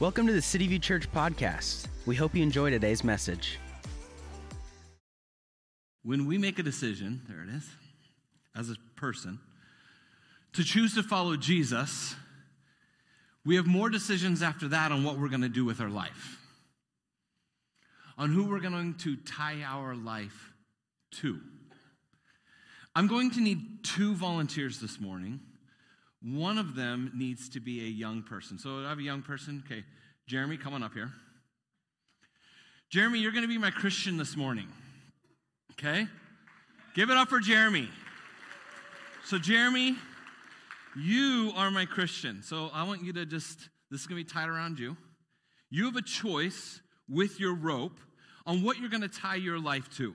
Welcome 0.00 0.26
to 0.26 0.32
the 0.32 0.42
City 0.42 0.66
View 0.66 0.80
Church 0.80 1.10
podcast. 1.12 1.86
We 2.04 2.16
hope 2.16 2.34
you 2.34 2.42
enjoy 2.42 2.70
today's 2.70 3.04
message. 3.04 3.60
When 6.02 6.26
we 6.26 6.36
make 6.36 6.58
a 6.58 6.64
decision, 6.64 7.22
there 7.28 7.44
it 7.44 7.48
is, 7.48 7.64
as 8.56 8.70
a 8.70 8.74
person, 8.96 9.38
to 10.54 10.64
choose 10.64 10.96
to 10.96 11.04
follow 11.04 11.36
Jesus, 11.36 12.16
we 13.46 13.54
have 13.54 13.66
more 13.68 13.88
decisions 13.88 14.42
after 14.42 14.66
that 14.66 14.90
on 14.90 15.04
what 15.04 15.16
we're 15.16 15.28
going 15.28 15.42
to 15.42 15.48
do 15.48 15.64
with 15.64 15.80
our 15.80 15.88
life, 15.88 16.40
on 18.18 18.32
who 18.32 18.46
we're 18.46 18.58
going 18.58 18.94
to 18.94 19.14
tie 19.14 19.62
our 19.62 19.94
life 19.94 20.52
to. 21.20 21.38
I'm 22.96 23.06
going 23.06 23.30
to 23.30 23.40
need 23.40 23.84
two 23.84 24.16
volunteers 24.16 24.80
this 24.80 25.00
morning. 25.00 25.38
One 26.24 26.56
of 26.56 26.74
them 26.74 27.12
needs 27.14 27.50
to 27.50 27.60
be 27.60 27.84
a 27.84 27.88
young 27.88 28.22
person. 28.22 28.58
So 28.58 28.78
I 28.78 28.88
have 28.88 28.98
a 28.98 29.02
young 29.02 29.20
person. 29.20 29.62
Okay, 29.66 29.84
Jeremy, 30.26 30.56
come 30.56 30.72
on 30.72 30.82
up 30.82 30.94
here. 30.94 31.12
Jeremy, 32.90 33.18
you're 33.18 33.32
going 33.32 33.42
to 33.42 33.48
be 33.48 33.58
my 33.58 33.70
Christian 33.70 34.16
this 34.16 34.36
morning. 34.36 34.68
Okay? 35.72 36.06
Give 36.94 37.10
it 37.10 37.16
up 37.16 37.28
for 37.28 37.40
Jeremy. 37.40 37.88
So, 39.24 39.38
Jeremy, 39.38 39.96
you 40.96 41.52
are 41.56 41.70
my 41.70 41.86
Christian. 41.86 42.42
So, 42.42 42.70
I 42.72 42.84
want 42.84 43.02
you 43.02 43.12
to 43.14 43.26
just, 43.26 43.68
this 43.90 44.02
is 44.02 44.06
going 44.06 44.22
to 44.22 44.24
be 44.24 44.32
tied 44.32 44.48
around 44.48 44.78
you. 44.78 44.96
You 45.70 45.86
have 45.86 45.96
a 45.96 46.02
choice 46.02 46.80
with 47.08 47.40
your 47.40 47.54
rope 47.54 47.98
on 48.46 48.62
what 48.62 48.78
you're 48.78 48.90
going 48.90 49.00
to 49.02 49.08
tie 49.08 49.34
your 49.34 49.58
life 49.58 49.88
to 49.96 50.14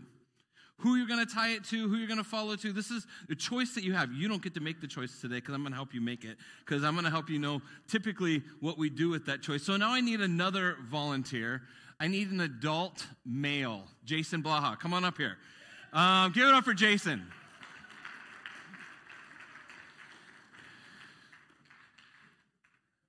who 0.79 0.95
you're 0.95 1.07
going 1.07 1.25
to 1.25 1.31
tie 1.31 1.49
it 1.49 1.63
to, 1.65 1.87
who 1.87 1.97
you're 1.97 2.07
going 2.07 2.17
to 2.17 2.23
follow 2.23 2.55
to. 2.55 2.71
This 2.73 2.89
is 2.89 3.05
the 3.27 3.35
choice 3.35 3.75
that 3.75 3.83
you 3.83 3.93
have. 3.93 4.11
You 4.11 4.27
don't 4.27 4.41
get 4.41 4.53
to 4.55 4.59
make 4.59 4.81
the 4.81 4.87
choice 4.87 5.19
today 5.21 5.35
because 5.35 5.53
I'm 5.53 5.61
going 5.61 5.71
to 5.71 5.77
help 5.77 5.93
you 5.93 6.01
make 6.01 6.25
it 6.25 6.37
because 6.65 6.83
I'm 6.83 6.93
going 6.93 7.05
to 7.05 7.11
help 7.11 7.29
you 7.29 7.39
know 7.39 7.61
typically 7.87 8.43
what 8.59 8.77
we 8.77 8.89
do 8.89 9.09
with 9.09 9.25
that 9.27 9.41
choice. 9.41 9.63
So 9.63 9.77
now 9.77 9.91
I 9.91 10.01
need 10.01 10.21
another 10.21 10.77
volunteer. 10.89 11.61
I 11.99 12.07
need 12.07 12.31
an 12.31 12.39
adult 12.41 13.05
male. 13.25 13.83
Jason 14.05 14.41
Blaha, 14.41 14.79
come 14.79 14.93
on 14.93 15.03
up 15.03 15.17
here. 15.17 15.37
Um, 15.91 16.31
give 16.31 16.47
it 16.47 16.53
up 16.53 16.63
for 16.63 16.73
Jason. 16.73 17.25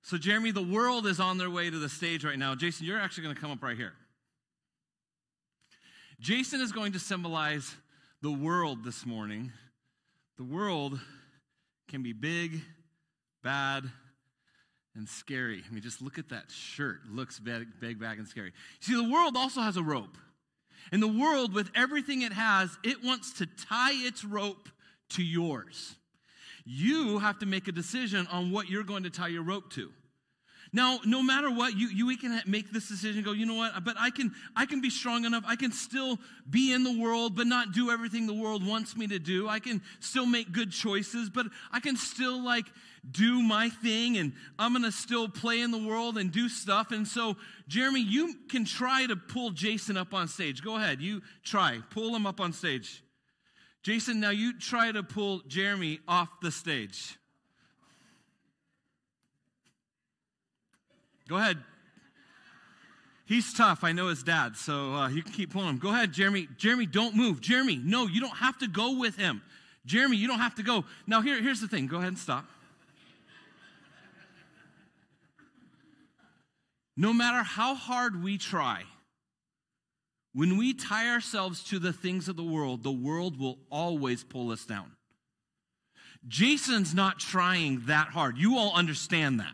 So, 0.03 0.17
Jeremy, 0.17 0.51
the 0.51 0.61
world 0.61 1.07
is 1.07 1.21
on 1.21 1.37
their 1.37 1.49
way 1.49 1.69
to 1.69 1.79
the 1.79 1.87
stage 1.87 2.25
right 2.25 2.37
now. 2.37 2.53
Jason, 2.53 2.85
you're 2.85 2.99
actually 2.99 3.23
going 3.23 3.33
to 3.33 3.39
come 3.39 3.49
up 3.49 3.63
right 3.63 3.77
here. 3.77 3.93
Jason 6.21 6.61
is 6.61 6.71
going 6.71 6.91
to 6.91 6.99
symbolize 6.99 7.75
the 8.21 8.31
world 8.31 8.83
this 8.83 9.07
morning. 9.07 9.51
The 10.37 10.43
world 10.43 10.99
can 11.89 12.03
be 12.03 12.13
big, 12.13 12.61
bad, 13.43 13.89
and 14.95 15.09
scary. 15.09 15.63
I 15.67 15.73
mean, 15.73 15.81
just 15.81 15.99
look 15.99 16.19
at 16.19 16.29
that 16.29 16.51
shirt. 16.51 16.99
Looks 17.09 17.39
big, 17.39 17.69
big, 17.79 17.99
bad, 17.99 18.19
and 18.19 18.27
scary. 18.27 18.53
See, 18.81 18.93
the 18.93 19.11
world 19.11 19.35
also 19.35 19.61
has 19.61 19.77
a 19.77 19.83
rope. 19.83 20.15
And 20.91 21.01
the 21.01 21.07
world, 21.07 21.55
with 21.55 21.71
everything 21.73 22.21
it 22.21 22.33
has, 22.33 22.77
it 22.83 23.03
wants 23.03 23.33
to 23.39 23.47
tie 23.47 23.93
its 23.93 24.23
rope 24.23 24.69
to 25.11 25.23
yours. 25.23 25.95
You 26.65 27.17
have 27.17 27.39
to 27.39 27.47
make 27.47 27.67
a 27.67 27.71
decision 27.71 28.27
on 28.27 28.51
what 28.51 28.69
you're 28.69 28.83
going 28.83 29.03
to 29.03 29.09
tie 29.09 29.29
your 29.29 29.43
rope 29.43 29.73
to. 29.73 29.91
Now, 30.73 30.99
no 31.05 31.21
matter 31.21 31.51
what, 31.51 31.75
you, 31.75 31.89
you 31.89 32.15
can 32.17 32.41
make 32.45 32.71
this 32.71 32.87
decision 32.87 33.23
go, 33.23 33.33
you 33.33 33.45
know 33.45 33.55
what, 33.55 33.83
but 33.83 33.97
I 33.99 34.09
can 34.09 34.33
I 34.55 34.65
can 34.65 34.79
be 34.79 34.89
strong 34.89 35.25
enough. 35.25 35.43
I 35.45 35.57
can 35.57 35.73
still 35.73 36.17
be 36.49 36.71
in 36.71 36.83
the 36.83 36.97
world, 36.97 37.35
but 37.35 37.45
not 37.45 37.73
do 37.73 37.91
everything 37.91 38.25
the 38.25 38.33
world 38.33 38.65
wants 38.65 38.95
me 38.95 39.05
to 39.07 39.19
do. 39.19 39.49
I 39.49 39.59
can 39.59 39.81
still 39.99 40.25
make 40.25 40.53
good 40.53 40.71
choices, 40.71 41.29
but 41.29 41.47
I 41.73 41.81
can 41.81 41.97
still 41.97 42.41
like 42.41 42.67
do 43.09 43.41
my 43.41 43.67
thing 43.67 44.17
and 44.17 44.31
I'm 44.57 44.71
gonna 44.71 44.93
still 44.93 45.27
play 45.27 45.59
in 45.59 45.71
the 45.71 45.85
world 45.85 46.17
and 46.17 46.31
do 46.31 46.47
stuff. 46.47 46.91
And 46.91 47.05
so, 47.05 47.35
Jeremy, 47.67 48.01
you 48.01 48.35
can 48.47 48.63
try 48.63 49.05
to 49.07 49.17
pull 49.17 49.51
Jason 49.51 49.97
up 49.97 50.13
on 50.13 50.29
stage. 50.29 50.63
Go 50.63 50.77
ahead, 50.77 51.01
you 51.01 51.21
try. 51.43 51.79
Pull 51.89 52.15
him 52.15 52.25
up 52.25 52.39
on 52.39 52.53
stage. 52.53 53.03
Jason, 53.83 54.21
now 54.21 54.29
you 54.29 54.57
try 54.57 54.91
to 54.91 55.03
pull 55.03 55.41
Jeremy 55.47 55.99
off 56.07 56.29
the 56.41 56.51
stage. 56.51 57.17
Go 61.31 61.37
ahead. 61.37 61.59
He's 63.25 63.53
tough. 63.53 63.85
I 63.85 63.93
know 63.93 64.09
his 64.09 64.21
dad, 64.21 64.57
so 64.57 64.93
uh, 64.93 65.07
you 65.07 65.23
can 65.23 65.31
keep 65.31 65.53
pulling 65.53 65.69
him. 65.69 65.77
Go 65.77 65.87
ahead, 65.87 66.11
Jeremy. 66.11 66.49
Jeremy, 66.57 66.85
don't 66.85 67.15
move. 67.15 67.39
Jeremy, 67.39 67.77
no, 67.77 68.05
you 68.05 68.19
don't 68.19 68.35
have 68.35 68.57
to 68.57 68.67
go 68.67 68.97
with 68.99 69.15
him. 69.15 69.41
Jeremy, 69.85 70.17
you 70.17 70.27
don't 70.27 70.39
have 70.39 70.55
to 70.55 70.63
go. 70.63 70.83
Now, 71.07 71.21
here, 71.21 71.41
here's 71.41 71.61
the 71.61 71.69
thing. 71.69 71.87
Go 71.87 71.99
ahead 71.99 72.09
and 72.09 72.17
stop. 72.17 72.45
No 76.97 77.13
matter 77.13 77.43
how 77.43 77.75
hard 77.75 78.21
we 78.21 78.37
try, 78.37 78.83
when 80.33 80.57
we 80.57 80.73
tie 80.73 81.13
ourselves 81.13 81.63
to 81.69 81.79
the 81.79 81.93
things 81.93 82.27
of 82.27 82.35
the 82.35 82.43
world, 82.43 82.83
the 82.83 82.91
world 82.91 83.39
will 83.39 83.57
always 83.69 84.25
pull 84.25 84.51
us 84.51 84.65
down. 84.65 84.91
Jason's 86.27 86.93
not 86.93 87.19
trying 87.19 87.83
that 87.85 88.09
hard. 88.09 88.37
You 88.37 88.57
all 88.57 88.75
understand 88.75 89.39
that. 89.39 89.53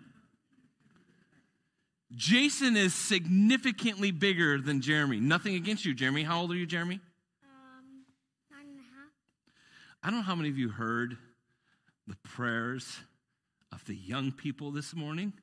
Jason 2.15 2.77
is 2.77 2.93
significantly 2.93 4.11
bigger 4.11 4.59
than 4.59 4.81
Jeremy. 4.81 5.19
Nothing 5.19 5.55
against 5.55 5.83
you, 5.83 5.93
Jeremy. 5.93 6.23
How 6.23 6.41
old 6.41 6.51
are 6.51 6.55
you, 6.55 6.65
Jeremy? 6.65 6.99
Um, 7.43 8.05
nine 8.49 8.67
and 8.69 8.79
a 8.79 8.81
half. 8.81 9.11
I 10.03 10.09
don't 10.09 10.19
know 10.19 10.23
how 10.23 10.35
many 10.35 10.49
of 10.49 10.57
you 10.57 10.69
heard 10.69 11.17
the 12.07 12.15
prayers 12.23 12.97
of 13.73 13.83
the 13.85 13.95
young 13.95 14.31
people 14.31 14.71
this 14.71 14.95
morning. 14.95 15.33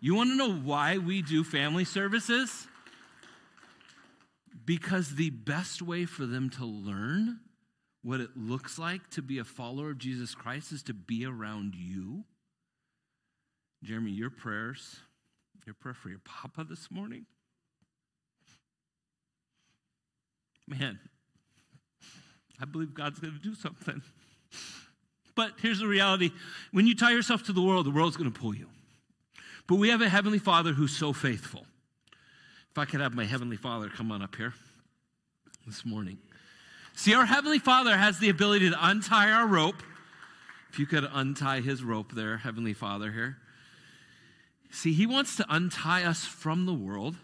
You 0.00 0.14
want 0.14 0.30
to 0.30 0.36
know 0.36 0.52
why 0.52 0.98
we 0.98 1.22
do 1.22 1.42
family 1.42 1.84
services? 1.84 2.68
Because 4.64 5.16
the 5.16 5.30
best 5.30 5.82
way 5.82 6.04
for 6.04 6.26
them 6.26 6.48
to 6.50 6.64
learn 6.64 7.40
what 8.02 8.20
it 8.20 8.30
looks 8.36 8.78
like 8.78 9.10
to 9.10 9.22
be 9.22 9.38
a 9.38 9.44
follower 9.44 9.90
of 9.90 9.98
Jesus 9.98 10.34
Christ 10.34 10.70
is 10.72 10.82
to 10.84 10.94
be 10.94 11.26
around 11.26 11.74
you. 11.74 12.24
Jeremy, 13.82 14.12
your 14.12 14.30
prayers 14.30 14.96
your 15.66 15.74
prayer 15.74 15.94
for 15.94 16.08
your 16.08 16.20
papa 16.24 16.64
this 16.68 16.90
morning? 16.90 17.26
Man, 20.66 20.98
I 22.60 22.64
believe 22.64 22.94
God's 22.94 23.18
going 23.18 23.34
to 23.34 23.40
do 23.40 23.54
something. 23.54 24.02
But 25.34 25.52
here's 25.60 25.78
the 25.78 25.86
reality 25.86 26.30
when 26.72 26.86
you 26.86 26.94
tie 26.94 27.12
yourself 27.12 27.44
to 27.44 27.52
the 27.52 27.62
world, 27.62 27.86
the 27.86 27.90
world's 27.90 28.16
going 28.16 28.30
to 28.30 28.38
pull 28.38 28.54
you. 28.54 28.66
But 29.66 29.76
we 29.76 29.88
have 29.88 30.02
a 30.02 30.08
Heavenly 30.08 30.38
Father 30.38 30.72
who's 30.72 30.94
so 30.94 31.12
faithful. 31.12 31.64
If 32.70 32.78
I 32.78 32.84
could 32.84 33.00
have 33.00 33.14
my 33.14 33.24
Heavenly 33.24 33.56
Father 33.56 33.88
come 33.88 34.12
on 34.12 34.22
up 34.22 34.36
here 34.36 34.54
this 35.66 35.84
morning. 35.84 36.18
See, 36.94 37.14
our 37.14 37.24
Heavenly 37.24 37.58
Father 37.58 37.96
has 37.96 38.18
the 38.18 38.28
ability 38.28 38.70
to 38.70 38.76
untie 38.80 39.30
our 39.30 39.46
rope. 39.46 39.82
If 40.70 40.78
you 40.78 40.86
could 40.86 41.06
untie 41.12 41.60
his 41.60 41.82
rope 41.82 42.12
there, 42.12 42.38
Heavenly 42.38 42.74
Father 42.74 43.10
here. 43.10 43.38
See, 44.72 44.94
he 44.94 45.04
wants 45.04 45.36
to 45.36 45.44
untie 45.50 46.02
us 46.02 46.24
from 46.24 46.64
the 46.64 46.72
world. 46.72 47.14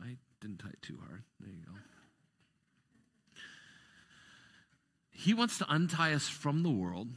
I 0.00 0.16
didn't 0.40 0.58
tie 0.58 0.68
it 0.68 0.80
too 0.80 0.96
hard. 1.04 1.24
There 1.40 1.50
you 1.50 1.60
go. 1.66 1.72
He 5.10 5.34
wants 5.34 5.58
to 5.58 5.66
untie 5.68 6.12
us 6.12 6.28
from 6.28 6.62
the 6.62 6.70
world, 6.70 7.08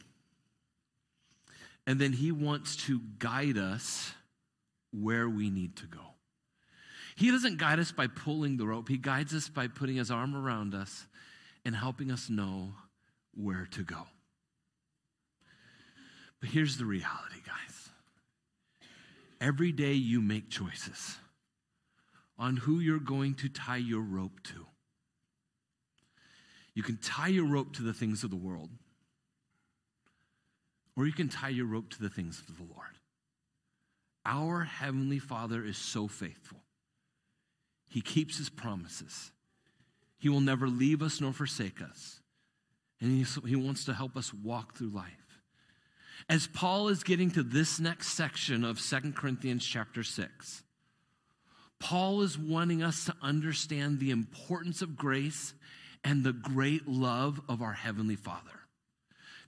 and 1.86 2.02
then 2.02 2.14
he 2.14 2.32
wants 2.32 2.76
to 2.88 3.02
guide 3.20 3.58
us 3.58 4.14
where 4.92 5.30
we 5.30 5.52
need 5.52 5.76
to 5.78 5.86
go. 5.86 6.16
He 7.16 7.30
doesn't 7.30 7.60
guide 7.60 7.80
us 7.80 7.92
by 7.92 8.08
pulling 8.08 8.58
the 8.58 8.66
rope, 8.66 8.90
he 8.90 8.98
guides 8.98 9.34
us 9.34 9.48
by 9.48 9.68
putting 9.68 9.98
his 9.98 10.10
arm 10.10 10.36
around 10.36 10.74
us 10.74 11.06
and 11.64 11.76
helping 11.76 12.12
us 12.12 12.32
know 12.32 12.74
where 13.36 13.68
to 13.72 13.84
go. 13.84 14.08
But 16.40 16.50
here's 16.50 16.78
the 16.78 16.86
reality, 16.86 17.42
guys. 17.46 17.77
Every 19.40 19.72
day 19.72 19.94
you 19.94 20.22
make 20.22 20.50
choices 20.50 21.18
on 22.40 22.58
who 22.58 22.80
you're 22.80 23.00
going 23.00 23.36
to 23.36 23.50
tie 23.50 23.78
your 23.78 24.02
rope 24.02 24.42
to. 24.44 24.66
You 26.74 26.84
can 26.84 26.98
tie 26.98 27.30
your 27.30 27.46
rope 27.46 27.74
to 27.74 27.84
the 27.84 27.94
things 27.94 28.24
of 28.24 28.30
the 28.30 28.36
world, 28.36 28.70
or 30.96 31.08
you 31.08 31.14
can 31.14 31.30
tie 31.30 31.50
your 31.50 31.66
rope 31.66 31.90
to 31.92 32.02
the 32.02 32.10
things 32.10 32.40
of 32.48 32.58
the 32.58 32.64
Lord. 32.64 32.98
Our 34.26 34.64
Heavenly 34.64 35.20
Father 35.20 35.64
is 35.64 35.78
so 35.78 36.08
faithful. 36.08 36.60
He 37.88 38.02
keeps 38.02 38.38
His 38.38 38.50
promises. 38.50 39.32
He 40.20 40.30
will 40.30 40.42
never 40.42 40.68
leave 40.68 41.02
us 41.02 41.22
nor 41.22 41.32
forsake 41.32 41.82
us. 41.82 42.22
And 43.00 43.12
he, 43.12 43.48
he 43.48 43.56
wants 43.56 43.86
to 43.86 43.94
help 43.94 44.18
us 44.18 44.34
walk 44.34 44.76
through 44.76 44.90
life. 44.90 45.27
As 46.30 46.48
Paul 46.48 46.90
is 46.90 47.04
getting 47.04 47.32
to 47.32 47.44
this 47.44 47.80
next 47.80 48.10
section 48.10 48.64
of 48.64 48.80
Second 48.80 49.16
Corinthians 49.16 49.66
chapter 49.66 50.04
6, 50.04 50.64
Paul 51.80 52.22
is 52.22 52.38
wanting 52.38 52.82
us 52.82 53.06
to 53.06 53.16
understand 53.22 54.00
the 54.00 54.12
importance 54.12 54.82
of 54.82 54.98
grace 54.98 55.54
and 56.04 56.24
the 56.24 56.34
great 56.34 56.88
love 56.88 57.40
of 57.48 57.62
our 57.62 57.74
Heavenly 57.74 58.16
Father. 58.16 58.52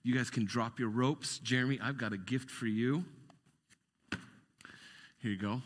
You 0.03 0.15
guys 0.15 0.29
can 0.29 0.45
drop 0.45 0.79
your 0.79 0.89
ropes. 0.89 1.39
Jeremy, 1.39 1.79
I've 1.81 1.97
got 1.97 2.13
a 2.13 2.17
gift 2.17 2.49
for 2.49 2.67
you. 2.67 3.03
Here 5.21 5.31
you 5.31 5.37
go. 5.37 5.61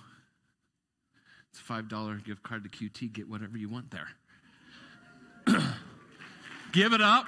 It's 1.52 1.60
a 1.60 1.64
$5 1.64 2.24
gift 2.24 2.42
card 2.42 2.64
to 2.64 2.70
QT. 2.70 3.14
Get 3.14 3.30
whatever 3.30 3.58
you 3.58 3.70
want 3.70 3.92
there. 3.92 4.08
Give 6.72 6.94
it 6.94 7.02
up. 7.02 7.28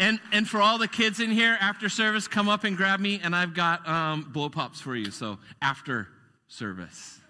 And, 0.00 0.18
and 0.32 0.48
for 0.48 0.62
all 0.62 0.78
the 0.78 0.88
kids 0.88 1.20
in 1.20 1.30
here, 1.30 1.58
after 1.60 1.90
service, 1.90 2.26
come 2.26 2.48
up 2.48 2.64
and 2.64 2.74
grab 2.74 3.00
me, 3.00 3.20
and 3.22 3.36
I've 3.36 3.52
got 3.52 3.86
um, 3.86 4.22
blow 4.32 4.48
pops 4.48 4.80
for 4.80 4.96
you. 4.96 5.10
So 5.10 5.38
after 5.60 6.08
service. 6.48 7.20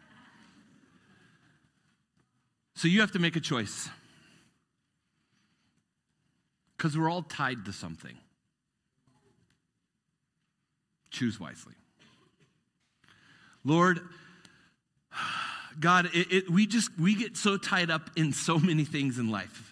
So 2.76 2.86
you 2.86 3.00
have 3.00 3.10
to 3.12 3.18
make 3.18 3.34
a 3.34 3.40
choice. 3.40 3.88
Because 6.76 6.96
we're 6.96 7.10
all 7.10 7.22
tied 7.22 7.64
to 7.64 7.72
something. 7.72 8.16
Choose 11.10 11.40
wisely. 11.40 11.74
Lord, 13.64 14.00
God, 15.80 16.08
it, 16.14 16.32
it, 16.32 16.50
we 16.50 16.66
just 16.66 16.90
we 17.00 17.16
get 17.16 17.36
so 17.36 17.56
tied 17.56 17.90
up 17.90 18.10
in 18.14 18.32
so 18.32 18.60
many 18.60 18.84
things 18.84 19.18
in 19.18 19.28
life. 19.28 19.69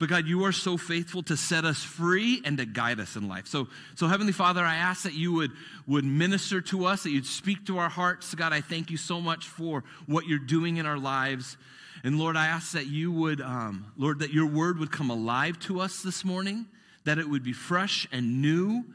But 0.00 0.08
God, 0.08 0.26
you 0.26 0.44
are 0.46 0.52
so 0.52 0.78
faithful 0.78 1.22
to 1.24 1.36
set 1.36 1.66
us 1.66 1.84
free 1.84 2.40
and 2.46 2.56
to 2.56 2.64
guide 2.64 2.98
us 3.00 3.16
in 3.16 3.28
life. 3.28 3.46
So, 3.46 3.68
so 3.94 4.08
Heavenly 4.08 4.32
Father, 4.32 4.64
I 4.64 4.76
ask 4.76 5.02
that 5.02 5.12
you 5.12 5.34
would, 5.34 5.50
would 5.86 6.06
minister 6.06 6.62
to 6.62 6.86
us, 6.86 7.02
that 7.02 7.10
you'd 7.10 7.26
speak 7.26 7.66
to 7.66 7.76
our 7.76 7.90
hearts. 7.90 8.34
God, 8.34 8.54
I 8.54 8.62
thank 8.62 8.90
you 8.90 8.96
so 8.96 9.20
much 9.20 9.46
for 9.46 9.84
what 10.06 10.26
you're 10.26 10.38
doing 10.38 10.78
in 10.78 10.86
our 10.86 10.96
lives. 10.96 11.58
And 12.02 12.18
Lord, 12.18 12.34
I 12.34 12.46
ask 12.46 12.72
that 12.72 12.86
you 12.86 13.12
would, 13.12 13.42
um, 13.42 13.92
Lord, 13.98 14.20
that 14.20 14.32
your 14.32 14.46
word 14.46 14.78
would 14.78 14.90
come 14.90 15.10
alive 15.10 15.58
to 15.60 15.80
us 15.80 16.02
this 16.02 16.24
morning, 16.24 16.64
that 17.04 17.18
it 17.18 17.28
would 17.28 17.42
be 17.42 17.52
fresh 17.52 18.08
and 18.10 18.40
new. 18.40 18.86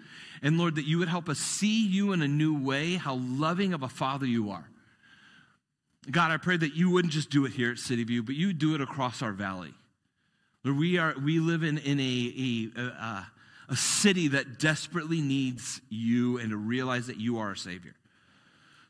And 0.42 0.58
Lord, 0.58 0.74
that 0.74 0.86
you 0.86 0.98
would 0.98 1.08
help 1.08 1.30
us 1.30 1.38
see 1.38 1.86
you 1.86 2.14
in 2.14 2.24
a 2.24 2.28
new 2.28 2.58
way, 2.60 2.96
how 2.96 3.20
loving 3.22 3.76
of 3.76 3.84
a 3.84 3.90
Father 3.90 4.26
you 4.26 4.50
are. 4.50 4.68
God, 6.10 6.32
I 6.32 6.38
pray 6.38 6.58
that 6.58 6.74
you 6.74 6.90
wouldn't 6.90 7.14
just 7.14 7.30
do 7.30 7.46
it 7.46 7.52
here 7.52 7.70
at 7.70 7.78
City 7.78 8.04
View, 8.04 8.24
but 8.24 8.34
you 8.34 8.54
do 8.54 8.74
it 8.74 8.82
across 8.82 9.22
our 9.22 9.34
valley. 9.34 9.76
Lord, 10.66 10.80
we, 10.80 10.98
are, 10.98 11.14
we 11.24 11.40
live 11.40 11.62
in, 11.62 11.78
in 11.78 12.00
a, 12.00 12.72
a, 12.76 12.82
a, 12.82 13.28
a 13.70 13.76
city 13.76 14.30
that 14.30 14.58
desperately 14.58 15.22
needs 15.22 15.80
you 15.90 16.40
and 16.40 16.50
to 16.50 16.58
realize 16.58 17.06
that 17.06 17.18
you 17.18 17.38
are 17.38 17.52
a 17.52 17.58
Savior. 17.58 17.94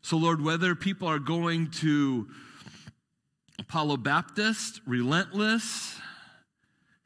So, 0.02 0.16
Lord, 0.16 0.42
whether 0.42 0.74
people 0.74 1.10
are 1.10 1.20
going 1.20 1.72
to 1.82 2.30
Apollo 3.60 3.98
Baptist, 3.98 4.80
Relentless, 4.88 6.00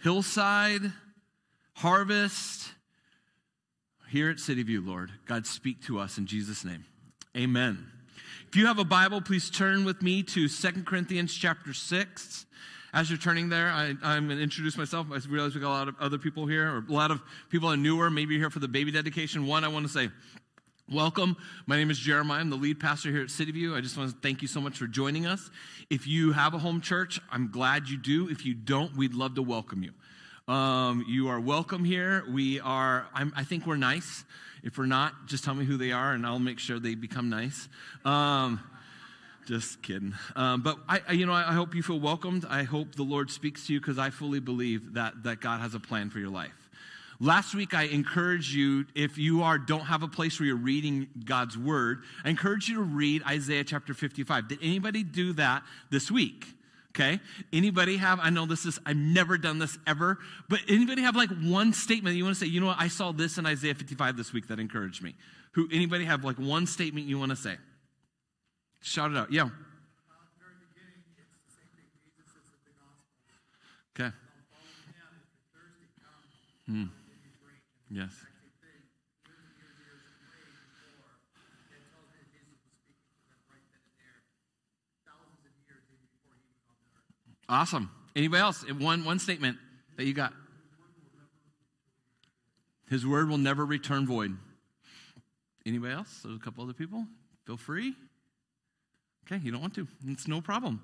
Hillside, 0.03 0.91
Harvest, 1.73 2.69
here 4.09 4.29
at 4.29 4.39
City 4.39 4.61
View, 4.61 4.81
Lord, 4.85 5.11
God, 5.25 5.47
speak 5.47 5.81
to 5.85 5.99
us 5.99 6.19
in 6.19 6.27
Jesus' 6.27 6.63
name. 6.63 6.85
Amen. 7.35 7.87
If 8.47 8.55
you 8.55 8.67
have 8.67 8.79
a 8.79 8.85
Bible, 8.85 9.21
please 9.21 9.49
turn 9.49 9.83
with 9.83 10.03
me 10.03 10.21
to 10.23 10.47
Second 10.47 10.85
Corinthians 10.85 11.33
chapter 11.33 11.73
6. 11.73 12.45
As 12.91 13.09
you're 13.09 13.19
turning 13.19 13.49
there, 13.49 13.67
I, 13.67 13.89
am 14.01 14.27
going 14.27 14.37
to 14.37 14.43
introduce 14.43 14.77
myself. 14.77 15.07
I 15.11 15.19
realize 15.29 15.53
we 15.53 15.61
got 15.61 15.69
a 15.69 15.77
lot 15.77 15.87
of 15.87 15.95
other 15.99 16.17
people 16.17 16.47
here, 16.47 16.67
or 16.67 16.77
a 16.87 16.91
lot 16.91 17.11
of 17.11 17.21
people 17.49 17.69
are 17.69 17.77
newer, 17.77 18.09
maybe 18.09 18.33
you're 18.33 18.41
here 18.41 18.49
for 18.49 18.59
the 18.59 18.67
baby 18.67 18.91
dedication. 18.91 19.45
One, 19.45 19.63
I 19.63 19.67
want 19.67 19.85
to 19.85 19.91
say, 19.91 20.09
Welcome. 20.91 21.37
My 21.67 21.77
name 21.77 21.91
is 21.91 21.99
Jeremiah. 21.99 22.39
I'm 22.39 22.49
the 22.49 22.55
lead 22.55 22.79
pastor 22.79 23.11
here 23.11 23.21
at 23.21 23.29
City 23.29 23.51
View. 23.51 23.75
I 23.75 23.81
just 23.81 23.95
want 23.95 24.09
to 24.09 24.17
thank 24.23 24.41
you 24.41 24.47
so 24.47 24.59
much 24.59 24.75
for 24.75 24.87
joining 24.87 25.27
us. 25.27 25.51
If 25.91 26.07
you 26.07 26.31
have 26.31 26.55
a 26.55 26.57
home 26.57 26.81
church, 26.81 27.21
I'm 27.31 27.51
glad 27.51 27.87
you 27.87 27.95
do. 27.95 28.27
If 28.27 28.43
you 28.43 28.55
don't, 28.55 28.97
we'd 28.97 29.13
love 29.13 29.35
to 29.35 29.43
welcome 29.43 29.83
you. 29.83 29.91
Um, 30.51 31.05
you 31.07 31.27
are 31.27 31.39
welcome 31.39 31.85
here. 31.85 32.23
We 32.27 32.59
are, 32.59 33.05
I'm, 33.13 33.31
i 33.35 33.43
think 33.43 33.67
we're 33.67 33.75
nice. 33.75 34.23
If 34.63 34.79
we're 34.79 34.87
not, 34.87 35.27
just 35.27 35.43
tell 35.43 35.53
me 35.53 35.63
who 35.63 35.77
they 35.77 35.91
are 35.91 36.13
and 36.13 36.25
I'll 36.25 36.39
make 36.39 36.57
sure 36.57 36.79
they 36.79 36.95
become 36.95 37.29
nice. 37.29 37.69
Um, 38.03 38.59
just 39.49 39.81
kidding. 39.81 40.13
Um, 40.35 40.61
but 40.61 40.77
I, 40.87 41.01
I, 41.09 41.11
you 41.13 41.25
know, 41.25 41.33
I, 41.33 41.49
I 41.49 41.53
hope 41.53 41.73
you 41.73 41.81
feel 41.81 41.99
welcomed. 41.99 42.45
I 42.47 42.61
hope 42.61 42.93
the 42.93 43.03
Lord 43.03 43.31
speaks 43.31 43.65
to 43.65 43.73
you 43.73 43.79
because 43.81 43.97
I 43.97 44.11
fully 44.11 44.39
believe 44.39 44.93
that, 44.93 45.23
that 45.23 45.41
God 45.41 45.59
has 45.59 45.73
a 45.73 45.79
plan 45.79 46.11
for 46.11 46.19
your 46.19 46.29
life. 46.29 46.69
Last 47.19 47.55
week, 47.55 47.73
I 47.73 47.83
encourage 47.85 48.53
you, 48.53 48.85
if 48.93 49.17
you 49.17 49.41
are 49.41 49.57
don't 49.57 49.81
have 49.81 50.03
a 50.03 50.07
place 50.07 50.39
where 50.39 50.45
you're 50.45 50.55
reading 50.55 51.07
God's 51.25 51.57
word, 51.57 52.03
I 52.23 52.29
encourage 52.29 52.69
you 52.69 52.75
to 52.75 52.83
read 52.83 53.23
Isaiah 53.27 53.63
chapter 53.63 53.95
55. 53.95 54.47
Did 54.47 54.59
anybody 54.61 55.03
do 55.03 55.33
that 55.33 55.63
this 55.89 56.11
week? 56.11 56.45
Okay. 56.95 57.19
Anybody 57.51 57.97
have, 57.97 58.19
I 58.21 58.29
know 58.29 58.45
this 58.45 58.67
is, 58.67 58.77
I've 58.85 58.97
never 58.97 59.39
done 59.39 59.57
this 59.57 59.79
ever, 59.87 60.19
but 60.47 60.59
anybody 60.69 61.01
have 61.01 61.15
like 61.15 61.29
one 61.41 61.73
statement 61.73 62.15
you 62.17 62.23
want 62.23 62.35
to 62.35 62.39
say, 62.39 62.47
you 62.47 62.61
know 62.61 62.67
what, 62.67 62.79
I 62.79 62.87
saw 62.87 63.11
this 63.11 63.39
in 63.39 63.47
Isaiah 63.47 63.73
55 63.73 64.15
this 64.15 64.31
week 64.31 64.47
that 64.49 64.59
encouraged 64.59 65.01
me. 65.01 65.15
Who, 65.53 65.67
anybody 65.73 66.05
have 66.05 66.23
like 66.23 66.37
one 66.37 66.67
statement 66.67 67.07
you 67.07 67.17
want 67.17 67.31
to 67.31 67.35
say? 67.35 67.57
Shout 68.81 69.11
it 69.11 69.17
out. 69.17 69.31
Yeah. 69.31 69.49
Okay. 73.99 74.15
Hmm. 76.65 76.85
Yes. 77.91 78.11
Awesome. 87.49 87.89
Anybody 88.15 88.41
else? 88.41 88.63
One, 88.69 89.03
one 89.03 89.17
statement 89.17 89.57
that 89.97 90.05
you 90.05 90.13
got. 90.13 90.33
His 92.89 93.05
word 93.05 93.29
will 93.29 93.37
never 93.37 93.65
return 93.65 94.05
void. 94.05 94.37
Anybody 95.65 95.93
else? 95.93 96.21
There's 96.23 96.35
a 96.35 96.39
couple 96.39 96.63
other 96.63 96.73
people? 96.73 97.05
Feel 97.45 97.57
free. 97.57 97.95
Okay, 99.31 99.41
you 99.43 99.51
don't 99.51 99.61
want 99.61 99.75
to. 99.75 99.87
It's 100.07 100.27
no 100.27 100.41
problem. 100.41 100.81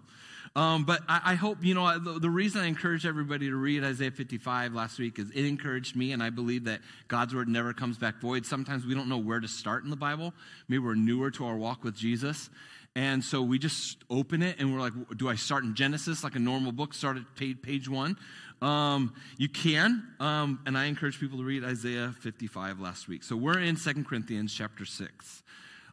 Um, 0.55 0.85
but 0.85 1.01
I, 1.09 1.21
I, 1.31 1.35
hope, 1.35 1.63
you 1.63 1.73
know, 1.73 1.97
the, 1.97 2.19
the, 2.19 2.29
reason 2.29 2.61
I 2.61 2.67
encourage 2.67 3.05
everybody 3.05 3.49
to 3.49 3.55
read 3.55 3.83
Isaiah 3.83 4.11
55 4.11 4.73
last 4.73 4.99
week 4.99 5.17
is 5.17 5.31
it 5.31 5.45
encouraged 5.45 5.95
me, 5.95 6.11
and 6.11 6.21
I 6.21 6.29
believe 6.29 6.65
that 6.65 6.81
God's 7.07 7.33
word 7.33 7.49
never 7.49 7.73
comes 7.73 7.97
back 7.97 8.21
void. 8.21 8.45
Sometimes 8.45 8.85
we 8.85 8.93
don't 8.93 9.09
know 9.09 9.17
where 9.17 9.39
to 9.39 9.47
start 9.47 9.83
in 9.83 9.89
the 9.89 9.95
Bible. 9.95 10.31
Maybe 10.67 10.79
we're 10.79 10.93
newer 10.95 11.31
to 11.31 11.45
our 11.45 11.57
walk 11.57 11.83
with 11.83 11.95
Jesus. 11.95 12.49
And 12.95 13.23
so 13.23 13.41
we 13.41 13.59
just 13.59 13.97
open 14.09 14.41
it 14.41 14.57
and 14.59 14.73
we're 14.73 14.79
like, 14.79 14.93
do 15.17 15.27
I 15.27 15.35
start 15.35 15.65
in 15.65 15.75
Genesis 15.75 16.23
like 16.23 16.35
a 16.35 16.39
normal 16.39 16.71
book, 16.71 16.93
start 16.93 17.17
at 17.17 17.23
page, 17.35 17.61
page 17.61 17.89
one? 17.89 18.15
Um, 18.61 19.13
you 19.37 19.49
can, 19.49 20.07
um, 20.21 20.61
and 20.65 20.77
I 20.77 20.85
encourage 20.85 21.19
people 21.19 21.39
to 21.39 21.43
read 21.43 21.65
Isaiah 21.65 22.13
55 22.21 22.79
last 22.79 23.09
week. 23.09 23.23
So 23.23 23.35
we're 23.35 23.59
in 23.59 23.75
Second 23.75 24.07
Corinthians 24.07 24.53
chapter 24.53 24.85
6. 24.85 25.43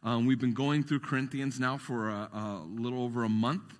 Um, 0.03 0.25
we've 0.25 0.39
been 0.39 0.53
going 0.53 0.83
through 0.83 0.99
Corinthians 0.99 1.59
now 1.59 1.77
for 1.77 2.09
a, 2.09 2.29
a 2.33 2.63
little 2.67 3.03
over 3.03 3.23
a 3.23 3.29
month. 3.29 3.77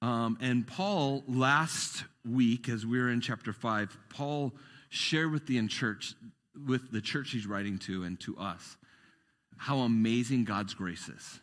Um, 0.00 0.38
and 0.40 0.64
Paul, 0.66 1.24
last 1.26 2.04
week, 2.24 2.68
as 2.68 2.86
we 2.86 3.00
were 3.00 3.10
in 3.10 3.20
chapter 3.20 3.52
5, 3.52 3.98
Paul 4.08 4.52
shared 4.88 5.32
with 5.32 5.46
the 5.46 5.66
church, 5.66 6.14
with 6.66 6.92
the 6.92 7.00
church 7.00 7.32
he's 7.32 7.46
writing 7.46 7.78
to 7.78 8.04
and 8.04 8.20
to 8.20 8.38
us, 8.38 8.76
how 9.56 9.78
amazing 9.78 10.44
God's 10.44 10.74
grace 10.74 11.08
is 11.08 11.40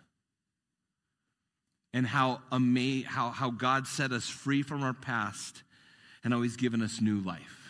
and 1.95 2.05
how, 2.05 2.41
ama- 2.51 3.05
how, 3.05 3.29
how 3.29 3.49
God 3.49 3.87
set 3.87 4.11
us 4.11 4.27
free 4.27 4.63
from 4.63 4.83
our 4.83 4.93
past 4.93 5.63
and 6.25 6.33
how 6.33 6.41
He's 6.41 6.57
given 6.57 6.81
us 6.81 6.99
new 6.99 7.21
life. 7.21 7.64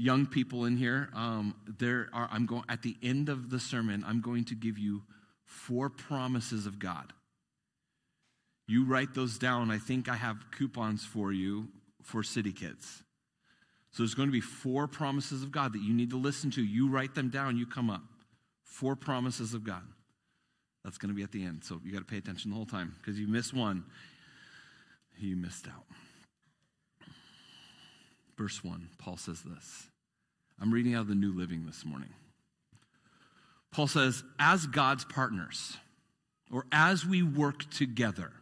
Young 0.00 0.24
people 0.24 0.64
in 0.64 0.78
here, 0.78 1.10
um, 1.12 1.54
there 1.78 2.08
are, 2.14 2.26
I'm 2.32 2.46
going, 2.46 2.64
at 2.70 2.80
the 2.80 2.96
end 3.02 3.28
of 3.28 3.50
the 3.50 3.60
sermon, 3.60 4.02
I'm 4.06 4.22
going 4.22 4.46
to 4.46 4.54
give 4.54 4.78
you 4.78 5.02
four 5.44 5.90
promises 5.90 6.64
of 6.64 6.78
God. 6.78 7.12
You 8.66 8.86
write 8.86 9.12
those 9.12 9.36
down. 9.36 9.70
I 9.70 9.76
think 9.76 10.08
I 10.08 10.14
have 10.14 10.38
coupons 10.52 11.04
for 11.04 11.34
you 11.34 11.68
for 12.02 12.22
City 12.22 12.50
Kids. 12.50 13.02
So 13.90 14.02
there's 14.02 14.14
going 14.14 14.28
to 14.28 14.32
be 14.32 14.40
four 14.40 14.86
promises 14.86 15.42
of 15.42 15.52
God 15.52 15.74
that 15.74 15.82
you 15.82 15.92
need 15.92 16.08
to 16.10 16.18
listen 16.18 16.50
to. 16.52 16.64
You 16.64 16.88
write 16.88 17.14
them 17.14 17.28
down, 17.28 17.58
you 17.58 17.66
come 17.66 17.90
up. 17.90 18.00
Four 18.64 18.96
promises 18.96 19.52
of 19.52 19.64
God. 19.64 19.82
That's 20.82 20.96
going 20.96 21.10
to 21.10 21.14
be 21.14 21.24
at 21.24 21.30
the 21.30 21.44
end. 21.44 21.62
So 21.62 21.78
you 21.84 21.92
got 21.92 21.98
to 21.98 22.04
pay 22.06 22.16
attention 22.16 22.52
the 22.52 22.56
whole 22.56 22.64
time 22.64 22.94
because 23.02 23.20
you 23.20 23.28
miss 23.28 23.52
one, 23.52 23.84
you 25.18 25.36
missed 25.36 25.68
out. 25.68 25.84
Verse 28.40 28.64
1, 28.64 28.88
Paul 28.96 29.18
says 29.18 29.42
this. 29.42 29.88
I'm 30.58 30.72
reading 30.72 30.94
out 30.94 31.02
of 31.02 31.08
the 31.08 31.14
New 31.14 31.36
Living 31.36 31.66
this 31.66 31.84
morning. 31.84 32.08
Paul 33.70 33.86
says, 33.86 34.24
as 34.38 34.66
God's 34.66 35.04
partners, 35.04 35.76
or 36.50 36.64
as 36.72 37.04
we 37.04 37.22
work 37.22 37.68
together, 37.70 38.32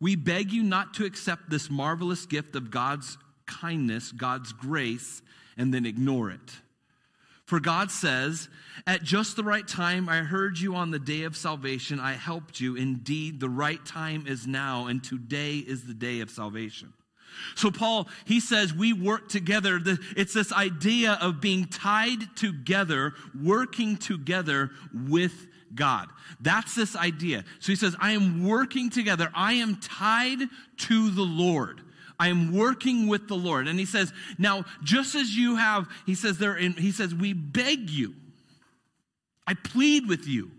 we 0.00 0.16
beg 0.16 0.50
you 0.50 0.64
not 0.64 0.94
to 0.94 1.04
accept 1.04 1.50
this 1.50 1.70
marvelous 1.70 2.26
gift 2.26 2.56
of 2.56 2.72
God's 2.72 3.16
kindness, 3.46 4.10
God's 4.10 4.52
grace, 4.52 5.22
and 5.56 5.72
then 5.72 5.86
ignore 5.86 6.28
it. 6.32 6.50
For 7.44 7.60
God 7.60 7.92
says, 7.92 8.48
At 8.88 9.04
just 9.04 9.36
the 9.36 9.44
right 9.44 9.68
time, 9.68 10.08
I 10.08 10.16
heard 10.16 10.58
you 10.58 10.74
on 10.74 10.90
the 10.90 10.98
day 10.98 11.22
of 11.22 11.36
salvation. 11.36 12.00
I 12.00 12.14
helped 12.14 12.58
you. 12.58 12.74
Indeed, 12.74 13.38
the 13.38 13.48
right 13.48 13.84
time 13.86 14.26
is 14.26 14.48
now, 14.48 14.88
and 14.88 15.04
today 15.04 15.58
is 15.58 15.84
the 15.84 15.94
day 15.94 16.18
of 16.18 16.28
salvation. 16.28 16.92
So, 17.54 17.70
Paul, 17.70 18.08
he 18.24 18.40
says 18.40 18.72
we 18.72 18.92
work 18.92 19.28
together. 19.28 19.80
It's 20.16 20.34
this 20.34 20.52
idea 20.52 21.18
of 21.20 21.40
being 21.40 21.66
tied 21.66 22.36
together, 22.36 23.14
working 23.40 23.96
together 23.96 24.70
with 24.92 25.32
God. 25.74 26.08
That's 26.40 26.74
this 26.74 26.96
idea. 26.96 27.44
So 27.60 27.72
he 27.72 27.76
says, 27.76 27.96
I 27.98 28.12
am 28.12 28.44
working 28.46 28.90
together. 28.90 29.30
I 29.34 29.54
am 29.54 29.76
tied 29.76 30.40
to 30.78 31.10
the 31.10 31.22
Lord. 31.22 31.80
I 32.18 32.28
am 32.28 32.54
working 32.54 33.08
with 33.08 33.28
the 33.28 33.36
Lord. 33.36 33.68
And 33.68 33.78
he 33.78 33.86
says, 33.86 34.12
now, 34.38 34.64
just 34.82 35.14
as 35.14 35.36
you 35.36 35.56
have, 35.56 35.88
he 36.04 36.14
says 36.14 36.38
there, 36.38 36.56
in, 36.56 36.72
he 36.72 36.92
says, 36.92 37.14
we 37.14 37.32
beg 37.32 37.90
you, 37.90 38.14
I 39.46 39.54
plead 39.54 40.08
with 40.08 40.26
you, 40.26 40.50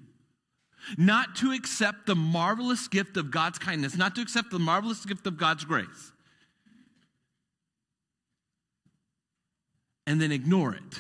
not 0.98 1.36
to 1.38 1.52
accept 1.52 2.06
the 2.06 2.16
marvelous 2.16 2.88
gift 2.88 3.16
of 3.16 3.30
God's 3.30 3.60
kindness, 3.60 3.96
not 3.96 4.16
to 4.16 4.22
accept 4.22 4.52
the 4.52 4.60
marvelous 4.60 5.06
gift 5.06 5.28
of 5.28 5.38
God's 5.38 5.64
grace, 5.64 6.13
and 10.06 10.22
then 10.22 10.32
ignore 10.32 10.74
it. 10.74 11.00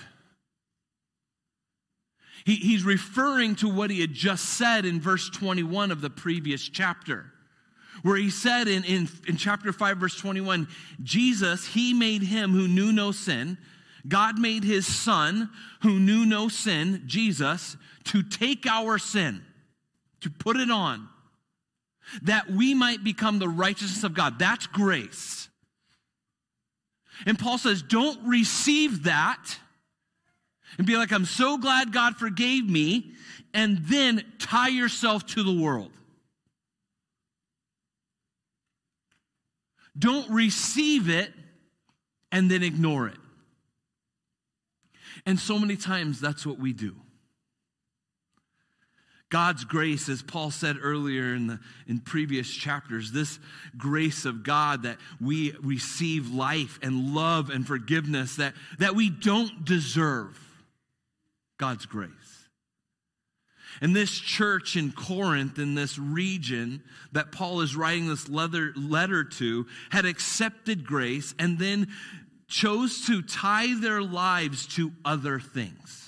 He, 2.45 2.55
he's 2.55 2.83
referring 2.83 3.55
to 3.57 3.69
what 3.69 3.89
he 3.89 4.01
had 4.01 4.13
just 4.13 4.45
said 4.45 4.86
in 4.86 5.00
verse 5.00 5.29
21 5.29 5.91
of 5.91 6.01
the 6.01 6.10
previous 6.10 6.67
chapter, 6.67 7.25
where 8.01 8.17
he 8.17 8.29
said 8.29 8.67
in, 8.67 8.83
in, 8.83 9.07
in 9.27 9.38
chapter 9.38 9.72
5, 9.72 9.98
verse 9.98 10.17
21, 10.17 10.67
Jesus, 11.01 11.67
he 11.67 11.93
made 11.93 12.24
him 12.24 12.51
who 12.51 12.67
knew 12.67 12.91
no 12.91 13.12
sin. 13.12 13.57
God 14.07 14.38
made 14.38 14.63
his 14.63 14.86
son 14.86 15.50
who 15.81 16.00
knew 16.00 16.25
no 16.25 16.50
sin, 16.50 17.03
Jesus, 17.05 17.77
to 18.05 18.22
take 18.22 18.65
our 18.65 18.98
sin, 18.98 19.41
to 20.22 20.29
put 20.29 20.57
it 20.57 20.69
on, 20.69 21.07
that 22.24 22.50
we 22.50 22.74
might 22.74 23.03
become 23.03 23.39
the 23.39 23.48
righteousness 23.48 24.03
of 24.03 24.13
God. 24.13 24.38
That's 24.38 24.67
grace. 24.67 25.48
And 27.25 27.38
Paul 27.38 27.58
says, 27.58 27.82
don't 27.82 28.27
receive 28.27 29.03
that 29.03 29.58
and 30.77 30.88
be 30.88 30.98
like, 30.98 31.12
I'm 31.12 31.25
so 31.25 31.58
glad 31.58 31.93
God 31.93 32.15
forgave 32.15 32.67
me, 32.67 33.12
and 33.53 33.77
then 33.86 34.24
tie 34.39 34.70
yourself 34.70 35.25
to 35.27 35.43
the 35.43 35.53
world. 35.53 35.91
Don't 39.98 40.29
receive 40.32 41.10
it 41.10 41.32
and 42.32 42.50
then 42.50 42.63
ignore 42.63 43.08
it. 43.08 43.17
And 45.25 45.39
so 45.39 45.60
many 45.60 45.77
times 45.77 46.20
that's 46.20 46.46
what 46.46 46.58
we 46.58 46.74
do. 46.74 46.96
God's 49.34 49.63
grace, 49.63 50.10
as 50.10 50.22
Paul 50.22 50.52
said 50.52 50.78
earlier 50.80 51.34
in 51.34 51.48
the 51.48 51.60
in 51.88 51.98
previous 51.98 52.48
chapters, 52.48 53.12
this 53.12 53.40
grace 53.75 54.25
of 54.25 54.44
God 54.44 54.84
that 54.84 55.00
we 55.20 55.56
receive 55.60 56.30
life 56.30 56.78
and 56.84 57.16
love 57.16 57.50
and 57.50 57.66
forgiveness 57.66 58.36
that, 58.36 58.54
that 58.78 58.94
we 58.94 59.10
don't 59.10 59.66
deserve. 59.66 60.40
God's 61.58 61.88
grace. 61.88 62.12
And 63.82 63.96
this 63.96 64.12
church 64.12 64.75
in 64.75 64.92
Corinth, 64.92 65.58
in 65.58 65.74
this 65.74 65.98
region 65.98 66.84
that 67.13 67.32
Paul 67.32 67.62
is 67.62 67.75
writing 67.75 68.08
this 68.08 68.30
letter, 68.30 68.72
letter 68.75 69.24
to, 69.24 69.66
had 69.90 70.06
accepted 70.06 70.86
grace 70.86 71.34
and 71.40 71.58
then 71.58 71.88
chose 72.48 73.08
to 73.08 73.24
tie 73.24 73.74
their 73.80 74.04
lives 74.04 74.68
to 74.75 74.92
other 75.04 75.40
things. 75.40 76.02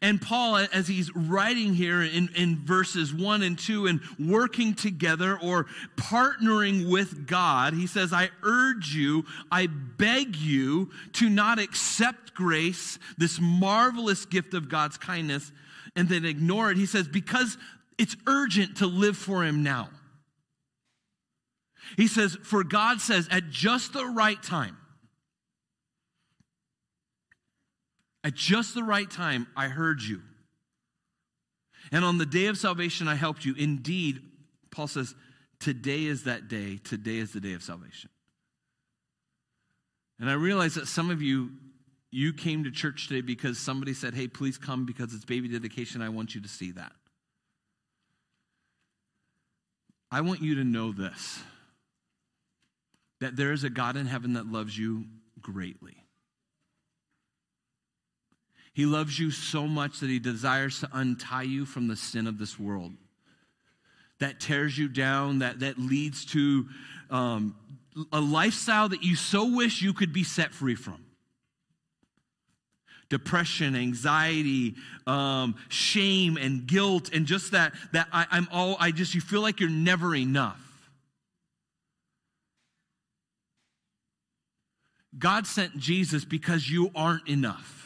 And 0.00 0.20
Paul, 0.20 0.66
as 0.72 0.88
he's 0.88 1.14
writing 1.14 1.74
here 1.74 2.02
in, 2.02 2.28
in 2.36 2.64
verses 2.64 3.12
one 3.12 3.42
and 3.42 3.58
two 3.58 3.86
and 3.86 4.00
working 4.18 4.74
together 4.74 5.38
or 5.42 5.66
partnering 5.96 6.90
with 6.90 7.26
God, 7.26 7.74
he 7.74 7.86
says, 7.86 8.12
I 8.12 8.30
urge 8.42 8.94
you, 8.94 9.24
I 9.50 9.66
beg 9.66 10.36
you 10.36 10.90
to 11.14 11.28
not 11.28 11.58
accept 11.58 12.34
grace, 12.34 12.98
this 13.18 13.40
marvelous 13.40 14.24
gift 14.24 14.54
of 14.54 14.68
God's 14.68 14.96
kindness, 14.96 15.52
and 15.96 16.08
then 16.08 16.24
ignore 16.24 16.70
it. 16.70 16.76
He 16.76 16.86
says, 16.86 17.08
because 17.08 17.58
it's 17.98 18.16
urgent 18.26 18.78
to 18.78 18.86
live 18.86 19.16
for 19.16 19.44
him 19.44 19.62
now. 19.62 19.90
He 21.96 22.08
says, 22.08 22.36
for 22.42 22.64
God 22.64 23.00
says, 23.00 23.28
at 23.30 23.50
just 23.50 23.92
the 23.92 24.06
right 24.06 24.42
time, 24.42 24.76
At 28.24 28.34
just 28.34 28.74
the 28.74 28.82
right 28.82 29.08
time, 29.08 29.46
I 29.54 29.68
heard 29.68 30.02
you. 30.02 30.22
And 31.92 32.04
on 32.04 32.16
the 32.16 32.24
day 32.24 32.46
of 32.46 32.56
salvation, 32.56 33.06
I 33.06 33.14
helped 33.14 33.44
you. 33.44 33.54
Indeed, 33.54 34.22
Paul 34.70 34.88
says, 34.88 35.14
today 35.60 36.04
is 36.04 36.24
that 36.24 36.48
day. 36.48 36.78
Today 36.82 37.18
is 37.18 37.32
the 37.32 37.40
day 37.40 37.52
of 37.52 37.62
salvation. 37.62 38.08
And 40.18 40.30
I 40.30 40.32
realize 40.34 40.74
that 40.76 40.88
some 40.88 41.10
of 41.10 41.20
you, 41.20 41.50
you 42.10 42.32
came 42.32 42.64
to 42.64 42.70
church 42.70 43.08
today 43.08 43.20
because 43.20 43.58
somebody 43.58 43.92
said, 43.92 44.14
hey, 44.14 44.26
please 44.26 44.56
come 44.56 44.86
because 44.86 45.12
it's 45.12 45.26
baby 45.26 45.48
dedication. 45.48 46.00
I 46.00 46.08
want 46.08 46.34
you 46.34 46.40
to 46.40 46.48
see 46.48 46.70
that. 46.72 46.92
I 50.10 50.22
want 50.22 50.40
you 50.40 50.54
to 50.54 50.64
know 50.64 50.92
this 50.92 51.40
that 53.20 53.36
there 53.36 53.52
is 53.52 53.64
a 53.64 53.70
God 53.70 53.96
in 53.96 54.06
heaven 54.06 54.34
that 54.34 54.46
loves 54.46 54.76
you 54.76 55.04
greatly. 55.40 56.03
He 58.74 58.86
loves 58.86 59.18
you 59.18 59.30
so 59.30 59.68
much 59.68 60.00
that 60.00 60.10
he 60.10 60.18
desires 60.18 60.80
to 60.80 60.88
untie 60.92 61.44
you 61.44 61.64
from 61.64 61.86
the 61.86 61.96
sin 61.96 62.26
of 62.26 62.38
this 62.38 62.58
world 62.58 62.92
that 64.18 64.40
tears 64.40 64.76
you 64.76 64.88
down, 64.88 65.38
that, 65.40 65.60
that 65.60 65.78
leads 65.78 66.24
to 66.24 66.66
um, 67.10 67.54
a 68.12 68.20
lifestyle 68.20 68.88
that 68.88 69.02
you 69.02 69.14
so 69.14 69.54
wish 69.54 69.80
you 69.80 69.92
could 69.92 70.12
be 70.12 70.24
set 70.24 70.52
free 70.52 70.74
from. 70.74 71.04
Depression, 73.10 73.76
anxiety, 73.76 74.74
um, 75.06 75.54
shame, 75.68 76.36
and 76.36 76.66
guilt, 76.66 77.10
and 77.12 77.26
just 77.26 77.52
that 77.52 77.74
that 77.92 78.08
I, 78.12 78.26
I'm 78.30 78.48
all 78.50 78.76
I 78.80 78.90
just 78.90 79.14
you 79.14 79.20
feel 79.20 79.42
like 79.42 79.60
you're 79.60 79.68
never 79.68 80.16
enough. 80.16 80.60
God 85.16 85.46
sent 85.46 85.78
Jesus 85.78 86.24
because 86.24 86.68
you 86.68 86.90
aren't 86.96 87.28
enough 87.28 87.83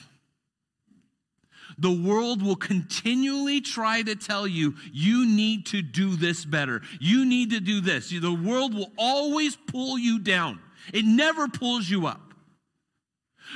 the 1.78 1.90
world 1.90 2.42
will 2.42 2.56
continually 2.56 3.60
try 3.60 4.02
to 4.02 4.16
tell 4.16 4.46
you, 4.46 4.74
you 4.92 5.26
need 5.26 5.66
to 5.66 5.80
do 5.80 6.16
this 6.16 6.44
better. 6.44 6.82
You 7.00 7.24
need 7.24 7.50
to 7.50 7.60
do 7.60 7.80
this. 7.80 8.10
The 8.10 8.32
world 8.32 8.74
will 8.74 8.92
always 8.98 9.56
pull 9.56 9.98
you 9.98 10.18
down, 10.18 10.60
it 10.92 11.04
never 11.04 11.48
pulls 11.48 11.88
you 11.88 12.06
up. 12.06 12.22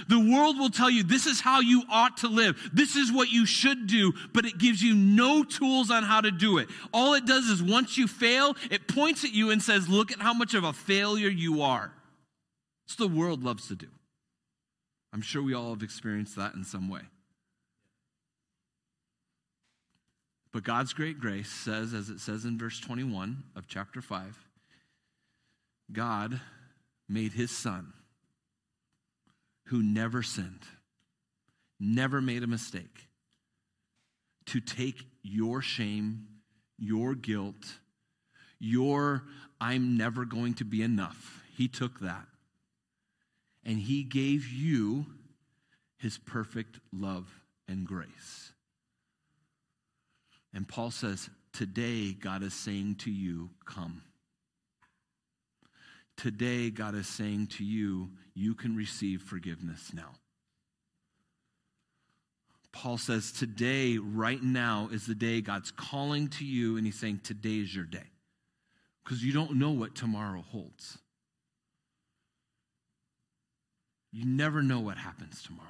The 0.09 0.19
world 0.19 0.59
will 0.59 0.71
tell 0.71 0.88
you 0.88 1.02
this 1.02 1.26
is 1.26 1.41
how 1.41 1.61
you 1.61 1.83
ought 1.91 2.19
to 2.19 2.29
live. 2.29 2.71
This 2.73 2.97
is 2.97 3.12
what 3.12 3.31
you 3.31 3.45
should 3.45 3.87
do, 3.87 4.14
but 4.33 4.47
it 4.47 4.57
gives 4.57 4.83
you 4.83 4.95
no 4.95 5.45
tools 5.45 5.91
on 5.91 6.02
how 6.02 6.23
to 6.23 6.31
do 6.31 6.57
it. 6.57 6.69
All 6.95 7.12
it 7.12 7.26
does 7.26 7.45
is 7.45 7.62
once 7.62 7.99
you 7.99 8.09
fail, 8.09 8.57
it 8.71 8.88
points 8.88 9.23
at 9.23 9.35
you 9.35 9.50
and 9.50 9.62
says, 9.62 9.88
Look 9.88 10.11
at 10.11 10.21
how 10.21 10.33
much 10.33 10.55
of 10.55 10.64
a 10.64 10.73
failure 10.73 11.29
you 11.29 11.61
are. 11.61 11.93
It's 12.87 12.97
the 12.97 13.07
world 13.07 13.45
loves 13.45 13.69
to 13.69 13.75
do. 13.75 13.88
I'm 15.12 15.21
sure 15.21 15.43
we 15.43 15.52
all 15.55 15.71
have 15.71 15.83
experienced 15.83 16.37
that 16.37 16.55
in 16.55 16.64
some 16.64 16.88
way. 16.88 17.02
But 20.52 20.64
God's 20.64 20.92
great 20.92 21.18
grace 21.18 21.50
says, 21.50 21.94
as 21.94 22.11
it 22.11 22.21
says 22.21 22.44
in 22.44 22.59
verse 22.59 22.78
21 22.78 23.42
of 23.56 23.66
chapter 23.66 24.02
5, 24.02 24.37
God 25.90 26.40
made 27.09 27.32
his 27.32 27.50
son 27.50 27.92
who 29.66 29.82
never 29.82 30.23
sinned, 30.23 30.64
never 31.80 32.21
made 32.21 32.42
a 32.42 32.47
mistake, 32.47 33.09
to 34.47 34.61
take 34.61 35.06
your 35.23 35.62
shame, 35.62 36.26
your 36.78 37.14
guilt, 37.14 37.78
your 38.59 39.23
I'm 39.61 39.97
never 39.97 40.25
going 40.25 40.54
to 40.54 40.64
be 40.64 40.82
enough. 40.82 41.42
He 41.56 41.68
took 41.68 42.00
that 42.00 42.26
and 43.64 43.78
he 43.78 44.02
gave 44.02 44.49
you 44.49 45.06
his 45.97 46.18
perfect 46.18 46.80
love 46.92 47.30
and 47.68 47.87
grace. 47.87 48.51
And 50.54 50.68
Paul 50.68 50.90
says, 50.90 51.30
Today, 51.52 52.12
God 52.12 52.42
is 52.42 52.54
saying 52.54 52.97
to 53.00 53.11
you, 53.11 53.50
Come. 53.64 54.02
Today, 56.16 56.71
God 56.71 56.94
is 56.94 57.06
saying 57.06 57.49
to 57.59 57.64
you, 57.64 58.11
You 58.35 58.54
can 58.54 58.76
receive 58.76 59.23
forgiveness 59.23 59.92
now. 59.94 60.14
Paul 62.73 62.97
says, 62.99 63.32
Today, 63.32 63.99
right 63.99 64.42
now, 64.42 64.88
is 64.92 65.06
the 65.06 65.14
day 65.14 65.40
God's 65.40 65.71
calling 65.71 66.28
to 66.28 66.44
you, 66.44 66.76
and 66.76 66.87
He's 66.87 66.99
saying, 66.99 67.21
Today 67.23 67.59
is 67.59 67.75
your 67.75 67.85
day. 67.85 68.11
Because 69.04 69.23
you 69.23 69.32
don't 69.32 69.56
know 69.56 69.71
what 69.71 69.94
tomorrow 69.94 70.42
holds. 70.42 70.99
You 74.12 74.26
never 74.26 74.62
know 74.62 74.80
what 74.80 74.99
happens 74.99 75.42
tomorrow. 75.42 75.68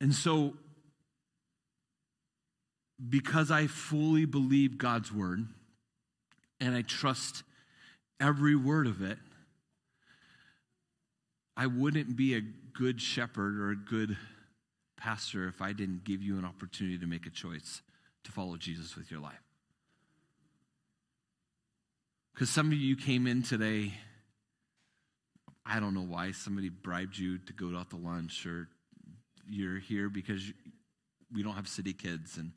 And 0.00 0.14
so, 0.14 0.54
because 3.08 3.50
I 3.50 3.66
fully 3.66 4.24
believe 4.24 4.78
God's 4.78 5.12
word 5.12 5.46
and 6.60 6.74
I 6.74 6.82
trust 6.82 7.42
every 8.20 8.56
word 8.56 8.86
of 8.86 9.02
it, 9.02 9.18
I 11.56 11.66
wouldn't 11.66 12.16
be 12.16 12.34
a 12.34 12.40
good 12.40 13.00
shepherd 13.00 13.58
or 13.58 13.70
a 13.70 13.76
good 13.76 14.16
pastor 14.96 15.48
if 15.48 15.62
I 15.62 15.72
didn't 15.72 16.04
give 16.04 16.22
you 16.22 16.38
an 16.38 16.44
opportunity 16.44 16.98
to 16.98 17.06
make 17.06 17.26
a 17.26 17.30
choice 17.30 17.80
to 18.24 18.32
follow 18.32 18.56
Jesus 18.56 18.96
with 18.96 19.10
your 19.10 19.20
life. 19.20 19.34
Because 22.34 22.50
some 22.50 22.66
of 22.66 22.74
you 22.74 22.96
came 22.96 23.26
in 23.26 23.42
today, 23.42 23.94
I 25.64 25.80
don't 25.80 25.94
know 25.94 26.02
why, 26.02 26.32
somebody 26.32 26.68
bribed 26.68 27.16
you 27.16 27.38
to 27.38 27.52
go 27.54 27.74
out 27.76 27.88
to 27.90 27.96
lunch, 27.96 28.44
or 28.44 28.68
you're 29.48 29.78
here 29.78 30.08
because 30.08 30.52
we 31.32 31.42
don't 31.42 31.54
have 31.54 31.68
city 31.68 31.92
kids 31.92 32.36
and 32.36 32.52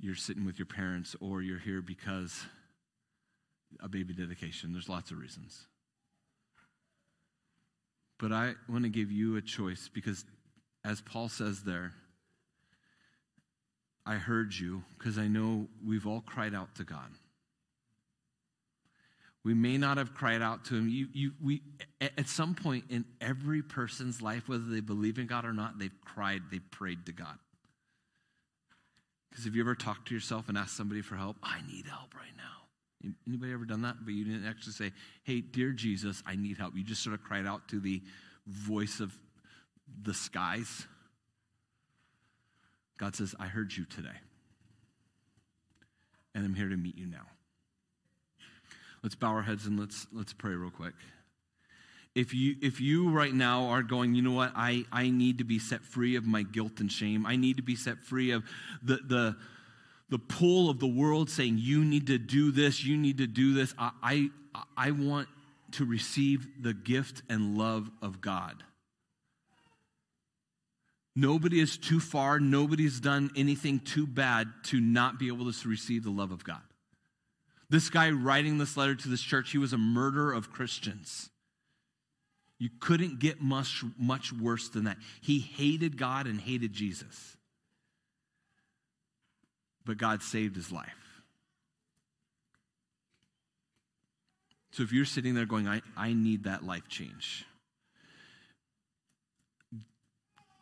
you're 0.00 0.14
sitting 0.14 0.44
with 0.44 0.58
your 0.58 0.66
parents, 0.66 1.16
or 1.20 1.42
you're 1.42 1.58
here 1.58 1.82
because 1.82 2.44
a 3.80 3.88
baby 3.88 4.14
dedication. 4.14 4.72
There's 4.72 4.88
lots 4.88 5.10
of 5.10 5.18
reasons. 5.18 5.66
But 8.18 8.32
I 8.32 8.54
want 8.68 8.84
to 8.84 8.90
give 8.90 9.10
you 9.10 9.36
a 9.36 9.42
choice 9.42 9.88
because, 9.92 10.24
as 10.84 11.00
Paul 11.00 11.28
says 11.28 11.62
there, 11.62 11.92
I 14.06 14.14
heard 14.14 14.54
you 14.54 14.82
because 14.96 15.18
I 15.18 15.28
know 15.28 15.68
we've 15.84 16.06
all 16.06 16.22
cried 16.22 16.54
out 16.54 16.74
to 16.76 16.84
God. 16.84 17.10
We 19.44 19.54
may 19.54 19.78
not 19.78 19.96
have 19.98 20.14
cried 20.14 20.42
out 20.42 20.64
to 20.66 20.74
him. 20.74 20.88
You, 20.88 21.08
you, 21.12 21.32
we, 21.42 21.62
at 22.00 22.28
some 22.28 22.54
point 22.54 22.84
in 22.90 23.04
every 23.20 23.62
person's 23.62 24.20
life, 24.20 24.48
whether 24.48 24.64
they 24.64 24.80
believe 24.80 25.18
in 25.18 25.26
God 25.26 25.44
or 25.44 25.52
not, 25.52 25.78
they've 25.78 25.94
cried, 26.04 26.42
they've 26.50 26.70
prayed 26.70 27.06
to 27.06 27.12
God. 27.12 27.38
Because 29.30 29.44
have 29.44 29.54
you 29.54 29.62
ever 29.62 29.74
talked 29.74 30.08
to 30.08 30.14
yourself 30.14 30.48
and 30.48 30.58
asked 30.58 30.76
somebody 30.76 31.02
for 31.02 31.16
help? 31.16 31.36
I 31.42 31.60
need 31.66 31.86
help 31.86 32.14
right 32.14 32.36
now. 32.36 33.12
Anybody 33.28 33.52
ever 33.52 33.64
done 33.64 33.82
that? 33.82 33.96
But 34.04 34.14
you 34.14 34.24
didn't 34.24 34.46
actually 34.46 34.72
say, 34.72 34.92
hey, 35.22 35.40
dear 35.40 35.70
Jesus, 35.70 36.22
I 36.26 36.34
need 36.34 36.58
help. 36.58 36.74
You 36.76 36.82
just 36.82 37.02
sort 37.02 37.14
of 37.14 37.22
cried 37.22 37.46
out 37.46 37.68
to 37.68 37.78
the 37.78 38.02
voice 38.46 38.98
of 38.98 39.16
the 40.02 40.14
skies. 40.14 40.86
God 42.98 43.14
says, 43.14 43.34
I 43.38 43.46
heard 43.46 43.74
you 43.76 43.84
today. 43.84 44.08
And 46.34 46.44
I'm 46.44 46.54
here 46.54 46.68
to 46.68 46.76
meet 46.76 46.98
you 46.98 47.06
now. 47.06 47.26
Let's 49.02 49.14
bow 49.14 49.28
our 49.28 49.42
heads 49.42 49.66
and 49.66 49.78
let's 49.78 50.06
let's 50.12 50.32
pray 50.32 50.54
real 50.54 50.70
quick. 50.70 50.94
If 52.14 52.34
you 52.34 52.56
if 52.60 52.80
you 52.80 53.10
right 53.10 53.32
now 53.32 53.66
are 53.66 53.82
going, 53.82 54.14
you 54.14 54.22
know 54.22 54.32
what, 54.32 54.52
I, 54.56 54.84
I 54.90 55.10
need 55.10 55.38
to 55.38 55.44
be 55.44 55.58
set 55.58 55.84
free 55.84 56.16
of 56.16 56.26
my 56.26 56.42
guilt 56.42 56.80
and 56.80 56.90
shame. 56.90 57.26
I 57.26 57.36
need 57.36 57.58
to 57.58 57.62
be 57.62 57.76
set 57.76 58.02
free 58.02 58.32
of 58.32 58.44
the 58.82 58.96
the 58.96 59.36
the 60.08 60.18
pull 60.18 60.70
of 60.70 60.80
the 60.80 60.86
world 60.86 61.30
saying 61.30 61.58
you 61.58 61.84
need 61.84 62.06
to 62.08 62.18
do 62.18 62.50
this, 62.50 62.82
you 62.84 62.96
need 62.96 63.18
to 63.18 63.26
do 63.26 63.54
this. 63.54 63.74
I 63.78 63.92
I, 64.02 64.30
I 64.76 64.90
want 64.90 65.28
to 65.72 65.84
receive 65.84 66.48
the 66.62 66.74
gift 66.74 67.22
and 67.28 67.56
love 67.58 67.90
of 68.02 68.20
God. 68.20 68.64
Nobody 71.14 71.60
is 71.60 71.76
too 71.76 72.00
far, 72.00 72.38
nobody's 72.38 73.00
done 73.00 73.30
anything 73.36 73.80
too 73.80 74.06
bad 74.06 74.48
to 74.64 74.80
not 74.80 75.18
be 75.18 75.26
able 75.28 75.52
to 75.52 75.68
receive 75.68 76.04
the 76.04 76.10
love 76.10 76.30
of 76.30 76.44
God. 76.44 76.62
This 77.70 77.90
guy 77.90 78.10
writing 78.10 78.58
this 78.58 78.76
letter 78.76 78.94
to 78.94 79.08
this 79.08 79.20
church, 79.20 79.50
he 79.50 79.58
was 79.58 79.72
a 79.72 79.78
murderer 79.78 80.32
of 80.32 80.52
Christians. 80.52 81.30
You 82.58 82.70
couldn't 82.80 83.20
get 83.20 83.40
much, 83.40 83.84
much 83.98 84.32
worse 84.32 84.68
than 84.68 84.84
that. 84.84 84.96
He 85.20 85.38
hated 85.38 85.96
God 85.96 86.26
and 86.26 86.40
hated 86.40 86.72
Jesus. 86.72 87.36
But 89.84 89.98
God 89.98 90.22
saved 90.22 90.56
his 90.56 90.72
life. 90.72 91.22
So 94.72 94.82
if 94.82 94.92
you're 94.92 95.04
sitting 95.04 95.34
there 95.34 95.46
going, 95.46 95.66
I, 95.66 95.82
I 95.96 96.12
need 96.12 96.44
that 96.44 96.64
life 96.64 96.88
change, 96.88 97.44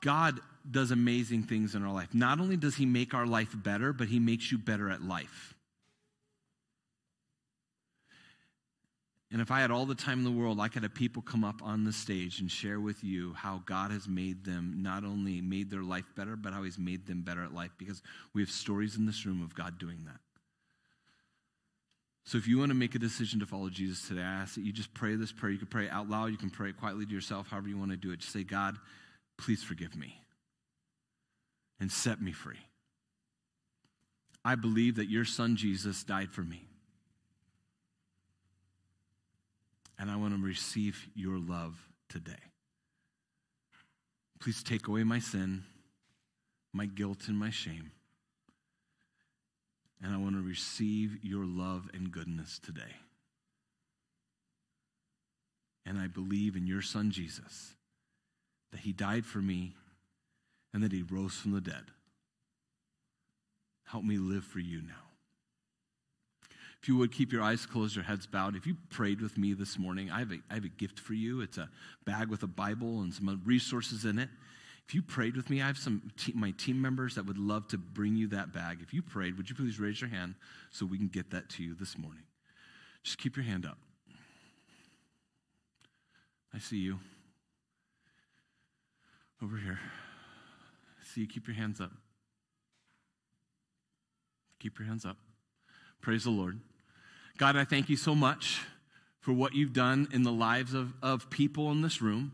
God 0.03 0.41
does 0.69 0.91
amazing 0.91 1.45
things 1.45 1.75
in 1.75 1.83
our 1.83 1.93
life. 1.93 2.15
Not 2.15 2.41
only 2.41 2.57
does 2.57 2.77
he 2.77 2.87
make 2.87 3.15
our 3.15 3.27
life 3.27 3.51
better, 3.55 3.93
but 3.93 4.09
he 4.09 4.19
makes 4.19 4.51
you 4.51 4.59
better 4.59 4.91
at 4.91 5.03
life. 5.03 5.56
And 9.33 9.41
if 9.41 9.51
I 9.51 9.61
had 9.61 9.73
all 9.73 9.87
the 9.87 9.95
time 9.95 10.19
in 10.19 10.25
the 10.25 10.31
world, 10.31 10.61
I 10.61 10.69
could 10.69 10.85
have 10.85 10.95
people 10.95 11.21
come 11.21 11.43
up 11.43 11.61
on 11.63 11.85
the 11.85 11.93
stage 11.93 12.39
and 12.41 12.49
share 12.51 12.79
with 12.79 13.03
you 13.03 13.33
how 13.33 13.61
God 13.67 13.91
has 13.91 14.07
made 14.07 14.45
them, 14.45 14.77
not 14.79 15.05
only 15.05 15.41
made 15.41 15.69
their 15.69 15.83
life 15.83 16.05
better, 16.15 16.37
but 16.37 16.53
how 16.53 16.63
He's 16.63 16.79
made 16.79 17.07
them 17.07 17.23
better 17.23 17.43
at 17.43 17.53
life 17.53 17.73
because 17.77 18.03
we 18.35 18.43
have 18.43 18.51
stories 18.51 18.97
in 18.97 19.05
this 19.05 19.27
room 19.27 19.43
of 19.43 19.55
God 19.55 19.79
doing 19.79 20.05
that. 20.05 20.21
So 22.25 22.39
if 22.39 22.47
you 22.47 22.59
want 22.59 22.71
to 22.71 22.77
make 22.77 22.95
a 22.95 22.99
decision 23.01 23.41
to 23.41 23.47
follow 23.47 23.69
Jesus 23.69 24.07
today, 24.07 24.21
I 24.21 24.43
ask 24.43 24.55
that 24.55 24.65
you 24.65 24.73
just 24.73 24.93
pray 24.95 25.15
this 25.17 25.33
prayer. 25.33 25.53
You 25.53 25.59
can 25.59 25.69
pray 25.69 25.89
out 25.89 26.09
loud, 26.09 26.31
you 26.31 26.37
can 26.37 26.51
pray 26.51 26.73
quietly 26.73 27.07
to 27.07 27.13
yourself, 27.13 27.49
however 27.49 27.69
you 27.69 27.79
want 27.79 27.93
to 27.93 27.97
do 27.97 28.13
it. 28.13 28.21
Just 28.21 28.33
say, 28.33 28.45
God, 28.45 28.77
please 29.39 29.63
forgive 29.63 29.97
me 29.97 30.21
and 31.81 31.91
set 31.91 32.21
me 32.21 32.33
free. 32.33 32.59
I 34.45 34.55
believe 34.55 34.97
that 34.97 35.11
your 35.11 35.25
son 35.25 35.57
Jesus 35.57 36.05
died 36.05 36.31
for 36.31 36.43
me. 36.43 36.69
And 39.99 40.11
I 40.11 40.17
want 40.17 40.35
to 40.35 40.43
receive 40.43 41.07
your 41.15 41.39
love 41.39 41.77
today. 42.09 42.33
Please 44.41 44.63
take 44.63 44.89
away 44.89 45.03
my 45.03 45.19
sin, 45.19 45.65
my 46.73 46.87
guilt, 46.87 47.29
and 47.29 47.39
my 47.39 47.51
shame. 47.51 47.91
And 50.03 50.15
I 50.15 50.19
want 50.19 50.37
to 50.37 50.43
receive 50.43 51.19
your 51.23 51.45
love 51.45 51.89
and 51.95 52.13
goodness 52.13 52.59
today. 52.59 52.97
And 55.87 55.99
I 55.99 56.07
believe 56.07 56.57
in 56.57 56.67
your 56.67 56.83
son 56.83 57.11
Jesus, 57.11 57.75
that 58.73 58.81
he 58.81 58.93
died 58.93 59.25
for 59.25 59.39
me 59.39 59.75
and 60.75 60.83
that 60.83 60.93
he 60.93 61.03
rose 61.03 61.35
from 61.35 61.53
the 61.53 61.61
dead. 61.61 61.85
Help 63.85 64.05
me 64.05 64.19
live 64.19 64.45
for 64.45 64.59
you 64.59 64.83
now. 64.83 65.06
If 66.83 66.89
you 66.89 66.97
would 66.99 67.13
keep 67.13 67.33
your 67.33 67.43
eyes 67.43 67.67
closed, 67.67 67.97
your 67.97 68.05
heads 68.05 68.27
bowed. 68.27 68.55
If 68.55 68.67
you 68.67 68.77
prayed 68.91 69.21
with 69.21 69.37
me 69.37 69.55
this 69.55 69.79
morning, 69.79 70.11
I 70.11 70.21
have 70.21 70.31
a, 70.31 70.39
I 70.51 70.55
have 70.55 70.65
a 70.65 70.69
gift 70.69 71.01
for 71.01 71.15
you. 71.15 71.41
It's 71.41 71.59
a 71.59 71.69
bag 72.05 72.29
with 72.29 72.43
a 72.43 72.47
Bible 72.47 73.01
and 73.01 73.13
some 73.13 73.43
resources 73.45 74.05
in 74.05 74.19
it. 74.19 74.29
If 74.87 74.95
you 74.95 75.03
prayed 75.03 75.35
with 75.35 75.51
me, 75.51 75.61
I 75.61 75.67
have 75.67 75.79
some 75.79 76.13
te- 76.17 76.33
my 76.35 76.53
team 76.53 76.81
members 76.81 77.17
that 77.17 77.27
would 77.27 77.39
love 77.39 77.67
to 77.69 77.79
bring 77.79 78.15
you 78.15 78.29
that 78.29 78.53
bag. 78.53 78.79
If 78.83 78.95
you 78.95 79.03
prayed, 79.03 79.37
would 79.37 79.51
you 79.51 79.57
please 79.57 79.81
raise 79.81 80.01
your 80.01 80.11
hand 80.11 80.37
so 80.71 80.87
we 80.87 80.97
can 80.97 81.09
get 81.09 81.31
that 81.31 81.49
to 81.51 81.65
you 81.65 81.75
this 81.75 81.99
morning? 81.99 82.23
Just 83.03 83.19
keep 83.19 83.37
your 83.37 83.45
hand 83.45 83.67
up. 83.67 83.79
I 86.55 86.59
see 86.59 86.79
you. 86.79 86.99
Over 89.43 89.57
here. 89.57 89.79
I 91.01 91.05
see 91.05 91.23
you. 91.23 91.27
Keep 91.27 91.49
your 91.49 91.57
hands 91.57 91.81
up. 91.81 91.93
Keep 94.61 94.79
your 94.79 94.87
hands 94.87 95.05
up. 95.05 95.17
Praise 96.07 96.23
the 96.23 96.31
Lord. 96.31 96.61
God, 97.37 97.57
I 97.57 97.65
thank 97.65 97.89
you 97.89 97.97
so 97.97 98.15
much 98.15 98.63
for 99.19 99.33
what 99.33 99.57
you've 99.57 99.73
done 99.73 100.07
in 100.13 100.23
the 100.23 100.31
lives 100.31 100.73
of, 100.73 100.93
of 101.03 101.29
people 101.31 101.73
in 101.73 101.83
this 101.83 102.01
room. 102.01 102.31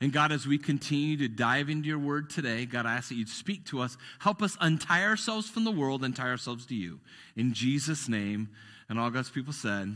And 0.00 0.14
God, 0.14 0.32
as 0.32 0.46
we 0.46 0.56
continue 0.56 1.18
to 1.18 1.28
dive 1.28 1.68
into 1.68 1.88
your 1.88 1.98
word 1.98 2.30
today, 2.30 2.64
God, 2.64 2.86
I 2.86 2.94
ask 2.94 3.10
that 3.10 3.16
you'd 3.16 3.28
speak 3.28 3.66
to 3.66 3.82
us. 3.82 3.98
Help 4.20 4.40
us 4.40 4.56
untie 4.62 5.04
ourselves 5.04 5.46
from 5.46 5.64
the 5.64 5.70
world 5.70 6.04
and 6.04 6.16
tie 6.16 6.30
ourselves 6.30 6.64
to 6.68 6.74
you. 6.74 7.00
In 7.36 7.52
Jesus' 7.52 8.08
name. 8.08 8.48
And 8.88 8.98
all 8.98 9.10
God's 9.10 9.28
people 9.28 9.52
said, 9.52 9.94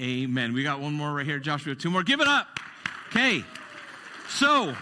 Amen. 0.00 0.52
We 0.52 0.62
got 0.62 0.78
one 0.78 0.92
more 0.92 1.12
right 1.12 1.26
here, 1.26 1.40
Joshua. 1.40 1.74
Two 1.74 1.90
more. 1.90 2.04
Give 2.04 2.20
it 2.20 2.28
up. 2.28 2.46
Okay. 3.08 3.42
So, 4.28 4.76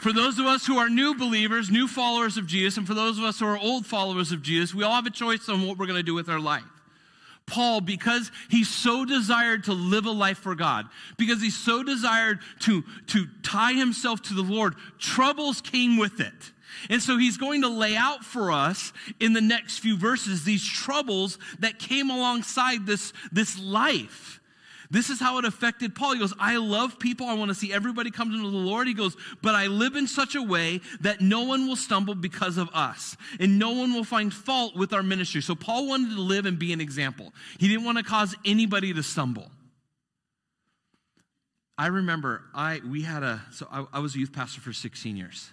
for 0.00 0.12
those 0.12 0.38
of 0.38 0.46
us 0.46 0.66
who 0.66 0.78
are 0.78 0.88
new 0.88 1.14
believers, 1.14 1.70
new 1.70 1.86
followers 1.86 2.36
of 2.36 2.46
Jesus, 2.46 2.76
and 2.76 2.86
for 2.86 2.94
those 2.94 3.18
of 3.18 3.24
us 3.24 3.40
who 3.40 3.46
are 3.46 3.58
old 3.58 3.86
followers 3.86 4.32
of 4.32 4.42
Jesus, 4.42 4.74
we 4.74 4.82
all 4.82 4.94
have 4.94 5.06
a 5.06 5.10
choice 5.10 5.48
on 5.48 5.66
what 5.66 5.78
we're 5.78 5.86
going 5.86 5.98
to 5.98 6.02
do 6.02 6.14
with 6.14 6.28
our 6.28 6.40
life. 6.40 6.64
Paul, 7.46 7.80
because 7.80 8.30
he 8.48 8.64
so 8.64 9.04
desired 9.04 9.64
to 9.64 9.72
live 9.72 10.06
a 10.06 10.10
life 10.10 10.38
for 10.38 10.54
God, 10.54 10.86
because 11.18 11.42
he 11.42 11.50
so 11.50 11.82
desired 11.82 12.38
to, 12.60 12.84
to 13.08 13.26
tie 13.42 13.72
himself 13.72 14.22
to 14.22 14.34
the 14.34 14.42
Lord, 14.42 14.74
troubles 14.98 15.60
came 15.60 15.96
with 15.96 16.20
it. 16.20 16.52
And 16.88 17.02
so 17.02 17.18
he's 17.18 17.36
going 17.36 17.62
to 17.62 17.68
lay 17.68 17.96
out 17.96 18.24
for 18.24 18.52
us 18.52 18.92
in 19.18 19.32
the 19.32 19.40
next 19.40 19.78
few 19.78 19.96
verses 19.98 20.44
these 20.44 20.66
troubles 20.66 21.38
that 21.58 21.78
came 21.78 22.08
alongside 22.08 22.86
this, 22.86 23.12
this 23.32 23.58
life. 23.58 24.39
This 24.90 25.08
is 25.08 25.20
how 25.20 25.38
it 25.38 25.44
affected 25.44 25.94
Paul. 25.94 26.14
He 26.14 26.18
goes, 26.18 26.34
I 26.40 26.56
love 26.56 26.98
people. 26.98 27.26
I 27.26 27.34
want 27.34 27.50
to 27.50 27.54
see 27.54 27.72
everybody 27.72 28.10
come 28.10 28.32
to 28.32 28.36
the 28.36 28.56
Lord. 28.56 28.88
He 28.88 28.94
goes, 28.94 29.16
but 29.40 29.54
I 29.54 29.68
live 29.68 29.94
in 29.94 30.08
such 30.08 30.34
a 30.34 30.42
way 30.42 30.80
that 31.00 31.20
no 31.20 31.42
one 31.42 31.68
will 31.68 31.76
stumble 31.76 32.16
because 32.16 32.58
of 32.58 32.68
us 32.74 33.16
and 33.38 33.56
no 33.56 33.70
one 33.70 33.94
will 33.94 34.04
find 34.04 34.34
fault 34.34 34.74
with 34.74 34.92
our 34.92 35.04
ministry. 35.04 35.42
So 35.42 35.54
Paul 35.54 35.86
wanted 35.86 36.16
to 36.16 36.20
live 36.20 36.44
and 36.44 36.58
be 36.58 36.72
an 36.72 36.80
example. 36.80 37.32
He 37.58 37.68
didn't 37.68 37.84
want 37.84 37.98
to 37.98 38.04
cause 38.04 38.34
anybody 38.44 38.92
to 38.92 39.02
stumble. 39.04 39.50
I 41.78 41.86
remember 41.86 42.42
I 42.54 42.82
we 42.86 43.00
had 43.00 43.22
a 43.22 43.40
so 43.52 43.66
I, 43.70 43.86
I 43.94 43.98
was 44.00 44.14
a 44.14 44.18
youth 44.18 44.34
pastor 44.34 44.60
for 44.60 44.70
16 44.70 45.16
years, 45.16 45.50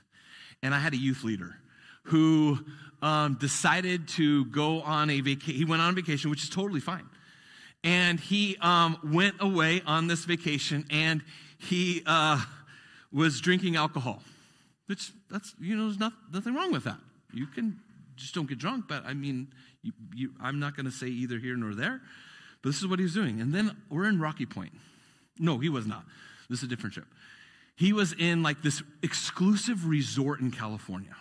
and 0.62 0.76
I 0.76 0.80
had 0.80 0.94
a 0.94 0.98
youth 0.98 1.24
leader 1.24 1.56
who 2.04 2.60
um, 3.02 3.36
decided 3.36 4.10
to 4.10 4.44
go 4.46 4.82
on 4.82 5.10
a 5.10 5.22
vacation. 5.22 5.56
He 5.56 5.64
went 5.64 5.82
on 5.82 5.96
vacation, 5.96 6.30
which 6.30 6.44
is 6.44 6.50
totally 6.50 6.82
fine. 6.82 7.08
And 7.88 8.20
he 8.20 8.58
um, 8.60 8.98
went 9.02 9.36
away 9.40 9.82
on 9.86 10.08
this 10.08 10.26
vacation 10.26 10.86
and 10.90 11.24
he 11.58 12.04
uh, 12.06 12.44
was 13.14 13.40
drinking 13.40 13.78
alcohol, 13.78 14.22
which 14.88 15.14
that's, 15.32 15.56
you 15.58 15.74
know, 15.74 15.86
there's 15.86 15.98
not, 15.98 16.12
nothing 16.34 16.54
wrong 16.54 16.74
with 16.74 16.84
that. 16.84 16.98
You 17.32 17.48
can 17.48 17.80
just 18.18 18.36
don't 18.36 18.50
get 18.50 18.58
drunk, 18.58 18.90
but 18.90 19.06
I 19.06 19.14
mean, 19.14 19.48
you, 19.84 19.94
you, 20.14 20.34
I'm 20.42 20.60
not 20.60 20.76
going 20.76 20.86
to 20.86 20.92
say 20.92 21.08
either 21.08 21.40
here 21.40 21.56
nor 21.56 21.74
there, 21.74 22.02
but 22.62 22.72
this 22.72 22.80
is 22.80 22.88
what 22.88 23.00
he 23.00 23.04
was 23.04 23.14
doing. 23.14 23.40
And 23.40 23.54
then 23.54 23.78
we're 23.90 24.10
in 24.10 24.20
Rocky 24.20 24.46
Point. 24.46 24.74
No, 25.40 25.58
he 25.58 25.70
was 25.70 25.88
not. 25.88 26.04
This 26.50 26.60
is 26.60 26.64
a 26.66 26.68
different 26.68 26.94
trip. 26.94 27.08
He 27.78 27.94
was 27.94 28.12
in 28.12 28.44
like 28.44 28.62
this 28.64 28.84
exclusive 29.02 29.88
resort 29.88 30.42
in 30.42 30.52
California. 30.52 31.16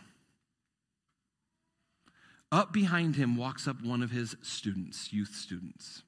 Up 2.50 2.72
behind 2.72 3.14
him 3.14 3.36
walks 3.36 3.68
up 3.68 3.84
one 3.84 4.02
of 4.02 4.10
his 4.10 4.36
students, 4.42 5.12
youth 5.12 5.32
students, 5.32 6.02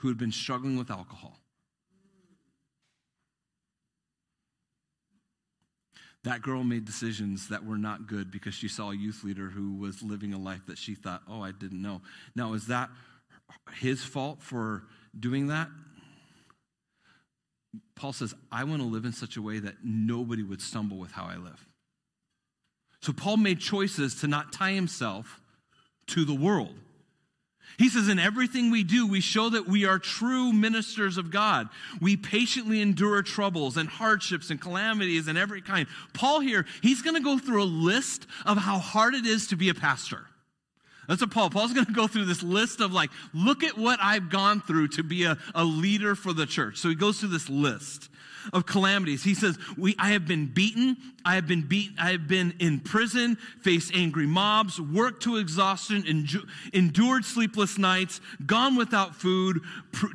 who 0.00 0.08
had 0.08 0.16
been 0.16 0.32
struggling 0.32 0.76
with 0.78 0.90
alcohol. 0.90 1.38
That 6.24 6.42
girl 6.42 6.64
made 6.64 6.84
decisions 6.84 7.48
that 7.48 7.64
were 7.64 7.78
not 7.78 8.06
good 8.06 8.30
because 8.30 8.54
she 8.54 8.68
saw 8.68 8.90
a 8.90 8.96
youth 8.96 9.24
leader 9.24 9.48
who 9.48 9.76
was 9.76 10.02
living 10.02 10.34
a 10.34 10.38
life 10.38 10.66
that 10.66 10.76
she 10.76 10.94
thought, 10.94 11.22
oh, 11.28 11.42
I 11.42 11.52
didn't 11.52 11.80
know. 11.80 12.02
Now, 12.34 12.52
is 12.54 12.66
that 12.66 12.90
his 13.74 14.02
fault 14.02 14.42
for 14.42 14.84
doing 15.18 15.48
that? 15.48 15.68
Paul 17.94 18.12
says, 18.12 18.34
I 18.50 18.64
want 18.64 18.80
to 18.82 18.88
live 18.88 19.04
in 19.04 19.12
such 19.12 19.36
a 19.36 19.42
way 19.42 19.58
that 19.58 19.76
nobody 19.84 20.42
would 20.42 20.60
stumble 20.60 20.98
with 20.98 21.12
how 21.12 21.24
I 21.24 21.36
live. 21.36 21.66
So 23.02 23.12
Paul 23.12 23.36
made 23.38 23.60
choices 23.60 24.14
to 24.20 24.26
not 24.26 24.52
tie 24.52 24.72
himself 24.72 25.40
to 26.08 26.24
the 26.24 26.34
world. 26.34 26.74
He 27.80 27.88
says, 27.88 28.08
In 28.08 28.18
everything 28.18 28.70
we 28.70 28.84
do, 28.84 29.06
we 29.06 29.22
show 29.22 29.48
that 29.48 29.66
we 29.66 29.86
are 29.86 29.98
true 29.98 30.52
ministers 30.52 31.16
of 31.16 31.30
God. 31.30 31.70
We 31.98 32.14
patiently 32.14 32.82
endure 32.82 33.22
troubles 33.22 33.78
and 33.78 33.88
hardships 33.88 34.50
and 34.50 34.60
calamities 34.60 35.28
and 35.28 35.38
every 35.38 35.62
kind. 35.62 35.86
Paul 36.12 36.40
here, 36.40 36.66
he's 36.82 37.00
going 37.00 37.16
to 37.16 37.22
go 37.22 37.38
through 37.38 37.62
a 37.62 37.64
list 37.64 38.26
of 38.44 38.58
how 38.58 38.78
hard 38.78 39.14
it 39.14 39.24
is 39.24 39.46
to 39.46 39.56
be 39.56 39.70
a 39.70 39.74
pastor. 39.74 40.26
That's 41.10 41.22
what 41.22 41.32
Paul. 41.32 41.50
Paul's 41.50 41.72
going 41.72 41.86
to 41.86 41.92
go 41.92 42.06
through 42.06 42.26
this 42.26 42.40
list 42.40 42.80
of 42.80 42.92
like, 42.92 43.10
look 43.34 43.64
at 43.64 43.76
what 43.76 43.98
I've 44.00 44.30
gone 44.30 44.60
through 44.60 44.88
to 44.88 45.02
be 45.02 45.24
a, 45.24 45.36
a 45.56 45.64
leader 45.64 46.14
for 46.14 46.32
the 46.32 46.46
church. 46.46 46.76
So 46.78 46.88
he 46.88 46.94
goes 46.94 47.18
through 47.18 47.30
this 47.30 47.50
list 47.50 48.08
of 48.52 48.64
calamities. 48.64 49.24
He 49.24 49.34
says, 49.34 49.58
we, 49.76 49.94
I 49.98 50.10
have 50.10 50.26
been 50.26 50.46
beaten. 50.46 50.96
I 51.26 51.34
have 51.34 51.46
been 51.46 51.60
beaten. 51.60 51.96
I 51.98 52.12
have 52.12 52.26
been 52.26 52.54
in 52.58 52.80
prison, 52.80 53.36
faced 53.60 53.94
angry 53.94 54.26
mobs, 54.26 54.80
worked 54.80 55.24
to 55.24 55.36
exhaustion, 55.36 56.02
enju- 56.04 56.48
endured 56.72 57.26
sleepless 57.26 57.76
nights, 57.76 58.22
gone 58.46 58.76
without 58.76 59.14
food. 59.14 59.60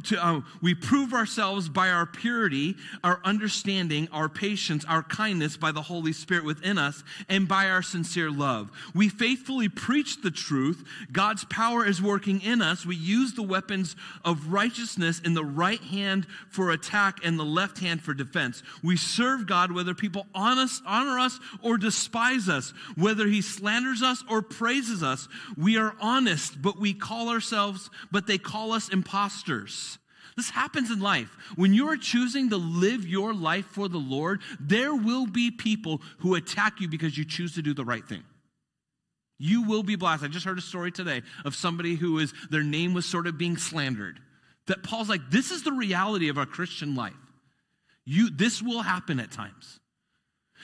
To, 0.05 0.25
uh, 0.25 0.41
we 0.63 0.73
prove 0.73 1.13
ourselves 1.13 1.69
by 1.69 1.89
our 1.89 2.07
purity, 2.07 2.75
our 3.03 3.21
understanding, 3.23 4.07
our 4.11 4.27
patience, 4.27 4.83
our 4.85 5.03
kindness 5.03 5.57
by 5.57 5.71
the 5.71 5.83
Holy 5.83 6.11
Spirit 6.11 6.45
within 6.45 6.79
us, 6.79 7.03
and 7.29 7.47
by 7.47 7.69
our 7.69 7.83
sincere 7.83 8.31
love. 8.31 8.71
We 8.95 9.09
faithfully 9.09 9.69
preach 9.69 10.23
the 10.23 10.31
truth. 10.31 10.84
God's 11.11 11.43
power 11.45 11.85
is 11.85 12.01
working 12.01 12.41
in 12.41 12.61
us. 12.61 12.85
We 12.85 12.95
use 12.95 13.33
the 13.33 13.43
weapons 13.43 13.95
of 14.23 14.51
righteousness 14.51 15.19
in 15.19 15.33
the 15.33 15.45
right 15.45 15.81
hand 15.81 16.27
for 16.49 16.71
attack 16.71 17.19
and 17.23 17.39
the 17.39 17.43
left 17.43 17.79
hand 17.79 18.01
for 18.01 18.13
defense. 18.13 18.63
We 18.83 18.97
serve 18.97 19.47
God 19.47 19.71
whether 19.71 19.93
people 19.93 20.27
honor 20.33 21.19
us 21.19 21.39
or 21.61 21.77
despise 21.77 22.49
us, 22.49 22.73
whether 22.95 23.27
he 23.27 23.41
slanders 23.41 24.01
us 24.01 24.23
or 24.29 24.41
praises 24.41 25.03
us. 25.03 25.27
We 25.57 25.77
are 25.77 25.95
honest, 25.99 26.61
but 26.61 26.79
we 26.79 26.93
call 26.93 27.29
ourselves, 27.29 27.89
but 28.11 28.27
they 28.27 28.37
call 28.37 28.71
us 28.71 28.89
imposters. 28.89 29.97
This 30.37 30.49
happens 30.49 30.91
in 30.91 30.99
life. 30.99 31.29
When 31.55 31.73
you 31.73 31.87
are 31.87 31.95
choosing 31.95 32.49
to 32.49 32.57
live 32.57 33.07
your 33.07 33.33
life 33.33 33.67
for 33.67 33.87
the 33.87 33.97
Lord, 33.97 34.41
there 34.59 34.93
will 34.93 35.25
be 35.27 35.49
people 35.49 36.01
who 36.17 36.35
attack 36.35 36.81
you 36.81 36.89
because 36.89 37.17
you 37.17 37.23
choose 37.23 37.53
to 37.55 37.61
do 37.61 37.73
the 37.73 37.85
right 37.85 38.05
thing. 38.05 38.23
You 39.37 39.63
will 39.63 39.83
be 39.83 39.95
blessed. 39.95 40.23
I 40.23 40.27
just 40.27 40.45
heard 40.45 40.57
a 40.57 40.61
story 40.61 40.91
today 40.91 41.21
of 41.43 41.55
somebody 41.55 41.95
who 41.95 42.19
is, 42.19 42.33
their 42.49 42.63
name 42.63 42.93
was 42.93 43.05
sort 43.05 43.27
of 43.27 43.37
being 43.37 43.57
slandered. 43.57 44.19
That 44.67 44.83
Paul's 44.83 45.09
like, 45.09 45.29
this 45.29 45.51
is 45.51 45.63
the 45.63 45.71
reality 45.71 46.29
of 46.29 46.37
our 46.37 46.45
Christian 46.45 46.95
life. 46.95 47.13
You, 48.05 48.29
this 48.29 48.61
will 48.61 48.81
happen 48.81 49.19
at 49.19 49.31
times. 49.31 49.79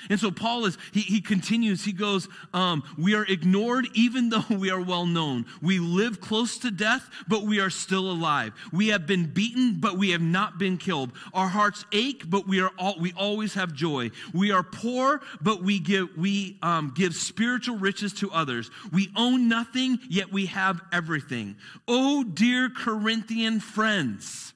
And 0.09 0.19
so 0.19 0.31
Paul 0.31 0.65
is, 0.65 0.77
he, 0.91 1.01
he 1.01 1.21
continues, 1.21 1.83
he 1.85 1.93
goes, 1.93 2.27
um, 2.53 2.83
We 2.97 3.15
are 3.15 3.25
ignored 3.25 3.87
even 3.93 4.29
though 4.29 4.43
we 4.49 4.69
are 4.71 4.81
well 4.81 5.05
known. 5.05 5.45
We 5.61 5.79
live 5.79 6.21
close 6.21 6.57
to 6.59 6.71
death, 6.71 7.09
but 7.27 7.43
we 7.43 7.59
are 7.59 7.69
still 7.69 8.09
alive. 8.11 8.53
We 8.71 8.89
have 8.89 9.05
been 9.05 9.27
beaten, 9.27 9.77
but 9.79 9.97
we 9.97 10.11
have 10.11 10.21
not 10.21 10.57
been 10.57 10.77
killed. 10.77 11.11
Our 11.33 11.47
hearts 11.47 11.85
ache, 11.91 12.29
but 12.29 12.47
we 12.47 12.61
are 12.61 12.71
all, 12.77 12.95
we 12.99 13.13
always 13.13 13.53
have 13.53 13.73
joy. 13.73 14.11
We 14.33 14.51
are 14.51 14.63
poor, 14.63 15.21
but 15.41 15.63
we 15.63 15.79
give, 15.79 16.17
we 16.17 16.57
um, 16.61 16.91
give 16.95 17.15
spiritual 17.15 17.77
riches 17.77 18.13
to 18.13 18.31
others. 18.31 18.69
We 18.91 19.11
own 19.15 19.47
nothing, 19.47 19.99
yet 20.09 20.31
we 20.31 20.47
have 20.47 20.81
everything. 20.91 21.57
Oh, 21.87 22.23
dear 22.23 22.69
Corinthian 22.69 23.59
friends. 23.59 24.53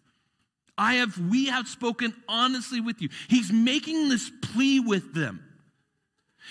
I 0.78 0.96
have, 0.96 1.18
we 1.18 1.48
have 1.48 1.68
spoken 1.68 2.14
honestly 2.28 2.82
with 2.82 3.02
you. 3.02 3.10
He's 3.30 3.52
making 3.52 4.10
this 4.10 4.32
plea 4.42 4.80
with 4.80 5.14
them. 5.14 5.42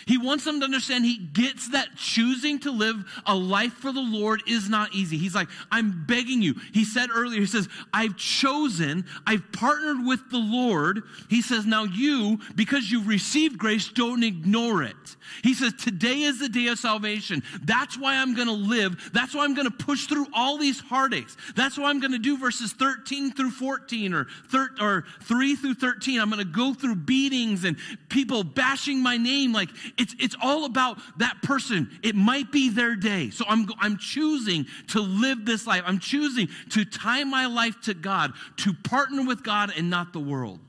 He 0.07 0.19
wants 0.19 0.45
them 0.45 0.61
to 0.61 0.65
understand 0.65 1.05
he 1.05 1.19
gets 1.19 1.71
that 1.71 1.97
choosing 1.97 2.59
to 2.61 2.71
live 2.71 2.97
a 3.27 3.35
life 3.35 3.73
for 3.75 3.93
the 3.93 4.01
Lord 4.01 4.43
is 4.47 4.69
not 4.69 4.95
easy. 4.95 5.17
He's 5.17 5.35
like, 5.35 5.49
I'm 5.71 6.05
begging 6.07 6.43
you. 6.43 6.55
He 6.73 6.85
said 6.85 7.09
earlier, 7.15 7.41
he 7.41 7.47
says, 7.47 7.69
I've 7.93 8.17
chosen, 8.17 9.07
I've 9.27 9.51
partnered 9.53 10.07
with 10.07 10.31
the 10.31 10.39
Lord. 10.39 11.03
He 11.31 11.43
says, 11.43 11.65
now 11.65 11.85
you, 11.85 12.39
because 12.55 12.91
you've 12.91 13.09
received 13.09 13.59
grace, 13.59 13.89
don't 13.89 14.23
ignore 14.23 14.83
it. 14.83 15.17
He 15.43 15.55
says, 15.55 15.73
today 15.73 16.23
is 16.23 16.39
the 16.39 16.49
day 16.49 16.67
of 16.69 16.79
salvation. 16.79 17.43
That's 17.63 17.99
why 17.99 18.17
I'm 18.17 18.35
going 18.35 18.49
to 18.49 18.53
live. 18.53 19.11
That's 19.13 19.35
why 19.35 19.45
I'm 19.45 19.55
going 19.55 19.71
to 19.71 19.85
push 19.85 20.07
through 20.07 20.27
all 20.35 20.59
these 20.59 20.81
heartaches. 20.81 21.37
That's 21.57 21.79
why 21.79 21.91
I'm 21.91 22.01
going 22.01 22.13
to 22.13 22.19
do 22.19 22.37
verses 22.37 22.73
13 22.73 23.33
through 23.33 23.51
14 23.53 24.15
or, 24.15 24.27
thir- 24.51 24.75
or 24.81 25.05
3 25.23 25.57
through 25.57 25.75
13. 25.75 26.21
I'm 26.21 26.31
going 26.31 26.45
to 26.45 26.53
go 26.53 26.75
through 26.75 26.97
beatings 26.97 27.65
and 27.65 27.77
people 28.09 28.45
bashing 28.45 29.03
my 29.03 29.17
name 29.17 29.53
like, 29.53 29.71
it's, 29.99 30.15
it's 30.19 30.37
all 30.43 30.65
about 30.65 30.99
that 31.19 31.43
person. 31.43 31.99
It 32.03 32.15
might 32.15 32.53
be 32.53 32.69
their 32.69 32.97
day. 32.97 33.31
So 33.31 33.45
I'm, 33.49 33.67
I'm 33.81 33.99
choosing 33.99 34.67
to 34.89 35.01
live 35.01 35.45
this 35.45 35.67
life. 35.67 35.83
I'm 35.87 35.99
choosing 35.99 36.49
to 36.71 36.85
tie 36.85 37.25
my 37.25 37.47
life 37.47 37.81
to 37.83 37.95
God, 37.95 38.33
to 38.59 38.73
partner 38.73 39.25
with 39.25 39.43
God 39.43 39.73
and 39.77 39.91
not 39.91 40.13
the 40.13 40.21
world. 40.21 40.61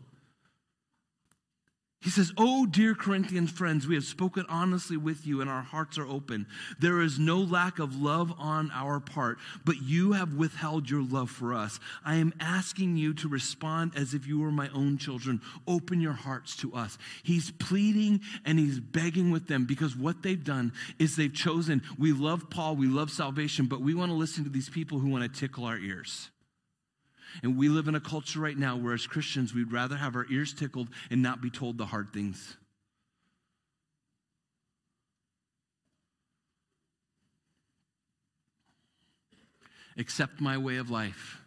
He 2.05 2.11
says, 2.11 2.31
Oh, 2.37 2.67
dear 2.67 2.93
Corinthian 2.93 3.47
friends, 3.47 3.87
we 3.87 3.95
have 3.95 4.03
spoken 4.03 4.45
honestly 4.47 4.95
with 4.95 5.25
you 5.25 5.41
and 5.41 5.49
our 5.49 5.63
hearts 5.63 5.97
are 5.97 6.05
open. 6.05 6.45
There 6.79 7.01
is 7.01 7.17
no 7.17 7.39
lack 7.39 7.79
of 7.79 7.99
love 7.99 8.31
on 8.37 8.69
our 8.75 8.99
part, 8.99 9.39
but 9.65 9.81
you 9.81 10.11
have 10.11 10.35
withheld 10.35 10.87
your 10.87 11.01
love 11.01 11.31
for 11.31 11.55
us. 11.55 11.79
I 12.05 12.17
am 12.17 12.31
asking 12.39 12.95
you 12.95 13.15
to 13.15 13.27
respond 13.27 13.93
as 13.95 14.13
if 14.13 14.27
you 14.27 14.39
were 14.39 14.51
my 14.51 14.69
own 14.69 14.99
children. 14.99 15.41
Open 15.67 15.99
your 15.99 16.13
hearts 16.13 16.55
to 16.57 16.75
us. 16.75 16.99
He's 17.23 17.49
pleading 17.49 18.21
and 18.45 18.59
he's 18.59 18.79
begging 18.79 19.31
with 19.31 19.47
them 19.47 19.65
because 19.65 19.95
what 19.95 20.21
they've 20.21 20.43
done 20.43 20.73
is 20.99 21.15
they've 21.15 21.33
chosen, 21.33 21.81
we 21.97 22.13
love 22.13 22.51
Paul, 22.51 22.75
we 22.75 22.85
love 22.85 23.09
salvation, 23.09 23.65
but 23.65 23.81
we 23.81 23.95
want 23.95 24.11
to 24.11 24.15
listen 24.15 24.43
to 24.43 24.51
these 24.51 24.69
people 24.69 24.99
who 24.99 25.09
want 25.09 25.23
to 25.23 25.39
tickle 25.39 25.65
our 25.65 25.79
ears. 25.79 26.29
And 27.43 27.57
we 27.57 27.69
live 27.69 27.87
in 27.87 27.95
a 27.95 27.99
culture 27.99 28.39
right 28.39 28.57
now 28.57 28.75
where, 28.75 28.93
as 28.93 29.07
Christians, 29.07 29.53
we'd 29.53 29.71
rather 29.71 29.97
have 29.97 30.15
our 30.15 30.25
ears 30.29 30.53
tickled 30.53 30.89
and 31.09 31.21
not 31.21 31.41
be 31.41 31.49
told 31.49 31.77
the 31.77 31.85
hard 31.85 32.13
things. 32.13 32.57
Accept 39.97 40.41
my 40.41 40.57
way 40.57 40.77
of 40.77 40.89
life. 40.89 41.39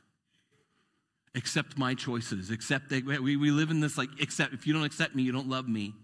Accept 1.34 1.76
my 1.76 1.94
choices. 1.94 2.50
Accept 2.50 2.88
that 2.90 3.04
we, 3.04 3.36
we 3.36 3.50
live 3.50 3.70
in 3.70 3.80
this 3.80 3.98
like, 3.98 4.08
accept, 4.20 4.54
if 4.54 4.66
you 4.66 4.72
don't 4.72 4.84
accept 4.84 5.14
me, 5.14 5.22
you 5.22 5.32
don't 5.32 5.48
love 5.48 5.68
me. 5.68 5.94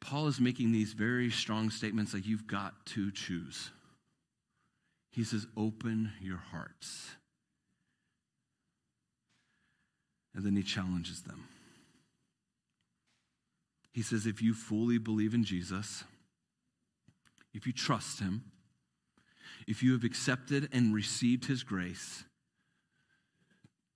Paul 0.00 0.28
is 0.28 0.40
making 0.40 0.72
these 0.72 0.94
very 0.94 1.30
strong 1.30 1.68
statements 1.68 2.14
like, 2.14 2.26
you've 2.26 2.46
got 2.46 2.86
to 2.86 3.12
choose. 3.12 3.70
He 5.10 5.22
says, 5.24 5.46
open 5.56 6.12
your 6.20 6.38
hearts. 6.38 7.10
And 10.34 10.44
then 10.44 10.56
he 10.56 10.62
challenges 10.62 11.22
them. 11.22 11.48
He 13.92 14.02
says, 14.02 14.26
if 14.26 14.40
you 14.40 14.54
fully 14.54 14.98
believe 14.98 15.34
in 15.34 15.44
Jesus, 15.44 16.04
if 17.52 17.66
you 17.66 17.72
trust 17.72 18.20
him, 18.20 18.44
if 19.66 19.82
you 19.82 19.92
have 19.92 20.04
accepted 20.04 20.68
and 20.72 20.94
received 20.94 21.46
his 21.46 21.64
grace, 21.64 22.24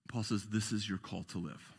Paul 0.09 0.25
says, 0.25 0.47
this 0.47 0.73
is 0.73 0.89
your 0.89 0.99
call 0.99 1.23
to 1.25 1.39
live. 1.39 1.75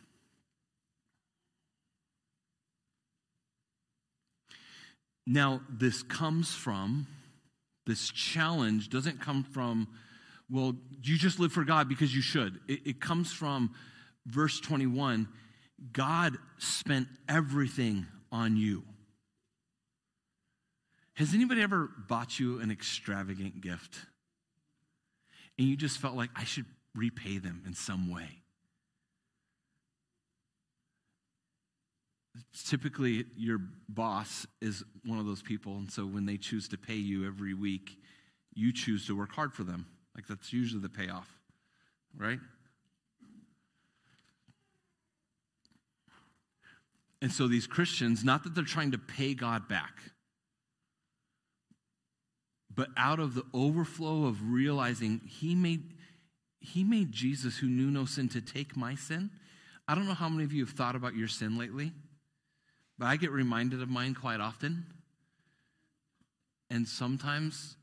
Now, 5.26 5.60
this 5.68 6.02
comes 6.02 6.54
from, 6.54 7.06
this 7.84 8.10
challenge 8.10 8.88
doesn't 8.88 9.20
come 9.20 9.42
from, 9.42 9.88
well, 10.48 10.76
you 11.02 11.18
just 11.18 11.40
live 11.40 11.52
for 11.52 11.64
God 11.64 11.88
because 11.88 12.14
you 12.14 12.22
should. 12.22 12.60
It, 12.68 12.86
it 12.86 13.00
comes 13.00 13.32
from 13.32 13.74
verse 14.26 14.60
21 14.60 15.28
God 15.92 16.38
spent 16.58 17.06
everything 17.28 18.06
on 18.32 18.56
you. 18.56 18.82
Has 21.14 21.34
anybody 21.34 21.62
ever 21.62 21.90
bought 22.08 22.38
you 22.38 22.60
an 22.60 22.70
extravagant 22.70 23.60
gift? 23.60 23.98
And 25.58 25.66
you 25.66 25.76
just 25.76 25.98
felt 25.98 26.14
like 26.14 26.30
I 26.36 26.44
should 26.44 26.66
repay 26.94 27.38
them 27.38 27.62
in 27.66 27.74
some 27.74 28.10
way. 28.10 28.28
Typically, 32.66 33.24
your 33.36 33.58
boss 33.88 34.46
is 34.60 34.84
one 35.04 35.18
of 35.18 35.24
those 35.24 35.42
people, 35.42 35.76
and 35.76 35.90
so 35.90 36.04
when 36.04 36.26
they 36.26 36.36
choose 36.36 36.68
to 36.68 36.78
pay 36.78 36.96
you 36.96 37.26
every 37.26 37.54
week, 37.54 37.98
you 38.54 38.72
choose 38.72 39.06
to 39.06 39.16
work 39.16 39.32
hard 39.32 39.54
for 39.54 39.64
them. 39.64 39.86
Like 40.14 40.26
that's 40.26 40.52
usually 40.52 40.82
the 40.82 40.88
payoff, 40.88 41.28
right? 42.14 42.38
And 47.22 47.32
so 47.32 47.48
these 47.48 47.66
Christians, 47.66 48.24
not 48.24 48.44
that 48.44 48.54
they're 48.54 48.64
trying 48.64 48.92
to 48.92 48.98
pay 48.98 49.34
God 49.34 49.68
back, 49.68 49.94
but 52.74 52.88
out 52.96 53.18
of 53.18 53.34
the 53.34 53.44
overflow 53.54 54.26
of 54.26 54.52
realizing 54.52 55.22
he 55.26 55.54
made 55.54 55.94
he 56.60 56.82
made 56.82 57.12
Jesus 57.12 57.58
who 57.58 57.68
knew 57.68 57.90
no 57.92 58.06
sin 58.06 58.28
to 58.30 58.40
take 58.40 58.76
my 58.76 58.96
sin. 58.96 59.30
I 59.86 59.94
don't 59.94 60.08
know 60.08 60.14
how 60.14 60.28
many 60.28 60.42
of 60.42 60.52
you 60.52 60.64
have 60.64 60.74
thought 60.74 60.96
about 60.96 61.14
your 61.14 61.28
sin 61.28 61.56
lately, 61.56 61.92
but 62.98 63.06
I 63.06 63.16
get 63.16 63.30
reminded 63.30 63.80
of 63.80 63.88
mine 63.88 64.14
quite 64.14 64.40
often. 64.40 64.86
And 66.68 66.88
sometimes 66.88 67.76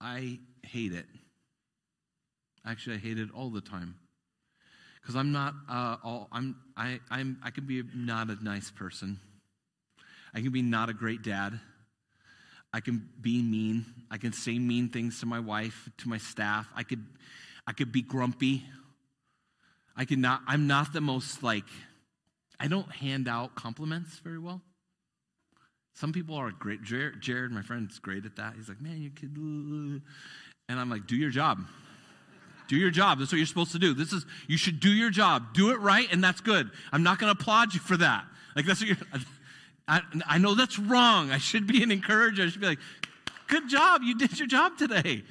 I 0.00 0.40
hate 0.64 0.92
it. 0.92 1.06
Actually, 2.66 2.96
I 2.96 2.98
hate 2.98 3.18
it 3.20 3.28
all 3.32 3.50
the 3.50 3.60
time. 3.60 3.94
Because 5.06 5.14
I'm 5.14 5.30
not 5.30 5.54
uh, 5.68 5.98
all, 6.02 6.26
I'm, 6.32 6.56
I, 6.76 6.98
I'm, 7.12 7.38
I 7.40 7.50
can 7.50 7.64
be 7.64 7.80
not 7.94 8.28
a 8.28 8.42
nice 8.42 8.72
person. 8.72 9.20
I 10.34 10.40
can 10.40 10.50
be 10.50 10.62
not 10.62 10.88
a 10.88 10.92
great 10.92 11.22
dad. 11.22 11.60
I 12.72 12.80
can 12.80 13.08
be 13.20 13.40
mean. 13.40 13.86
I 14.10 14.16
can 14.18 14.32
say 14.32 14.58
mean 14.58 14.88
things 14.88 15.20
to 15.20 15.26
my 15.26 15.38
wife, 15.38 15.88
to 15.98 16.08
my 16.08 16.18
staff. 16.18 16.66
I 16.74 16.82
could, 16.82 17.04
I 17.68 17.72
could 17.72 17.92
be 17.92 18.02
grumpy. 18.02 18.64
I 19.96 20.06
could 20.06 20.18
not, 20.18 20.40
I'm 20.48 20.66
not 20.66 20.92
the 20.92 21.00
most 21.00 21.40
like, 21.40 21.68
I 22.58 22.66
don't 22.66 22.90
hand 22.90 23.28
out 23.28 23.54
compliments 23.54 24.18
very 24.18 24.40
well. 24.40 24.60
Some 25.94 26.12
people 26.12 26.34
are 26.34 26.50
great. 26.50 26.82
Jared, 26.82 27.20
Jared, 27.20 27.52
my 27.52 27.62
friend, 27.62 27.88
is 27.88 28.00
great 28.00 28.26
at 28.26 28.34
that. 28.34 28.54
He's 28.56 28.68
like, 28.68 28.80
man, 28.80 29.00
you 29.00 29.10
could, 29.10 29.36
and 29.36 30.80
I'm 30.80 30.90
like, 30.90 31.06
do 31.06 31.14
your 31.14 31.30
job. 31.30 31.60
Do 32.68 32.76
your 32.76 32.90
job. 32.90 33.18
That's 33.18 33.32
what 33.32 33.38
you're 33.38 33.46
supposed 33.46 33.72
to 33.72 33.78
do. 33.78 33.94
This 33.94 34.12
is, 34.12 34.26
you 34.46 34.56
should 34.56 34.80
do 34.80 34.90
your 34.90 35.10
job. 35.10 35.54
Do 35.54 35.70
it 35.70 35.80
right, 35.80 36.06
and 36.10 36.22
that's 36.22 36.40
good. 36.40 36.70
I'm 36.92 37.02
not 37.02 37.18
going 37.18 37.34
to 37.34 37.40
applaud 37.40 37.74
you 37.74 37.80
for 37.80 37.96
that. 37.96 38.24
Like, 38.54 38.66
that's 38.66 38.80
what 38.80 38.88
you're, 38.88 38.96
I, 39.88 40.00
I 40.26 40.38
know 40.38 40.54
that's 40.54 40.78
wrong. 40.78 41.30
I 41.30 41.38
should 41.38 41.66
be 41.66 41.82
an 41.82 41.92
encourager. 41.92 42.42
I 42.42 42.48
should 42.48 42.60
be 42.60 42.66
like, 42.66 42.80
good 43.46 43.68
job. 43.68 44.02
You 44.02 44.16
did 44.16 44.38
your 44.38 44.48
job 44.48 44.76
today. 44.76 45.22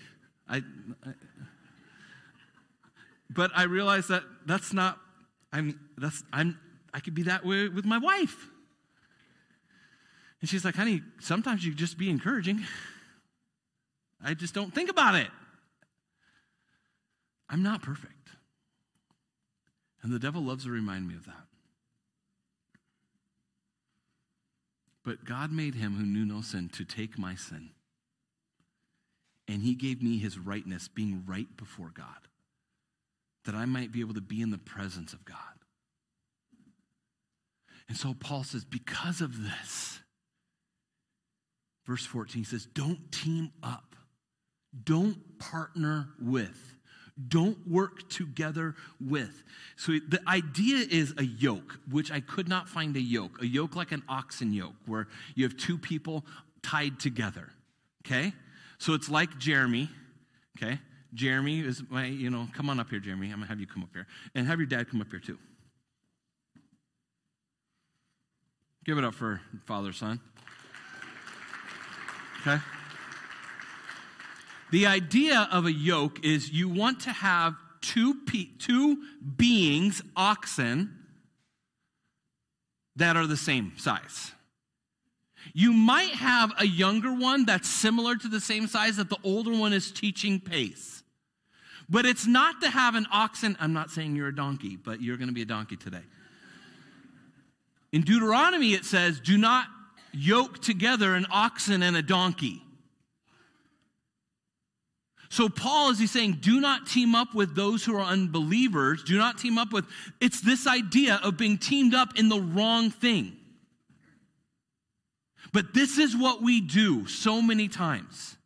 I, 0.48 0.58
I 0.58 1.14
but 3.30 3.52
I 3.54 3.64
realize 3.64 4.08
that 4.08 4.24
that's 4.46 4.72
not, 4.74 4.98
I'm, 5.52 5.80
that's, 5.98 6.24
I'm, 6.32 6.58
I 6.94 7.02
could 7.02 7.14
be 7.14 7.24
that 7.24 7.46
way 7.46 7.68
with 7.68 7.86
my 7.86 7.98
wife. 7.98 8.48
And 10.40 10.50
she's 10.50 10.64
like, 10.64 10.76
honey, 10.76 11.02
sometimes 11.20 11.66
you 11.66 11.74
just 11.74 11.98
be 11.98 12.10
encouraging. 12.10 12.64
I 14.24 14.34
just 14.34 14.54
don't 14.54 14.74
think 14.74 14.90
about 14.90 15.16
it. 15.16 15.28
I'm 17.50 17.64
not 17.64 17.82
perfect. 17.82 18.30
And 20.02 20.12
the 20.12 20.20
devil 20.20 20.42
loves 20.42 20.66
to 20.66 20.70
remind 20.70 21.08
me 21.08 21.16
of 21.16 21.26
that. 21.26 21.48
But 25.04 25.26
God 25.26 25.52
made 25.52 25.76
him 25.76 25.96
who 25.96 26.06
knew 26.06 26.26
no 26.26 26.42
sin 26.42 26.70
to 26.70 26.84
take 26.84 27.18
my 27.18 27.36
sin. 27.36 27.70
And 29.48 29.62
he 29.62 29.76
gave 29.76 30.02
me 30.02 30.18
his 30.18 30.40
rightness, 30.40 30.88
being 30.88 31.24
right 31.28 31.48
before 31.56 31.92
God, 31.94 32.28
that 33.46 33.54
I 33.54 33.66
might 33.66 33.92
be 33.92 34.00
able 34.00 34.16
to 34.16 34.22
be 34.22 34.42
in 34.42 34.50
the 34.50 34.58
presence 34.58 35.14
of 35.14 35.24
God. 35.24 35.38
And 37.88 37.96
so 37.96 38.16
Paul 38.16 38.44
says, 38.44 38.66
because 38.66 39.22
of 39.22 39.44
this, 39.44 40.00
verse 41.86 42.06
14 42.06 42.46
says, 42.46 42.66
don't 42.66 43.12
team 43.12 43.52
up, 43.62 43.96
don't 44.84 45.38
partner 45.38 46.10
with 46.20 46.75
don't 47.28 47.58
work 47.68 48.10
together 48.10 48.76
with. 49.00 49.44
So 49.78 49.94
the 49.94 50.22
idea 50.28 50.86
is 50.90 51.14
a 51.18 51.24
yoke, 51.24 51.80
which 51.90 52.12
I 52.12 52.20
could 52.20 52.50
not 52.50 52.68
find 52.68 52.96
a 52.96 53.02
yoke, 53.02 53.42
a 53.42 53.48
yoke 53.48 53.76
like 53.76 53.92
an 53.92 54.04
oxen 54.10 54.54
yoke, 54.54 54.76
where 54.86 55.08
you 55.34 55.46
have 55.46 55.56
two 55.56 55.78
people 55.78 56.26
tied 56.62 57.00
together. 57.00 57.50
Okay? 58.06 58.34
So 58.78 58.94
it's 58.94 59.10
like 59.10 59.38
Jeremy. 59.38 59.90
Okay? 60.58 60.80
Jeremy 61.14 61.62
is 61.62 61.82
my, 61.90 62.06
you 62.06 62.30
know, 62.30 62.50
come 62.54 62.70
on 62.70 62.80
up 62.80 62.90
here, 62.90 63.00
Jeremy. 63.00 63.28
I'm 63.28 63.38
going 63.38 63.44
to 63.44 63.48
have 63.48 63.60
you 63.60 63.68
come 63.68 63.84
up 63.84 63.90
here. 63.94 64.08
And 64.34 64.46
have 64.48 64.60
your 64.60 64.68
dad 64.68 64.90
come 64.90 65.00
up 65.00 65.08
here 65.10 65.20
too. 65.20 65.40
Give 68.84 68.98
it 68.98 69.04
up 69.04 69.16
for 69.16 69.42
father, 69.66 69.94
son. 69.94 70.20
Okay? 72.42 72.62
The 74.72 74.88
idea 74.88 75.48
of 75.52 75.66
a 75.66 75.72
yoke 75.72 76.26
is 76.26 76.52
you 76.52 76.70
want 76.70 77.02
to 77.02 77.12
have 77.12 77.56
two, 77.82 78.16
pe- 78.26 78.50
two 78.60 78.98
beings, 79.38 80.02
oxen, 80.16 80.92
that 82.96 83.16
are 83.16 83.28
the 83.28 83.38
same 83.38 83.74
size. 83.78 84.32
You 85.54 85.72
might 85.74 86.12
have 86.12 86.52
a 86.60 86.66
younger 86.66 87.14
one 87.14 87.46
that's 87.46 87.70
similar 87.70 88.16
to 88.16 88.28
the 88.28 88.40
same 88.40 88.68
size 88.68 88.98
that 88.98 89.10
the 89.10 89.18
older 89.24 89.52
one 89.52 89.74
is 89.74 89.92
teaching 89.92 90.40
pace. 90.40 91.04
But 91.88 92.06
it's 92.06 92.26
not 92.26 92.62
to 92.62 92.70
have 92.70 92.96
an 92.96 93.06
oxen. 93.12 93.56
I'm 93.60 93.74
not 93.74 93.92
saying 93.92 94.16
you're 94.16 94.30
a 94.30 94.36
donkey, 94.36 94.76
but 94.76 95.02
you're 95.02 95.18
going 95.18 95.28
to 95.28 95.34
be 95.34 95.44
a 95.44 95.46
donkey 95.46 95.76
today. 95.76 96.02
In 97.92 98.02
Deuteronomy, 98.02 98.74
it 98.74 98.86
says, 98.86 99.20
Do 99.20 99.38
not 99.38 99.68
yoke 100.12 100.62
together 100.62 101.14
an 101.14 101.28
oxen 101.30 101.84
and 101.84 101.96
a 101.96 102.02
donkey. 102.02 102.62
So, 105.36 105.50
Paul, 105.50 105.90
is 105.90 106.00
he 106.00 106.08
saying, 106.08 106.38
do 106.40 106.62
not 106.62 106.88
team 106.88 107.14
up 107.14 107.36
with 107.36 107.58
those 107.58 107.84
who 107.84 107.94
are 107.98 108.06
unbelievers. 108.06 109.04
Do 109.04 109.18
not 109.18 109.38
team 109.38 109.58
up 109.58 109.74
with, 109.74 109.84
it's 110.22 110.40
this 110.40 110.66
idea 110.66 111.20
of 111.22 111.36
being 111.36 111.58
teamed 111.58 111.94
up 111.94 112.18
in 112.18 112.30
the 112.30 112.40
wrong 112.40 112.90
thing. 112.90 113.36
But 115.52 115.74
this 115.74 115.98
is 115.98 116.16
what 116.16 116.42
we 116.42 116.62
do 116.62 117.06
so 117.08 117.42
many 117.42 117.68
times. 117.68 118.38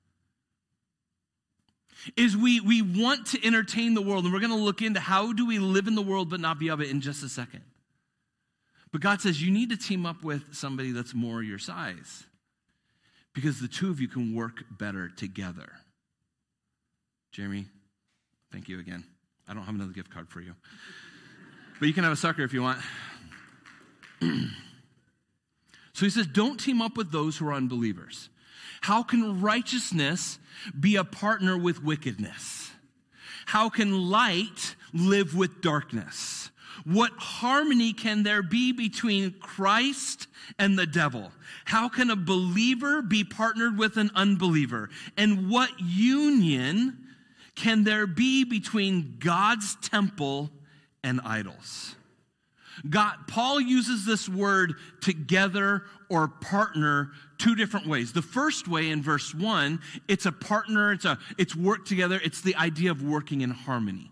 Is 2.18 2.36
we, 2.36 2.60
we 2.60 2.82
want 2.82 3.28
to 3.28 3.46
entertain 3.46 3.94
the 3.94 4.02
world, 4.02 4.24
and 4.24 4.34
we're 4.34 4.40
going 4.40 4.50
to 4.50 4.58
look 4.58 4.82
into 4.82 5.00
how 5.00 5.32
do 5.32 5.46
we 5.46 5.60
live 5.60 5.86
in 5.86 5.94
the 5.94 6.02
world 6.02 6.32
but 6.32 6.40
not 6.40 6.58
be 6.58 6.70
of 6.70 6.82
it 6.82 6.90
in 6.90 7.02
just 7.02 7.22
a 7.22 7.30
second. 7.30 7.62
But 8.92 9.02
God 9.02 9.22
says 9.22 9.40
you 9.40 9.52
need 9.52 9.70
to 9.70 9.78
team 9.78 10.08
up 10.08 10.24
with 10.24 10.56
somebody 10.56 10.92
that's 10.92 11.14
more 11.14 11.44
your 11.44 11.60
size 11.60 12.24
because 13.36 13.60
the 13.62 13.68
two 13.68 13.92
of 13.92 14.02
you 14.02 14.08
can 14.08 14.34
work 14.34 14.64
better 14.72 15.08
together. 15.08 15.70
Jeremy, 17.32 17.68
thank 18.52 18.68
you 18.68 18.80
again. 18.80 19.04
I 19.48 19.54
don't 19.54 19.64
have 19.64 19.76
another 19.76 19.94
gift 19.94 20.10
card 20.10 20.30
for 20.30 20.42
you. 20.42 20.54
But 21.80 21.88
you 21.88 21.94
can 21.94 22.04
have 22.04 22.14
a 22.14 22.18
sucker 22.18 22.44
if 22.44 22.54
you 22.54 22.62
want. 22.62 22.80
so 24.22 26.06
he 26.06 26.10
says, 26.10 26.28
don't 26.28 26.60
team 26.60 26.82
up 26.82 26.98
with 26.98 27.12
those 27.12 27.38
who 27.38 27.48
are 27.48 27.54
unbelievers. 27.54 28.30
How 28.82 29.04
can 29.04 29.42
righteousness 29.42 30.40
be 30.78 30.96
a 30.96 31.04
partner 31.04 31.58
with 31.58 31.84
wickedness? 31.84 32.72
How 33.46 33.70
can 33.70 34.10
light 34.10 34.76
live 34.94 35.36
with 35.36 35.62
darkness? 35.62 36.52
What 36.86 37.12
harmony 37.18 37.94
can 37.94 38.24
there 38.24 38.42
be 38.42 38.72
between 38.72 39.32
Christ 39.40 40.28
and 40.58 40.78
the 40.78 40.86
devil? 40.86 41.32
How 41.66 41.90
can 41.90 42.10
a 42.10 42.16
believer 42.16 43.02
be 43.02 43.24
partnered 43.24 43.78
with 43.78 43.98
an 43.98 44.12
unbeliever? 44.16 44.90
And 45.18 45.50
what 45.50 45.72
union 45.80 47.09
can 47.60 47.84
there 47.84 48.08
be 48.08 48.46
between 48.46 49.18
God's 49.20 49.76
temple 49.82 50.50
and 51.04 51.20
idols? 51.26 51.96
God, 52.90 53.18
Paul 53.28 53.60
uses 53.60 54.06
this 54.06 54.30
word 54.30 54.76
together 55.02 55.84
or 56.08 56.30
partner 56.30 57.12
two 57.38 57.56
different 57.56 57.86
ways. 57.86 58.14
The 58.14 58.22
first 58.22 58.70
way 58.70 58.90
in 58.90 59.04
verse 59.04 59.36
1, 59.36 59.82
it's 60.08 60.26
a 60.26 60.32
partner, 60.32 60.94
it's 60.94 61.04
a 61.04 61.20
it's 61.38 61.54
work 61.54 61.86
together, 61.86 62.22
it's 62.24 62.40
the 62.40 62.56
idea 62.56 62.92
of 62.92 63.04
working 63.04 63.42
in 63.42 63.50
harmony. 63.50 64.10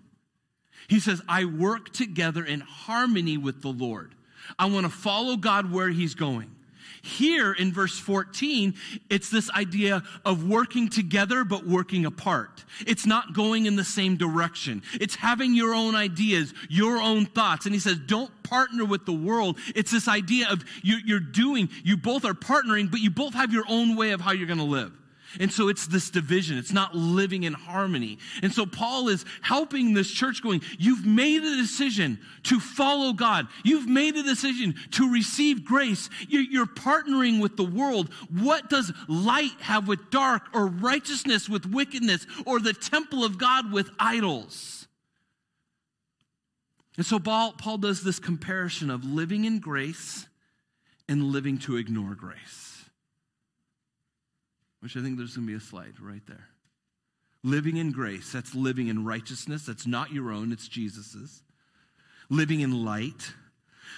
He 0.90 1.00
says, 1.00 1.22
"I 1.30 1.46
work 1.46 1.94
together 1.94 2.44
in 2.44 2.60
harmony 2.60 3.38
with 3.38 3.62
the 3.62 3.72
Lord. 3.72 4.14
I 4.60 4.66
want 4.66 4.86
to 4.86 4.92
follow 4.92 5.38
God 5.38 5.72
where 5.72 5.90
he's 5.90 6.16
going." 6.16 6.54
Here 7.02 7.54
in 7.54 7.72
verse 7.72 7.98
14, 7.98 8.74
it's 9.10 9.30
this 9.30 9.50
idea 9.52 10.04
of 10.26 10.48
working 10.48 10.90
together 10.90 11.44
but 11.44 11.66
working 11.66 12.06
apart. 12.06 12.66
It's 12.86 13.06
not 13.06 13.34
going 13.34 13.66
in 13.66 13.76
the 13.76 13.84
same 13.84 14.18
direction. 14.18 14.84
It's 14.94 15.16
having 15.16 15.54
your 15.54 15.74
own 15.74 15.96
ideas, 15.96 16.54
your 16.70 17.02
own 17.02 17.26
thoughts. 17.26 17.66
And 17.66 17.74
he 17.74 17.80
says, 17.80 17.98
don't 18.00 18.32
partner 18.44 18.86
with 18.86 19.06
the 19.06 19.14
world. 19.14 19.58
It's 19.76 19.92
this 19.92 20.08
idea 20.08 20.50
of 20.50 20.64
you're 20.82 21.20
doing, 21.20 21.70
you 21.84 21.98
both 21.98 22.26
are 22.26 22.34
partnering, 22.34 22.90
but 22.90 23.00
you 23.00 23.10
both 23.10 23.34
have 23.34 23.54
your 23.54 23.66
own 23.68 23.96
way 23.96 24.12
of 24.12 24.22
how 24.22 24.32
you're 24.32 24.48
going 24.48 24.58
to 24.60 24.64
live. 24.64 24.92
And 25.40 25.52
so 25.52 25.68
it's 25.68 25.88
this 25.88 26.10
division. 26.10 26.58
It's 26.58 26.74
not 26.74 26.96
living 26.96 27.44
in 27.44 27.54
harmony. 27.54 28.18
And 28.42 28.54
so 28.54 28.66
Paul 28.66 29.10
is 29.10 29.26
helping 29.42 29.94
this 29.94 30.10
church 30.10 30.42
going, 30.42 30.62
you've 30.78 31.06
made 31.06 31.44
a 31.44 31.56
decision 31.58 32.20
to 32.44 32.60
follow 32.60 33.14
God. 33.14 33.48
You've 33.64 33.88
made 33.88 34.16
a 34.16 34.24
decision 34.24 34.76
to 34.92 35.12
receive 35.12 35.66
grace. 35.66 36.10
You're 36.28 36.66
partnering 36.66 37.42
with 37.42 37.58
the 37.58 37.66
world. 37.66 38.14
What 38.30 38.70
does 38.70 38.92
light 39.08 39.60
have 39.62 39.88
with 39.88 40.10
dark 40.10 40.44
or 40.54 40.68
righteousness 40.68 41.50
with 41.50 41.66
wickedness 41.66 42.26
or 42.46 42.60
the 42.60 42.74
temple 42.74 43.24
of 43.24 43.38
God 43.38 43.72
with 43.72 43.90
idols? 44.00 44.88
And 46.98 47.06
so 47.06 47.20
Paul, 47.20 47.54
Paul 47.54 47.78
does 47.78 48.04
this 48.04 48.18
comparison 48.18 48.90
of 48.90 49.06
living 49.06 49.46
in 49.46 49.60
grace 49.60 50.26
and 51.08 51.26
living 51.26 51.60
to 51.60 51.78
ignore 51.78 52.16
grace 52.16 52.67
which 54.88 54.96
I 54.96 55.02
think 55.02 55.18
there's 55.18 55.36
going 55.36 55.46
to 55.46 55.52
be 55.52 55.58
a 55.58 55.60
slide 55.60 56.00
right 56.00 56.26
there. 56.28 56.48
Living 57.44 57.76
in 57.76 57.92
grace, 57.92 58.32
that's 58.32 58.56
living 58.56 58.88
in 58.88 59.04
righteousness. 59.04 59.66
That's 59.66 59.86
not 59.86 60.14
your 60.14 60.32
own, 60.32 60.54
it's 60.54 60.70
Jesus's. 60.70 61.44
Living 62.30 62.62
in 62.62 62.86
light, 62.86 63.34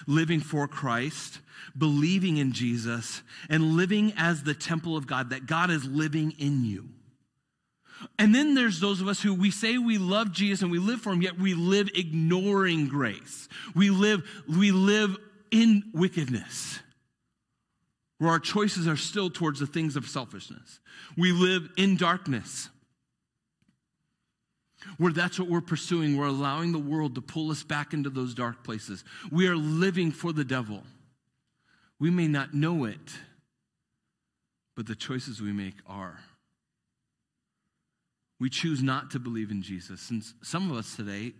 living 0.08 0.40
for 0.40 0.68
Christ, 0.68 1.42
believing 1.78 2.38
in 2.38 2.54
Jesus, 2.54 3.22
and 3.52 3.78
living 3.78 4.14
as 4.18 4.42
the 4.42 4.56
temple 4.56 4.98
of 4.98 5.06
God, 5.06 5.30
that 5.30 5.46
God 5.46 5.70
is 5.70 5.86
living 5.86 6.34
in 6.40 6.66
you. 6.66 6.90
And 8.18 8.34
then 8.34 8.56
there's 8.56 8.80
those 8.80 9.00
of 9.00 9.08
us 9.08 9.22
who 9.22 9.36
we 9.36 9.52
say 9.52 9.78
we 9.78 10.00
love 10.00 10.32
Jesus 10.32 10.64
and 10.64 10.72
we 10.72 10.80
live 10.80 11.02
for 11.02 11.14
him, 11.14 11.22
yet 11.22 11.38
we 11.38 11.54
live 11.54 11.88
ignoring 11.94 12.88
grace. 12.88 13.48
We 13.76 13.92
live, 13.92 14.24
we 14.48 14.72
live 14.72 15.18
in 15.52 15.84
wickedness 15.94 16.80
where 18.20 18.30
our 18.30 18.40
choices 18.40 18.88
are 18.88 18.98
still 18.98 19.30
towards 19.30 19.60
the 19.60 19.68
things 19.68 19.96
of 19.96 20.08
selfishness. 20.08 20.80
We 21.18 21.32
live 21.32 21.70
in 21.78 21.96
darkness, 21.98 22.70
where 24.98 25.14
that's 25.14 25.40
what 25.40 25.50
we're 25.50 25.62
pursuing. 25.62 26.18
We're 26.18 26.28
allowing 26.28 26.72
the 26.72 26.80
world 26.80 27.16
to 27.16 27.22
pull 27.22 27.50
us 27.50 27.64
back 27.64 27.94
into 27.94 28.10
those 28.10 28.34
dark 28.34 28.64
places. 28.64 29.04
We 29.32 29.48
are 29.48 29.56
living 29.56 30.12
for 30.12 30.32
the 30.32 30.44
devil. 30.44 30.84
We 31.98 32.10
may 32.12 32.28
not 32.28 32.54
know 32.54 32.86
it, 32.86 33.00
but 34.76 34.86
the 34.86 34.96
choices 34.96 35.42
we 35.42 35.52
make 35.52 35.76
are. 35.88 36.20
We 38.40 38.50
choose 38.50 38.82
not 38.82 39.12
to 39.12 39.20
believe 39.20 39.52
in 39.52 39.62
Jesus. 39.62 40.10
And 40.10 40.24
some 40.42 40.72
of 40.72 40.78
us 40.78 40.96
today, 40.96 41.34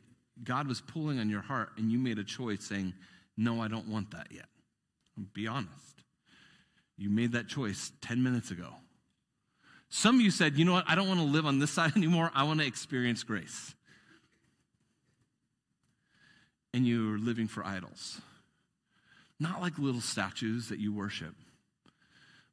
God 0.44 0.68
was 0.68 0.82
pulling 0.82 1.20
on 1.20 1.30
your 1.30 1.42
heart 1.42 1.70
and 1.78 1.92
you 1.92 1.98
made 1.98 2.20
a 2.20 2.24
choice 2.24 2.64
saying, 2.66 2.94
No, 3.38 3.62
I 3.62 3.70
don't 3.70 3.88
want 3.88 4.12
that 4.12 4.28
yet. 4.32 4.48
Be 5.34 5.48
honest. 5.48 5.89
You 7.00 7.10
made 7.10 7.32
that 7.32 7.48
choice 7.48 7.94
10 8.02 8.22
minutes 8.22 8.52
ago. 8.52 8.68
Some 9.88 10.16
of 10.16 10.22
you 10.22 10.32
said, 10.32 10.58
you 10.58 10.66
know 10.66 10.74
what, 10.74 10.84
I 10.86 10.96
don't 10.96 11.08
want 11.08 11.22
to 11.22 11.26
live 11.26 11.46
on 11.46 11.60
this 11.60 11.72
side 11.80 11.96
anymore. 11.96 12.30
I 12.36 12.44
want 12.44 12.60
to 12.60 12.68
experience 12.68 13.24
grace. 13.24 13.74
And 16.74 16.86
you're 16.86 17.18
living 17.18 17.48
for 17.48 17.66
idols. 17.66 18.20
Not 19.40 19.62
like 19.62 19.80
little 19.80 20.02
statues 20.02 20.68
that 20.68 20.80
you 20.80 20.94
worship, 20.94 21.34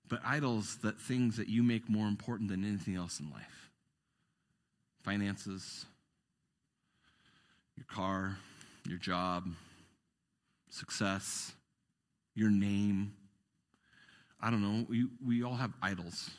but 0.08 0.20
idols 0.24 0.76
that 0.82 1.00
things 1.00 1.36
that 1.36 1.48
you 1.48 1.64
make 1.64 1.90
more 1.90 2.06
important 2.06 2.48
than 2.48 2.64
anything 2.64 2.94
else 2.94 3.20
in 3.20 3.30
life 3.30 3.70
finances, 5.02 5.86
your 7.76 7.86
car, 7.88 8.36
your 8.88 8.98
job, 8.98 9.46
success, 10.68 11.52
your 12.34 12.50
name 12.50 13.12
I 14.40 14.50
don't 14.50 14.62
know, 14.62 14.86
we, 14.88 15.06
we 15.24 15.42
all 15.42 15.56
have 15.56 15.72
idols. 15.82 16.30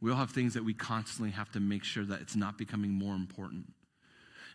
We 0.00 0.10
all 0.10 0.16
have 0.16 0.30
things 0.30 0.54
that 0.54 0.64
we 0.64 0.74
constantly 0.74 1.30
have 1.30 1.50
to 1.52 1.60
make 1.60 1.84
sure 1.84 2.04
that 2.04 2.20
it's 2.20 2.34
not 2.34 2.58
becoming 2.58 2.90
more 2.90 3.14
important. 3.14 3.72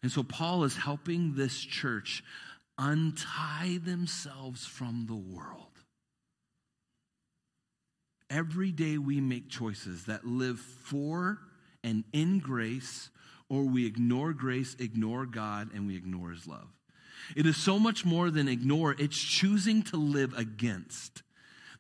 And 0.04 0.12
so 0.12 0.24
Paul 0.24 0.64
is 0.64 0.76
helping 0.76 1.36
this 1.36 1.58
church 1.58 2.24
untie 2.78 3.80
themselves 3.84 4.66
from 4.66 5.06
the 5.08 5.16
world. 5.16 5.64
Every 8.30 8.72
day 8.72 8.98
we 8.98 9.22
make 9.22 9.50
choices 9.50 10.06
that 10.06 10.26
live 10.26 10.60
for 10.60 11.40
and 11.84 12.04
in 12.12 12.40
grace, 12.40 13.10
or 13.50 13.64
we 13.64 13.86
ignore 13.86 14.34
grace, 14.34 14.76
ignore 14.80 15.26
God, 15.26 15.70
and 15.74 15.88
we 15.88 15.96
ignore 15.96 16.32
His 16.32 16.46
love. 16.46 16.68
It 17.36 17.46
is 17.46 17.56
so 17.56 17.80
much 17.80 18.04
more 18.04 18.30
than 18.30 18.48
ignore, 18.48 18.96
it's 19.00 19.18
choosing 19.18 19.82
to 19.84 19.98
live 19.98 20.34
against. 20.38 21.24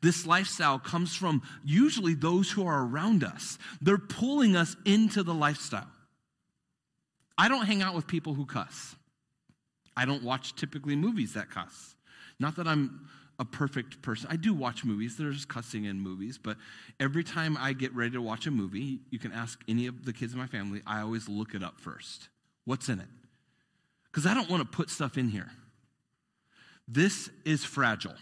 This 0.01 0.25
lifestyle 0.25 0.79
comes 0.79 1.15
from 1.15 1.41
usually 1.63 2.13
those 2.13 2.51
who 2.51 2.65
are 2.67 2.85
around 2.85 3.23
us. 3.23 3.57
They're 3.81 3.97
pulling 3.97 4.55
us 4.55 4.75
into 4.85 5.23
the 5.23 5.33
lifestyle. 5.33 5.87
I 7.37 7.47
don't 7.47 7.65
hang 7.65 7.81
out 7.81 7.95
with 7.95 8.07
people 8.07 8.33
who 8.33 8.45
cuss. 8.45 8.95
I 9.95 10.05
don't 10.05 10.23
watch 10.23 10.55
typically 10.55 10.95
movies 10.95 11.33
that 11.33 11.49
cuss. 11.49 11.95
Not 12.39 12.55
that 12.57 12.67
I'm 12.67 13.07
a 13.39 13.45
perfect 13.45 14.01
person. 14.01 14.27
I 14.31 14.35
do 14.35 14.53
watch 14.53 14.83
movies. 14.83 15.17
There's 15.17 15.45
cussing 15.45 15.85
in 15.85 15.99
movies, 15.99 16.39
but 16.41 16.57
every 16.99 17.23
time 17.23 17.57
I 17.59 17.73
get 17.73 17.93
ready 17.95 18.11
to 18.11 18.21
watch 18.21 18.47
a 18.47 18.51
movie, 18.51 18.99
you 19.09 19.19
can 19.19 19.31
ask 19.31 19.59
any 19.67 19.87
of 19.87 20.05
the 20.05 20.13
kids 20.13 20.33
in 20.33 20.39
my 20.39 20.47
family, 20.47 20.81
I 20.87 21.01
always 21.01 21.29
look 21.29 21.53
it 21.53 21.63
up 21.63 21.79
first. 21.79 22.29
What's 22.65 22.89
in 22.89 22.99
it? 22.99 23.07
Because 24.05 24.25
I 24.25 24.33
don't 24.33 24.49
want 24.49 24.63
to 24.63 24.77
put 24.77 24.89
stuff 24.89 25.17
in 25.17 25.29
here. 25.29 25.51
This 26.87 27.29
is 27.45 27.63
fragile. 27.63 28.15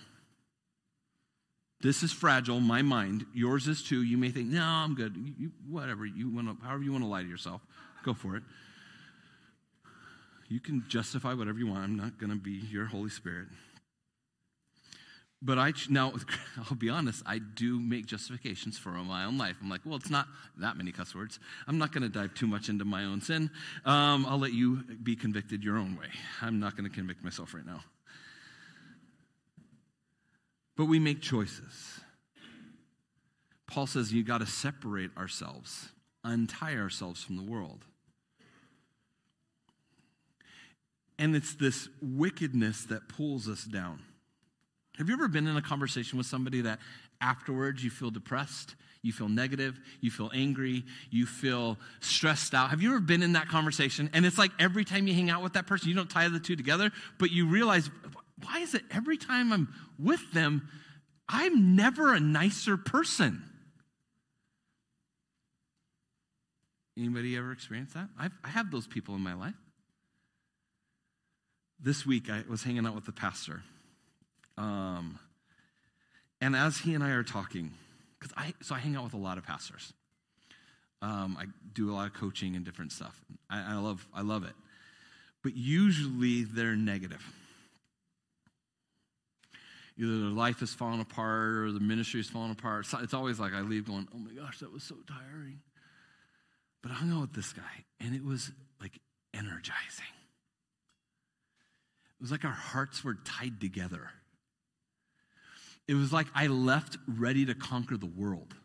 This 1.85 2.01
is 2.01 2.11
fragile, 2.11 2.59
my 2.59 2.81
mind. 2.81 3.27
Yours 3.35 3.67
is 3.67 3.83
too. 3.83 4.01
You 4.01 4.17
may 4.17 4.31
think, 4.31 4.49
no, 4.49 4.63
I'm 4.63 4.95
good. 4.95 5.15
You, 5.37 5.51
whatever. 5.69 6.03
You 6.03 6.31
want 6.31 6.57
however 6.63 6.81
you 6.81 6.91
want 6.91 7.03
to 7.03 7.07
lie 7.07 7.21
to 7.21 7.29
yourself, 7.29 7.61
go 8.03 8.15
for 8.15 8.35
it. 8.35 8.41
You 10.47 10.59
can 10.59 10.83
justify 10.87 11.35
whatever 11.35 11.59
you 11.59 11.67
want. 11.67 11.83
I'm 11.83 11.95
not 11.95 12.17
going 12.17 12.31
to 12.31 12.37
be 12.37 12.53
your 12.71 12.85
Holy 12.85 13.11
Spirit. 13.11 13.49
But 15.43 15.59
I, 15.59 15.73
now, 15.87 16.13
I'll 16.57 16.75
be 16.75 16.89
honest, 16.89 17.21
I 17.23 17.37
do 17.37 17.79
make 17.79 18.07
justifications 18.07 18.79
for 18.79 18.89
my 18.89 19.25
own 19.25 19.37
life. 19.37 19.57
I'm 19.61 19.69
like, 19.69 19.81
well, 19.85 19.97
it's 19.97 20.09
not 20.09 20.25
that 20.57 20.77
many 20.77 20.91
cuss 20.91 21.13
words. 21.13 21.37
I'm 21.67 21.77
not 21.77 21.91
going 21.91 22.01
to 22.01 22.09
dive 22.09 22.33
too 22.33 22.47
much 22.47 22.67
into 22.67 22.83
my 22.83 23.03
own 23.03 23.21
sin. 23.21 23.51
Um, 23.85 24.25
I'll 24.27 24.39
let 24.39 24.53
you 24.53 24.77
be 25.03 25.15
convicted 25.15 25.63
your 25.63 25.77
own 25.77 25.95
way. 25.97 26.07
I'm 26.41 26.59
not 26.59 26.75
going 26.75 26.89
to 26.89 26.95
convict 26.95 27.23
myself 27.23 27.53
right 27.53 27.65
now. 27.65 27.81
But 30.75 30.85
we 30.85 30.99
make 30.99 31.21
choices. 31.21 32.01
Paul 33.67 33.87
says 33.87 34.13
you 34.13 34.23
got 34.23 34.39
to 34.39 34.45
separate 34.45 35.11
ourselves, 35.17 35.89
untie 36.23 36.75
ourselves 36.75 37.23
from 37.23 37.37
the 37.37 37.43
world. 37.43 37.85
And 41.17 41.35
it's 41.35 41.55
this 41.55 41.87
wickedness 42.01 42.83
that 42.85 43.07
pulls 43.07 43.47
us 43.47 43.63
down. 43.63 44.01
Have 44.97 45.07
you 45.07 45.13
ever 45.15 45.27
been 45.27 45.47
in 45.47 45.57
a 45.57 45.61
conversation 45.61 46.17
with 46.17 46.27
somebody 46.27 46.61
that 46.61 46.79
afterwards 47.21 47.83
you 47.83 47.89
feel 47.89 48.11
depressed, 48.11 48.75
you 49.01 49.13
feel 49.13 49.29
negative, 49.29 49.79
you 50.01 50.09
feel 50.09 50.31
angry, 50.33 50.83
you 51.09 51.25
feel 51.25 51.77
stressed 51.99 52.53
out? 52.53 52.69
Have 52.69 52.81
you 52.81 52.89
ever 52.91 52.99
been 52.99 53.21
in 53.21 53.33
that 53.33 53.47
conversation? 53.47 54.09
And 54.13 54.25
it's 54.25 54.37
like 54.37 54.51
every 54.59 54.83
time 54.83 55.07
you 55.07 55.13
hang 55.13 55.29
out 55.29 55.43
with 55.43 55.53
that 55.53 55.67
person, 55.67 55.89
you 55.89 55.95
don't 55.95 56.09
tie 56.09 56.27
the 56.27 56.39
two 56.39 56.55
together, 56.55 56.91
but 57.17 57.31
you 57.31 57.47
realize 57.47 57.89
why 58.43 58.59
is 58.59 58.73
it 58.73 58.83
every 58.91 59.17
time 59.17 59.53
I'm 59.53 59.73
with 59.97 60.31
them, 60.33 60.67
I'm 61.27 61.75
never 61.75 62.13
a 62.13 62.19
nicer 62.19 62.77
person? 62.77 63.43
Anybody 66.97 67.35
ever 67.35 67.51
experienced 67.51 67.93
that? 67.93 68.09
I've, 68.17 68.31
I 68.43 68.49
have 68.49 68.71
those 68.71 68.87
people 68.87 69.15
in 69.15 69.21
my 69.21 69.33
life. 69.33 69.55
This 71.79 72.05
week, 72.05 72.29
I 72.29 72.43
was 72.49 72.63
hanging 72.63 72.85
out 72.85 72.95
with 72.95 73.05
the 73.05 73.11
pastor. 73.11 73.63
Um, 74.57 75.19
and 76.39 76.55
as 76.55 76.77
he 76.77 76.93
and 76.93 77.03
I 77.03 77.11
are 77.11 77.23
talking, 77.23 77.71
because 78.17 78.33
I, 78.37 78.53
so 78.61 78.75
I 78.75 78.79
hang 78.79 78.95
out 78.95 79.03
with 79.03 79.13
a 79.13 79.17
lot 79.17 79.37
of 79.37 79.45
pastors. 79.45 79.93
Um, 81.01 81.37
I 81.39 81.45
do 81.73 81.91
a 81.91 81.93
lot 81.93 82.07
of 82.07 82.13
coaching 82.13 82.55
and 82.55 82.63
different 82.63 82.93
stuff. 82.93 83.19
I, 83.49 83.73
I, 83.73 83.75
love, 83.75 84.07
I 84.13 84.21
love 84.21 84.45
it. 84.45 84.53
But 85.43 85.55
usually 85.55 86.43
they're 86.43 86.77
negative 86.77 87.23
either 89.97 90.19
their 90.19 90.29
life 90.29 90.61
is 90.61 90.73
falling 90.73 91.01
apart 91.01 91.55
or 91.55 91.71
the 91.71 91.79
ministry 91.79 92.19
is 92.19 92.29
falling 92.29 92.51
apart. 92.51 92.85
It's 93.01 93.13
always 93.13 93.39
like 93.39 93.53
I 93.53 93.61
leave 93.61 93.87
going, 93.87 94.07
oh 94.13 94.17
my 94.17 94.31
gosh, 94.33 94.59
that 94.59 94.71
was 94.71 94.83
so 94.83 94.95
tiring. 95.07 95.61
But 96.81 96.91
I 96.91 96.95
hung 96.95 97.11
out 97.13 97.21
with 97.21 97.33
this 97.33 97.53
guy, 97.53 97.85
and 97.99 98.13
it 98.13 98.23
was 98.23 98.51
like 98.81 98.99
energizing. 99.33 100.05
It 102.19 102.21
was 102.21 102.31
like 102.31 102.45
our 102.45 102.51
hearts 102.51 103.03
were 103.03 103.15
tied 103.25 103.59
together. 103.59 104.09
it 105.87 105.93
was 105.93 106.11
like 106.11 106.27
I 106.33 106.47
left 106.47 106.97
ready 107.07 107.45
to 107.45 107.53
conquer 107.53 107.97
the 107.97 108.05
world. 108.05 108.55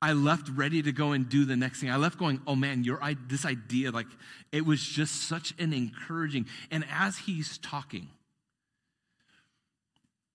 I 0.00 0.12
left 0.12 0.48
ready 0.50 0.80
to 0.82 0.92
go 0.92 1.10
and 1.10 1.28
do 1.28 1.44
the 1.44 1.56
next 1.56 1.80
thing. 1.80 1.90
I 1.90 1.96
left 1.96 2.18
going, 2.18 2.40
oh 2.46 2.54
man, 2.54 2.84
your 2.84 3.00
this 3.28 3.44
idea, 3.44 3.90
like 3.90 4.06
it 4.52 4.64
was 4.64 4.80
just 4.80 5.28
such 5.28 5.54
an 5.58 5.72
encouraging. 5.72 6.46
And 6.70 6.84
as 6.92 7.18
he's 7.18 7.58
talking, 7.58 8.08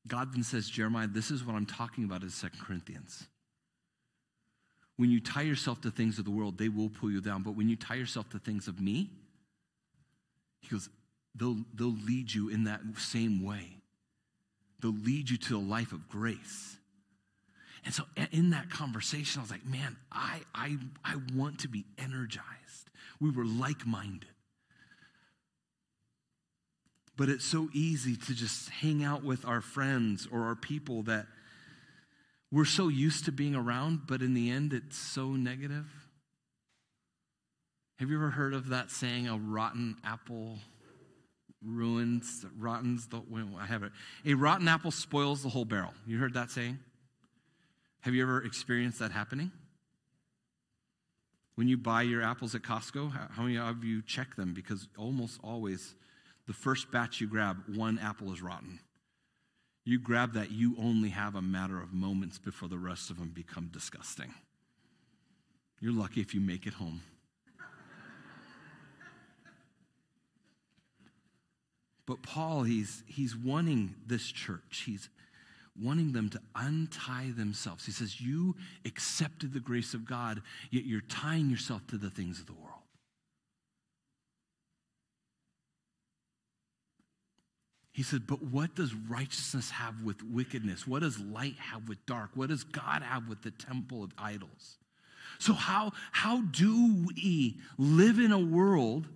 God 0.07 0.33
then 0.33 0.43
says, 0.43 0.69
Jeremiah, 0.69 1.07
this 1.07 1.31
is 1.31 1.45
what 1.45 1.55
I'm 1.55 1.65
talking 1.65 2.03
about 2.03 2.23
in 2.23 2.29
Second 2.29 2.59
Corinthians. 2.59 3.25
When 4.97 5.09
you 5.09 5.19
tie 5.19 5.41
yourself 5.41 5.81
to 5.81 5.91
things 5.91 6.19
of 6.19 6.25
the 6.25 6.31
world, 6.31 6.57
they 6.57 6.69
will 6.69 6.89
pull 6.89 7.09
you 7.09 7.21
down. 7.21 7.41
But 7.41 7.55
when 7.55 7.69
you 7.69 7.75
tie 7.75 7.95
yourself 7.95 8.29
to 8.29 8.39
things 8.39 8.67
of 8.67 8.79
me, 8.79 9.09
he 10.59 10.69
goes, 10.69 10.89
they'll, 11.35 11.57
they'll 11.73 11.97
lead 12.05 12.33
you 12.33 12.49
in 12.49 12.65
that 12.65 12.81
same 12.97 13.43
way. 13.43 13.77
They'll 14.81 14.91
lead 14.91 15.29
you 15.29 15.37
to 15.37 15.57
a 15.57 15.59
life 15.59 15.93
of 15.93 16.09
grace. 16.09 16.77
And 17.85 17.93
so 17.93 18.03
in 18.31 18.51
that 18.51 18.69
conversation, 18.69 19.39
I 19.39 19.43
was 19.43 19.51
like, 19.51 19.65
man, 19.65 19.97
I, 20.11 20.41
I, 20.53 20.77
I 21.03 21.15
want 21.33 21.59
to 21.59 21.67
be 21.67 21.85
energized. 21.97 22.47
We 23.19 23.29
were 23.29 23.45
like 23.45 23.85
minded. 23.85 24.29
But 27.15 27.29
it's 27.29 27.45
so 27.45 27.69
easy 27.73 28.15
to 28.15 28.33
just 28.33 28.69
hang 28.69 29.03
out 29.03 29.23
with 29.23 29.45
our 29.45 29.61
friends 29.61 30.27
or 30.31 30.43
our 30.43 30.55
people 30.55 31.03
that 31.03 31.27
we're 32.51 32.65
so 32.65 32.87
used 32.87 33.25
to 33.25 33.31
being 33.31 33.55
around, 33.55 34.01
but 34.07 34.21
in 34.21 34.33
the 34.33 34.49
end, 34.49 34.73
it's 34.73 34.97
so 34.97 35.31
negative. 35.31 35.85
Have 37.97 38.09
you 38.09 38.15
ever 38.15 38.31
heard 38.31 38.53
of 38.53 38.69
that 38.69 38.91
saying, 38.91 39.27
a 39.27 39.37
rotten 39.37 39.97
apple 40.03 40.57
ruins, 41.63 42.45
rottens 42.57 43.07
the, 43.07 43.21
I 43.57 43.65
have 43.65 43.83
it. 43.83 43.91
A 44.25 44.33
rotten 44.33 44.67
apple 44.67 44.91
spoils 44.91 45.43
the 45.43 45.49
whole 45.49 45.65
barrel. 45.65 45.93
You 46.05 46.17
heard 46.17 46.33
that 46.33 46.51
saying? 46.51 46.79
Have 48.01 48.13
you 48.13 48.21
ever 48.21 48.43
experienced 48.43 48.99
that 48.99 49.11
happening? 49.11 49.51
When 51.55 51.67
you 51.67 51.77
buy 51.77 52.01
your 52.01 52.21
apples 52.21 52.55
at 52.55 52.63
Costco, 52.63 53.31
how 53.31 53.43
many 53.43 53.57
of 53.57 53.83
you 53.83 54.01
check 54.01 54.35
them? 54.35 54.53
Because 54.53 54.87
almost 54.97 55.39
always, 55.43 55.95
the 56.47 56.53
first 56.53 56.91
batch 56.91 57.21
you 57.21 57.27
grab, 57.27 57.57
one 57.75 57.99
apple 57.99 58.33
is 58.33 58.41
rotten. 58.41 58.79
You 59.85 59.99
grab 59.99 60.33
that, 60.33 60.51
you 60.51 60.75
only 60.79 61.09
have 61.09 61.35
a 61.35 61.41
matter 61.41 61.81
of 61.81 61.93
moments 61.93 62.37
before 62.37 62.69
the 62.69 62.77
rest 62.77 63.09
of 63.09 63.19
them 63.19 63.31
become 63.33 63.69
disgusting. 63.71 64.33
You're 65.79 65.93
lucky 65.93 66.21
if 66.21 66.33
you 66.33 66.39
make 66.39 66.65
it 66.65 66.73
home. 66.73 67.01
But 72.05 72.21
Paul, 72.21 72.63
he's, 72.63 73.03
he's 73.07 73.35
wanting 73.35 73.95
this 74.05 74.25
church, 74.25 74.83
he's 74.85 75.09
wanting 75.81 76.11
them 76.11 76.29
to 76.29 76.41
untie 76.55 77.31
themselves. 77.35 77.85
He 77.85 77.91
says, 77.91 78.19
You 78.19 78.55
accepted 78.85 79.53
the 79.53 79.59
grace 79.59 79.93
of 79.93 80.05
God, 80.05 80.41
yet 80.69 80.85
you're 80.85 81.01
tying 81.01 81.49
yourself 81.49 81.85
to 81.87 81.97
the 81.97 82.09
things 82.09 82.39
of 82.39 82.45
the 82.45 82.53
world. 82.53 82.72
He 87.93 88.01
said, 88.01 88.27
But 88.27 88.41
what 88.41 88.75
does 88.75 88.93
righteousness 88.93 89.69
have 89.69 90.01
with 90.01 90.21
wickedness? 90.23 90.85
What 90.87 91.03
does 91.03 91.19
light 91.19 91.55
have 91.59 91.87
with 91.87 92.03
dark? 92.05 92.31
What 92.33 92.49
does 92.49 92.63
God 92.63 93.03
have 93.03 93.29
with 93.29 93.43
the 93.43 93.51
temple 93.51 94.03
of 94.03 94.11
idols? 94.17 94.77
So, 95.39 95.53
how, 95.53 95.93
how 96.11 96.41
do 96.41 97.05
we 97.15 97.57
live 97.77 98.19
in 98.19 98.31
a 98.31 98.39
world 98.39 99.07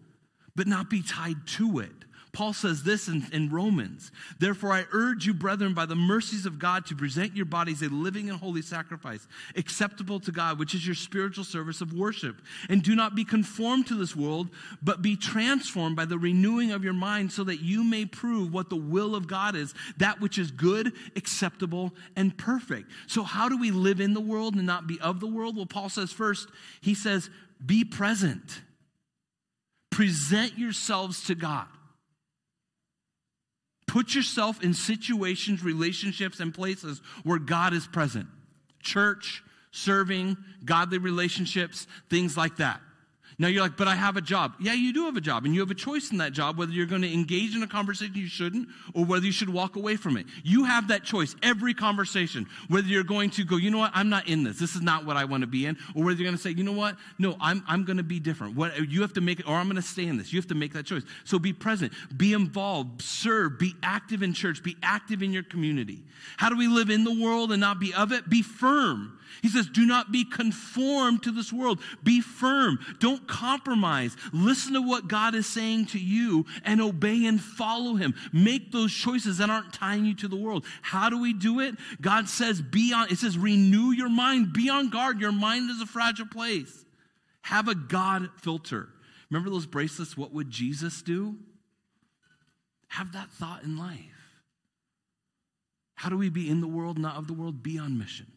but 0.55 0.67
not 0.67 0.89
be 0.89 1.01
tied 1.01 1.45
to 1.47 1.79
it? 1.79 1.91
Paul 2.37 2.53
says 2.53 2.83
this 2.83 3.07
in, 3.07 3.25
in, 3.33 3.49
Romans. 3.49 4.11
Therefore, 4.37 4.71
I 4.71 4.85
urge 4.91 5.25
you, 5.25 5.33
brethren, 5.33 5.73
by 5.73 5.87
the 5.87 5.95
mercies 5.95 6.45
of 6.45 6.59
God, 6.59 6.85
to 6.85 6.95
present 6.95 7.35
your 7.35 7.47
bodies 7.47 7.81
a 7.81 7.89
living 7.89 8.29
and 8.29 8.37
holy 8.37 8.61
sacrifice, 8.61 9.27
acceptable 9.55 10.19
to 10.19 10.31
God, 10.31 10.59
which 10.59 10.75
is 10.75 10.85
your 10.85 10.93
spiritual 10.93 11.43
service 11.43 11.81
of 11.81 11.93
worship. 11.93 12.39
And 12.69 12.83
do 12.83 12.95
not 12.95 13.15
be 13.15 13.25
conformed 13.25 13.87
to 13.87 13.95
this 13.95 14.15
world, 14.15 14.49
but 14.83 15.01
be 15.01 15.15
transformed 15.15 15.95
by 15.95 16.05
the 16.05 16.19
renewing 16.19 16.71
of 16.71 16.83
your 16.83 16.93
mind, 16.93 17.31
so 17.31 17.43
that 17.43 17.61
you 17.61 17.83
may 17.83 18.05
prove 18.05 18.53
what 18.53 18.69
the 18.69 18.75
will 18.75 19.15
of 19.15 19.25
God 19.25 19.55
is, 19.55 19.73
that 19.97 20.21
which 20.21 20.37
is 20.37 20.51
good, 20.51 20.93
acceptable, 21.15 21.91
and 22.15 22.37
perfect. 22.37 22.91
So, 23.07 23.23
how 23.23 23.49
do 23.49 23.57
we 23.57 23.71
live 23.71 23.99
in 23.99 24.13
the 24.13 24.21
world 24.21 24.53
and 24.53 24.67
not 24.67 24.85
be 24.85 24.99
of 24.99 25.21
the 25.21 25.27
world? 25.27 25.57
Well, 25.57 25.65
Paul 25.65 25.89
says 25.89 26.11
first, 26.11 26.49
he 26.81 26.93
says, 26.93 27.31
be 27.65 27.83
present. 27.83 28.61
Present 29.89 30.59
yourselves 30.59 31.23
to 31.23 31.33
God. 31.33 31.65
Put 33.87 34.13
yourself 34.13 34.61
in 34.61 34.73
situations, 34.73 35.63
relationships, 35.63 36.39
and 36.39 36.53
places 36.53 37.01
where 37.23 37.39
God 37.39 37.73
is 37.73 37.87
present. 37.87 38.27
Church, 38.81 39.43
serving, 39.71 40.37
godly 40.63 40.97
relationships, 40.97 41.87
things 42.09 42.37
like 42.37 42.57
that. 42.57 42.81
Now 43.39 43.49
you're 43.49 43.61
like, 43.61 43.77
but 43.77 43.87
I 43.87 43.93
have 43.93 44.17
a 44.17 44.21
job. 44.21 44.55
Yeah, 44.59 44.73
you 44.73 44.91
do 44.91 45.05
have 45.05 45.15
a 45.15 45.21
job, 45.21 45.45
and 45.45 45.53
you 45.53 45.59
have 45.59 45.69
a 45.69 45.75
choice 45.75 46.09
in 46.11 46.17
that 46.17 46.33
job 46.33 46.57
whether 46.57 46.71
you're 46.71 46.87
going 46.87 47.03
to 47.03 47.13
engage 47.13 47.55
in 47.55 47.61
a 47.61 47.67
conversation 47.67 48.15
you 48.15 48.27
shouldn't 48.27 48.67
or 48.95 49.05
whether 49.05 49.27
you 49.27 49.31
should 49.31 49.49
walk 49.49 49.75
away 49.75 49.95
from 49.95 50.17
it. 50.17 50.25
You 50.43 50.63
have 50.63 50.87
that 50.87 51.03
choice 51.03 51.35
every 51.43 51.75
conversation, 51.75 52.47
whether 52.67 52.87
you're 52.87 53.03
going 53.03 53.29
to 53.31 53.45
go, 53.45 53.57
you 53.57 53.69
know 53.69 53.77
what, 53.77 53.91
I'm 53.93 54.09
not 54.09 54.27
in 54.27 54.43
this. 54.43 54.57
This 54.57 54.75
is 54.75 54.81
not 54.81 55.05
what 55.05 55.17
I 55.17 55.25
want 55.25 55.41
to 55.41 55.47
be 55.47 55.67
in, 55.67 55.77
or 55.93 56.03
whether 56.03 56.17
you're 56.17 56.25
going 56.25 56.35
to 56.35 56.41
say, 56.41 56.49
you 56.49 56.63
know 56.63 56.71
what, 56.71 56.95
no, 57.19 57.37
I'm, 57.39 57.63
I'm 57.67 57.83
going 57.83 57.97
to 57.97 58.03
be 58.03 58.19
different. 58.19 58.55
What 58.55 58.89
you 58.89 59.01
have 59.01 59.13
to 59.13 59.21
make 59.21 59.47
or 59.47 59.53
I'm 59.53 59.67
going 59.67 59.75
to 59.75 59.83
stay 59.83 60.07
in 60.07 60.17
this. 60.17 60.33
You 60.33 60.39
have 60.39 60.47
to 60.47 60.55
make 60.55 60.73
that 60.73 60.87
choice. 60.87 61.03
So 61.23 61.37
be 61.37 61.53
present, 61.53 61.93
be 62.17 62.33
involved, 62.33 63.03
serve, 63.03 63.59
be 63.59 63.75
active 63.83 64.23
in 64.23 64.33
church, 64.33 64.63
be 64.63 64.77
active 64.81 65.21
in 65.21 65.31
your 65.31 65.43
community. 65.43 66.01
How 66.37 66.49
do 66.49 66.57
we 66.57 66.67
live 66.67 66.89
in 66.89 67.03
the 67.03 67.23
world 67.23 67.51
and 67.51 67.61
not 67.61 67.79
be 67.79 67.93
of 67.93 68.11
it? 68.11 68.27
Be 68.27 68.41
firm. 68.41 69.19
He 69.41 69.49
says, 69.49 69.67
Do 69.67 69.85
not 69.85 70.11
be 70.11 70.23
conformed 70.23 71.23
to 71.23 71.31
this 71.31 71.53
world. 71.53 71.79
Be 72.03 72.21
firm. 72.21 72.79
Don't 72.99 73.27
compromise. 73.27 74.15
Listen 74.33 74.73
to 74.73 74.81
what 74.81 75.07
God 75.07 75.35
is 75.35 75.47
saying 75.47 75.87
to 75.87 75.99
you 75.99 76.45
and 76.63 76.81
obey 76.81 77.25
and 77.25 77.39
follow 77.39 77.95
Him. 77.95 78.13
Make 78.33 78.71
those 78.71 78.93
choices 78.93 79.37
that 79.37 79.49
aren't 79.49 79.73
tying 79.73 80.05
you 80.05 80.15
to 80.15 80.27
the 80.27 80.35
world. 80.35 80.65
How 80.81 81.09
do 81.09 81.19
we 81.19 81.33
do 81.33 81.59
it? 81.59 81.75
God 82.01 82.29
says, 82.29 82.61
Be 82.61 82.93
on, 82.93 83.11
it 83.11 83.17
says, 83.17 83.37
renew 83.37 83.91
your 83.91 84.09
mind. 84.09 84.53
Be 84.53 84.69
on 84.69 84.89
guard. 84.89 85.19
Your 85.19 85.31
mind 85.31 85.69
is 85.69 85.81
a 85.81 85.85
fragile 85.85 86.27
place. 86.27 86.85
Have 87.41 87.67
a 87.67 87.75
God 87.75 88.29
filter. 88.41 88.89
Remember 89.29 89.49
those 89.49 89.65
bracelets? 89.65 90.17
What 90.17 90.33
would 90.33 90.49
Jesus 90.49 91.01
do? 91.01 91.37
Have 92.89 93.13
that 93.13 93.29
thought 93.29 93.63
in 93.63 93.77
life. 93.77 93.99
How 95.95 96.09
do 96.09 96.17
we 96.17 96.29
be 96.29 96.49
in 96.49 96.61
the 96.61 96.67
world, 96.67 96.97
not 96.97 97.15
of 97.15 97.27
the 97.27 97.33
world? 97.33 97.63
Be 97.63 97.77
on 97.77 97.97
mission 97.97 98.27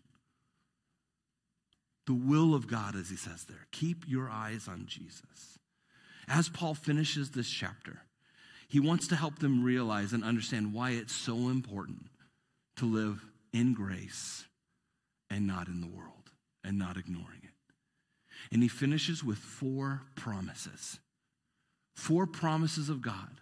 the 2.10 2.14
will 2.14 2.56
of 2.56 2.66
God, 2.66 2.96
as 2.96 3.08
he 3.08 3.14
says 3.14 3.44
there. 3.44 3.68
Keep 3.70 4.08
your 4.08 4.28
eyes 4.28 4.66
on 4.66 4.82
Jesus. 4.84 5.60
As 6.26 6.48
Paul 6.48 6.74
finishes 6.74 7.30
this 7.30 7.48
chapter, 7.48 8.00
he 8.66 8.80
wants 8.80 9.06
to 9.08 9.14
help 9.14 9.38
them 9.38 9.62
realize 9.62 10.12
and 10.12 10.24
understand 10.24 10.74
why 10.74 10.90
it's 10.90 11.14
so 11.14 11.34
important 11.48 12.06
to 12.78 12.84
live 12.84 13.24
in 13.52 13.74
grace 13.74 14.44
and 15.30 15.46
not 15.46 15.68
in 15.68 15.80
the 15.80 15.86
world 15.86 16.32
and 16.64 16.76
not 16.80 16.96
ignoring 16.96 17.42
it. 17.44 17.74
And 18.50 18.60
he 18.60 18.68
finishes 18.68 19.22
with 19.22 19.38
four 19.38 20.02
promises. 20.16 20.98
Four 21.94 22.26
promises 22.26 22.88
of 22.88 23.02
God 23.02 23.38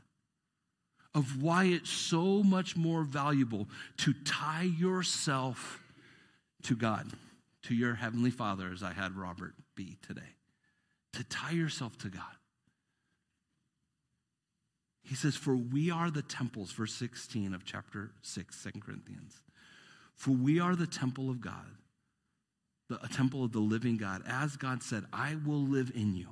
of 1.15 1.43
why 1.43 1.65
it's 1.65 1.89
so 1.89 2.43
much 2.43 2.77
more 2.77 3.03
valuable 3.03 3.67
to 3.97 4.13
tie 4.27 4.71
yourself 4.79 5.83
to 6.65 6.77
God 6.77 7.11
to 7.65 7.75
your 7.75 7.95
heavenly 7.95 8.31
Father, 8.31 8.71
as 8.73 8.83
I 8.83 8.93
had 8.93 9.17
Robert 9.17 9.55
be 9.75 9.99
today, 10.07 10.35
to 11.15 11.25
tie 11.25 11.53
yourself 11.53 11.97
to 11.99 12.09
God. 12.09 12.23
He 15.03 15.15
says, 15.15 15.37
For 15.37 15.57
we 15.57 15.91
are 15.91 16.11
the 16.11 16.23
temples, 16.23 16.73
verse 16.73 16.93
16 16.95 17.55
of 17.55 17.65
chapter 17.65 18.11
6, 18.23 18.63
2 18.63 18.81
Corinthians. 18.81 19.41
For 20.15 20.33
we 20.33 20.61
are 20.61 20.77
the 20.77 20.87
temple 20.87 21.31
of 21.31 21.41
God, 21.41 21.65
the, 22.89 23.03
a 23.03 23.09
temple 23.09 23.45
of 23.45 23.53
the 23.53 23.61
living 23.61 23.97
God. 23.97 24.23
As 24.27 24.57
God 24.57 24.83
said, 24.83 25.05
I 25.13 25.37
will 25.47 25.63
live 25.63 25.93
in 25.95 26.15
you. 26.15 26.29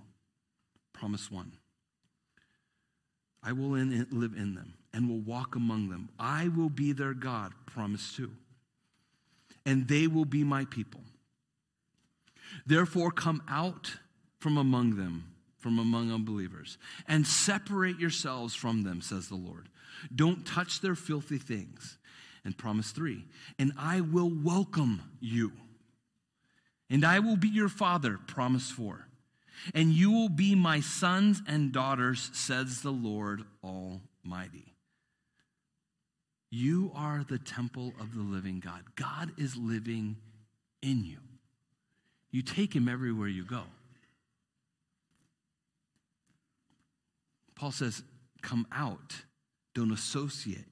Promise 0.92 1.30
one. 1.30 1.52
I 3.42 3.52
will 3.52 3.74
in, 3.76 4.06
live 4.10 4.32
in 4.36 4.54
them 4.54 4.74
and 4.92 5.08
will 5.08 5.20
walk 5.20 5.54
among 5.54 5.88
them. 5.88 6.08
I 6.18 6.48
will 6.48 6.68
be 6.68 6.92
their 6.92 7.14
God. 7.14 7.52
Promise 7.66 8.14
two. 8.16 8.32
And 9.64 9.86
they 9.86 10.06
will 10.06 10.24
be 10.24 10.42
my 10.42 10.64
people. 10.64 11.00
Therefore, 12.66 13.10
come 13.10 13.42
out 13.48 13.96
from 14.38 14.56
among 14.56 14.96
them, 14.96 15.32
from 15.58 15.78
among 15.78 16.12
unbelievers, 16.12 16.78
and 17.08 17.26
separate 17.26 17.98
yourselves 17.98 18.54
from 18.54 18.82
them, 18.82 19.00
says 19.00 19.28
the 19.28 19.34
Lord. 19.36 19.68
Don't 20.14 20.46
touch 20.46 20.80
their 20.80 20.94
filthy 20.94 21.38
things. 21.38 21.98
And 22.44 22.56
promise 22.56 22.92
three, 22.92 23.24
and 23.58 23.72
I 23.76 24.00
will 24.00 24.30
welcome 24.30 25.02
you. 25.18 25.50
And 26.88 27.04
I 27.04 27.18
will 27.18 27.36
be 27.36 27.48
your 27.48 27.68
father, 27.68 28.20
promise 28.28 28.70
four. 28.70 29.08
And 29.74 29.90
you 29.90 30.12
will 30.12 30.28
be 30.28 30.54
my 30.54 30.78
sons 30.78 31.42
and 31.48 31.72
daughters, 31.72 32.30
says 32.32 32.82
the 32.82 32.92
Lord 32.92 33.42
Almighty. 33.64 34.76
You 36.48 36.92
are 36.94 37.24
the 37.28 37.40
temple 37.40 37.92
of 38.00 38.14
the 38.14 38.22
living 38.22 38.60
God. 38.60 38.82
God 38.94 39.32
is 39.36 39.56
living 39.56 40.16
in 40.82 41.04
you. 41.04 41.18
You 42.36 42.42
take 42.42 42.76
him 42.76 42.86
everywhere 42.86 43.28
you 43.28 43.46
go. 43.46 43.62
Paul 47.54 47.72
says, 47.72 48.02
come 48.42 48.66
out. 48.70 49.14
Don't 49.74 49.90
associate. 49.90 50.66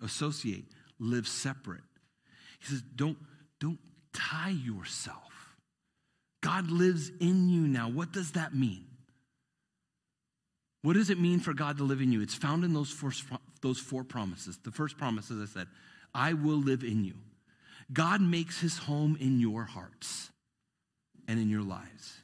Associate. 0.00 0.64
Live 1.00 1.26
separate. 1.26 1.82
He 2.60 2.66
says, 2.66 2.82
don't, 2.94 3.18
don't 3.60 3.80
tie 4.14 4.50
yourself. 4.64 5.56
God 6.40 6.70
lives 6.70 7.10
in 7.18 7.48
you 7.48 7.62
now. 7.62 7.88
What 7.88 8.12
does 8.12 8.30
that 8.32 8.54
mean? 8.54 8.84
What 10.82 10.92
does 10.92 11.10
it 11.10 11.18
mean 11.18 11.40
for 11.40 11.52
God 11.52 11.78
to 11.78 11.82
live 11.82 12.00
in 12.00 12.12
you? 12.12 12.22
It's 12.22 12.36
found 12.36 12.62
in 12.62 12.72
those 12.74 12.90
four, 12.92 13.10
those 13.60 13.80
four 13.80 14.04
promises. 14.04 14.56
The 14.62 14.70
first 14.70 14.96
promise, 14.96 15.32
as 15.32 15.40
I 15.40 15.52
said, 15.52 15.66
I 16.14 16.34
will 16.34 16.58
live 16.58 16.84
in 16.84 17.04
you. 17.04 17.14
God 17.92 18.20
makes 18.20 18.60
his 18.60 18.78
home 18.78 19.18
in 19.20 19.40
your 19.40 19.64
hearts 19.64 20.30
and 21.28 21.38
in 21.38 21.48
your 21.48 21.62
lives. 21.62 22.14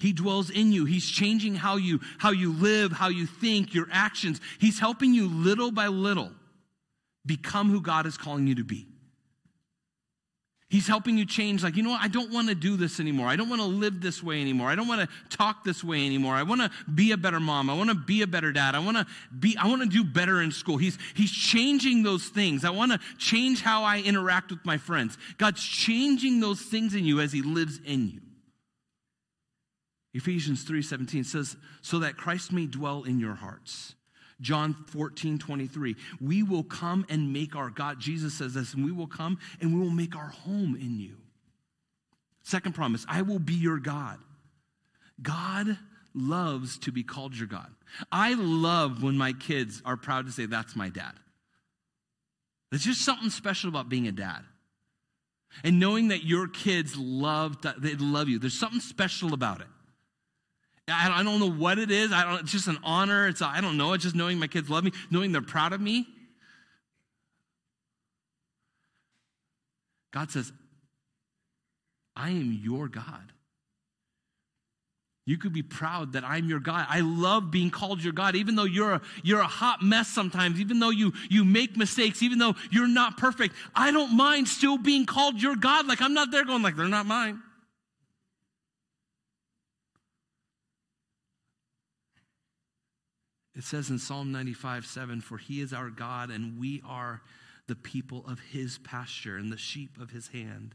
He 0.00 0.12
dwells 0.12 0.50
in 0.50 0.72
you. 0.72 0.86
He's 0.86 1.08
changing 1.08 1.54
how 1.54 1.76
you, 1.76 2.00
how 2.18 2.30
you 2.30 2.52
live, 2.52 2.90
how 2.90 3.08
you 3.08 3.26
think, 3.26 3.74
your 3.74 3.86
actions. 3.92 4.40
He's 4.58 4.80
helping 4.80 5.12
you 5.12 5.28
little 5.28 5.70
by 5.70 5.88
little 5.88 6.32
become 7.26 7.70
who 7.70 7.82
God 7.82 8.06
is 8.06 8.16
calling 8.16 8.46
you 8.46 8.54
to 8.56 8.64
be. 8.64 8.86
He's 10.70 10.86
helping 10.86 11.18
you 11.18 11.26
change, 11.26 11.64
like, 11.64 11.76
you 11.76 11.82
know 11.82 11.90
what? 11.90 12.00
I 12.00 12.06
don't 12.06 12.30
want 12.30 12.48
to 12.48 12.54
do 12.54 12.76
this 12.76 13.00
anymore. 13.00 13.26
I 13.26 13.34
don't 13.34 13.48
want 13.48 13.60
to 13.60 13.66
live 13.66 14.00
this 14.00 14.22
way 14.22 14.40
anymore. 14.40 14.68
I 14.68 14.76
don't 14.76 14.86
want 14.86 15.00
to 15.00 15.36
talk 15.36 15.64
this 15.64 15.82
way 15.82 16.06
anymore. 16.06 16.34
I 16.34 16.44
want 16.44 16.60
to 16.60 16.70
be 16.88 17.10
a 17.10 17.16
better 17.16 17.40
mom. 17.40 17.68
I 17.68 17.74
want 17.74 17.90
to 17.90 17.96
be 17.96 18.22
a 18.22 18.26
better 18.28 18.52
dad. 18.52 18.76
I 18.76 18.78
want 18.78 18.96
to 18.96 19.04
be, 19.36 19.56
I 19.58 19.66
want 19.66 19.82
to 19.82 19.88
do 19.88 20.04
better 20.04 20.40
in 20.40 20.52
school. 20.52 20.76
He's, 20.76 20.96
he's 21.16 21.32
changing 21.32 22.04
those 22.04 22.26
things. 22.26 22.64
I 22.64 22.70
want 22.70 22.92
to 22.92 23.00
change 23.18 23.62
how 23.62 23.82
I 23.82 23.98
interact 23.98 24.52
with 24.52 24.64
my 24.64 24.78
friends. 24.78 25.18
God's 25.38 25.62
changing 25.62 26.38
those 26.38 26.60
things 26.60 26.94
in 26.94 27.04
you 27.04 27.18
as 27.18 27.32
He 27.32 27.42
lives 27.42 27.80
in 27.84 28.06
you. 28.06 28.20
Ephesians 30.12 30.64
3:17 30.64 31.24
says, 31.24 31.56
so 31.82 32.00
that 32.00 32.16
Christ 32.16 32.52
may 32.52 32.66
dwell 32.66 33.04
in 33.04 33.20
your 33.20 33.34
hearts. 33.34 33.94
John 34.40 34.74
14, 34.88 35.38
23. 35.38 35.96
We 36.20 36.42
will 36.42 36.64
come 36.64 37.04
and 37.08 37.32
make 37.32 37.54
our 37.54 37.70
God, 37.70 38.00
Jesus 38.00 38.34
says 38.34 38.54
this, 38.54 38.74
and 38.74 38.84
we 38.84 38.92
will 38.92 39.06
come 39.06 39.38
and 39.60 39.74
we 39.74 39.80
will 39.80 39.90
make 39.90 40.16
our 40.16 40.28
home 40.28 40.74
in 40.74 40.98
you. 40.98 41.16
Second 42.42 42.74
promise, 42.74 43.04
I 43.08 43.22
will 43.22 43.38
be 43.38 43.54
your 43.54 43.78
God. 43.78 44.18
God 45.22 45.78
loves 46.14 46.78
to 46.78 46.92
be 46.92 47.02
called 47.02 47.36
your 47.36 47.46
God. 47.46 47.70
I 48.10 48.34
love 48.34 49.02
when 49.02 49.16
my 49.16 49.32
kids 49.32 49.82
are 49.84 49.96
proud 49.96 50.26
to 50.26 50.32
say, 50.32 50.46
That's 50.46 50.74
my 50.74 50.88
dad. 50.88 51.12
There's 52.70 52.84
just 52.84 53.04
something 53.04 53.30
special 53.30 53.68
about 53.68 53.88
being 53.88 54.08
a 54.08 54.12
dad. 54.12 54.42
And 55.64 55.80
knowing 55.80 56.08
that 56.08 56.24
your 56.24 56.46
kids 56.46 56.96
love, 56.96 57.58
they 57.78 57.96
love 57.96 58.28
you. 58.28 58.38
There's 58.38 58.58
something 58.58 58.80
special 58.80 59.34
about 59.34 59.60
it. 59.60 59.66
I 60.90 61.22
don't 61.22 61.40
know 61.40 61.50
what 61.50 61.78
it 61.78 61.90
is. 61.90 62.12
I 62.12 62.24
don't, 62.24 62.40
it's 62.40 62.52
just 62.52 62.68
an 62.68 62.78
honor. 62.82 63.28
It's, 63.28 63.42
I 63.42 63.60
don't 63.60 63.76
know. 63.76 63.92
It's 63.92 64.04
just 64.04 64.16
knowing 64.16 64.38
my 64.38 64.46
kids 64.46 64.68
love 64.68 64.84
me, 64.84 64.92
knowing 65.10 65.32
they're 65.32 65.42
proud 65.42 65.72
of 65.72 65.80
me. 65.80 66.06
God 70.12 70.30
says, 70.30 70.52
I 72.16 72.30
am 72.30 72.58
your 72.62 72.88
God. 72.88 73.32
You 75.26 75.38
could 75.38 75.52
be 75.52 75.62
proud 75.62 76.14
that 76.14 76.24
I'm 76.24 76.48
your 76.48 76.58
God. 76.58 76.86
I 76.88 77.00
love 77.00 77.52
being 77.52 77.70
called 77.70 78.02
your 78.02 78.12
God, 78.12 78.34
even 78.34 78.56
though 78.56 78.64
you're 78.64 78.94
a, 78.94 79.00
you're 79.22 79.40
a 79.40 79.46
hot 79.46 79.80
mess 79.80 80.08
sometimes, 80.08 80.58
even 80.58 80.80
though 80.80 80.90
you, 80.90 81.12
you 81.28 81.44
make 81.44 81.76
mistakes, 81.76 82.22
even 82.22 82.38
though 82.38 82.56
you're 82.72 82.88
not 82.88 83.16
perfect. 83.16 83.54
I 83.74 83.92
don't 83.92 84.16
mind 84.16 84.48
still 84.48 84.76
being 84.76 85.06
called 85.06 85.40
your 85.40 85.54
God. 85.54 85.86
Like 85.86 86.00
I'm 86.00 86.14
not 86.14 86.32
there 86.32 86.44
going 86.44 86.62
like, 86.62 86.74
they're 86.74 86.88
not 86.88 87.06
mine. 87.06 87.40
It 93.60 93.66
says 93.66 93.90
in 93.90 93.98
Psalm 93.98 94.32
95 94.32 94.86
7, 94.86 95.20
For 95.20 95.36
he 95.36 95.60
is 95.60 95.74
our 95.74 95.90
God, 95.90 96.30
and 96.30 96.58
we 96.58 96.80
are 96.82 97.20
the 97.66 97.76
people 97.76 98.24
of 98.26 98.40
his 98.40 98.78
pasture 98.78 99.36
and 99.36 99.52
the 99.52 99.58
sheep 99.58 100.00
of 100.00 100.12
his 100.12 100.28
hand. 100.28 100.74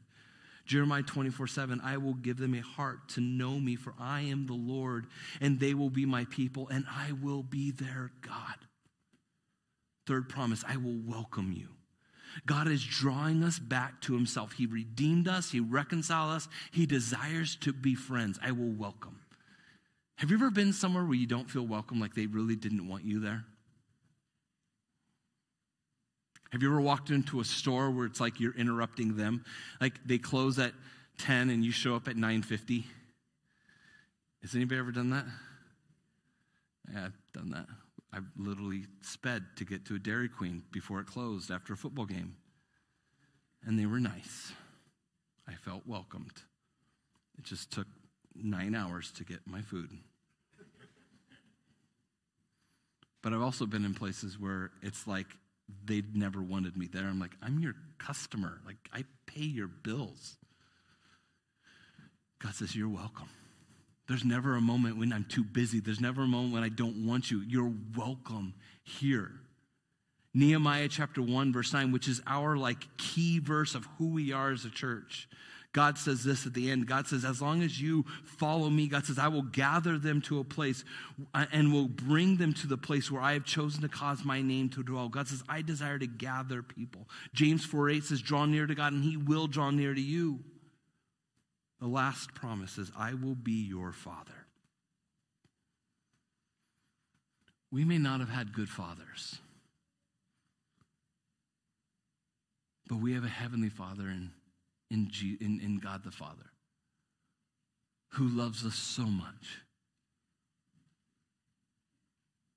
Jeremiah 0.68 1.02
24 1.02 1.48
7, 1.48 1.82
I 1.84 1.98
will 1.98 2.14
give 2.14 2.38
them 2.38 2.54
a 2.54 2.60
heart 2.60 3.10
to 3.10 3.22
know 3.22 3.60
me, 3.60 3.76
for 3.76 3.96
I 4.00 4.22
am 4.22 4.46
the 4.46 4.54
Lord, 4.54 5.08
and 5.42 5.60
they 5.60 5.74
will 5.74 5.90
be 5.90 6.06
my 6.06 6.26
people, 6.26 6.68
and 6.68 6.86
I 6.88 7.14
will 7.14 7.42
be 7.42 7.72
their 7.72 8.12
God. 8.22 8.68
Third 10.06 10.30
promise, 10.30 10.64
I 10.68 10.78
will 10.78 11.00
welcome 11.08 11.52
you. 11.58 11.70
God 12.46 12.68
is 12.68 12.86
drawing 12.86 13.42
us 13.42 13.58
back 13.58 14.00
to 14.02 14.14
himself. 14.14 14.52
He 14.52 14.68
redeemed 14.68 15.28
us, 15.28 15.50
he 15.50 15.60
reconciled 15.60 16.34
us, 16.34 16.48
he 16.70 16.86
desires 16.86 17.56
to 17.62 17.74
be 17.74 17.96
friends. 17.96 18.38
I 18.44 18.52
will 18.52 18.74
welcome. 18.74 19.22
Have 20.16 20.32
you 20.32 20.38
ever 20.38 20.50
been 20.50 20.72
somewhere 20.72 21.04
where 21.04 21.16
you 21.16 21.28
don't 21.28 21.50
feel 21.50 21.66
welcome, 21.66 22.00
like 22.00 22.16
they 22.16 22.26
really 22.26 22.56
didn't 22.56 22.88
want 22.88 23.04
you 23.04 23.20
there? 23.20 23.44
Have 26.52 26.62
you 26.62 26.70
ever 26.70 26.80
walked 26.80 27.10
into 27.10 27.42
a 27.42 27.44
store 27.44 27.92
where 27.92 28.06
it's 28.06 28.22
like 28.22 28.40
you're 28.40 28.56
interrupting 28.56 29.18
them? 29.18 29.44
Like 29.82 30.00
they 30.06 30.18
close 30.18 30.58
at 30.58 30.72
10 31.18 31.50
and 31.50 31.66
you 31.66 31.72
show 31.72 31.96
up 31.96 32.08
at 32.08 32.16
9:50? 32.16 32.86
Has 34.42 34.56
anybody 34.56 34.80
ever 34.80 34.92
done 34.92 35.10
that? 35.10 35.26
Yeah, 36.94 37.06
I've 37.06 37.34
done 37.34 37.50
that. 37.50 37.68
I 38.14 38.20
literally 38.38 38.86
sped 39.02 39.44
to 39.58 39.66
get 39.66 39.86
to 39.88 39.96
a 39.96 40.00
Dairy 40.00 40.30
Queen 40.30 40.64
before 40.72 41.02
it 41.02 41.08
closed 41.08 41.52
after 41.52 41.74
a 41.74 41.78
football 41.78 42.06
game. 42.06 42.38
And 43.66 43.78
they 43.78 43.86
were 43.86 44.00
nice. 44.00 44.54
I 45.48 45.56
felt 45.56 45.86
welcomed. 45.86 46.42
It 47.38 47.44
just 47.44 47.72
took 47.72 47.88
nine 48.42 48.76
hours 48.76 49.12
to 49.14 49.24
get 49.24 49.40
my 49.46 49.62
food. 49.62 49.90
But 53.22 53.34
I've 53.34 53.42
also 53.42 53.66
been 53.66 53.86
in 53.86 53.96
places 53.96 54.40
where 54.40 54.70
it's 54.84 55.08
like 55.08 55.26
they'd 55.86 56.16
never 56.16 56.42
wanted 56.42 56.78
me 56.78 56.88
there. 56.88 57.06
I'm 57.06 57.20
like, 57.20 57.36
I'm 57.42 57.60
your 57.60 57.74
customer. 57.98 58.62
Like, 58.66 58.78
I 58.94 59.04
pay 59.26 59.42
your 59.42 59.68
bills. 59.68 60.38
God 62.38 62.54
says, 62.54 62.76
You're 62.76 62.90
welcome. 62.90 63.30
There's 64.08 64.24
never 64.24 64.56
a 64.56 64.62
moment 64.62 64.98
when 64.98 65.12
I'm 65.12 65.26
too 65.28 65.44
busy. 65.44 65.80
There's 65.80 66.00
never 66.00 66.22
a 66.22 66.28
moment 66.28 66.54
when 66.54 66.64
I 66.64 66.70
don't 66.70 67.08
want 67.08 67.32
you. 67.32 67.40
You're 67.40 67.74
welcome 67.98 68.54
here. 68.84 69.32
Nehemiah 70.36 70.90
chapter 70.90 71.22
1, 71.22 71.52
verse 71.52 71.74
9, 71.74 71.92
which 71.92 72.08
is 72.08 72.22
our 72.28 72.56
like 72.56 72.86
key 72.98 73.40
verse 73.40 73.74
of 73.74 73.88
who 73.98 74.10
we 74.10 74.32
are 74.32 74.52
as 74.52 74.66
a 74.66 74.70
church. 74.70 75.28
God 75.76 75.98
says 75.98 76.24
this 76.24 76.46
at 76.46 76.54
the 76.54 76.72
end. 76.72 76.88
God 76.88 77.06
says, 77.06 77.26
as 77.26 77.42
long 77.42 77.62
as 77.62 77.82
you 77.82 78.06
follow 78.24 78.70
me, 78.70 78.88
God 78.88 79.06
says, 79.06 79.20
I 79.20 79.28
will 79.28 79.42
gather 79.42 79.98
them 79.98 80.22
to 80.22 80.40
a 80.40 80.44
place 80.46 80.86
uh, 81.34 81.48
and 81.52 81.74
will 81.74 81.90
bring 81.90 82.38
them 82.38 82.54
to 82.54 82.68
the 82.68 82.78
place 82.78 83.12
where 83.12 83.22
I 83.22 83.34
have 83.34 83.44
chosen 83.44 83.82
to 83.82 83.90
cause 83.90 84.24
my 84.24 84.42
name 84.42 84.70
to 84.70 84.84
dwell. 84.84 85.10
God 85.10 85.28
says, 85.28 85.44
I 85.50 85.62
desire 85.62 86.00
to 86.00 86.08
gather 86.08 86.64
people. 86.64 87.10
James 87.34 87.66
4 87.66 87.90
8 87.90 88.04
says, 88.06 88.22
draw 88.22 88.46
near 88.46 88.66
to 88.68 88.74
God 88.74 88.94
and 88.94 89.04
he 89.04 89.18
will 89.18 89.48
draw 89.48 89.70
near 89.70 89.94
to 89.94 90.00
you. 90.00 90.40
The 91.82 91.88
last 91.88 92.34
promise 92.34 92.78
is, 92.78 92.90
I 92.98 93.14
will 93.14 93.36
be 93.36 93.68
your 93.68 93.92
father. 93.92 94.48
We 97.70 97.84
may 97.84 97.98
not 97.98 98.22
have 98.22 98.30
had 98.30 98.54
good 98.54 98.70
fathers, 98.70 99.40
but 102.88 103.00
we 103.00 103.12
have 103.12 103.26
a 103.26 103.28
heavenly 103.28 103.68
father 103.68 104.04
and 104.04 104.30
in, 104.90 105.10
G, 105.10 105.38
in, 105.40 105.60
in 105.60 105.80
God 105.80 106.04
the 106.04 106.12
Father, 106.12 106.52
who 108.14 108.28
loves 108.28 108.66
us 108.66 108.76
so 108.76 109.04
much, 109.04 109.62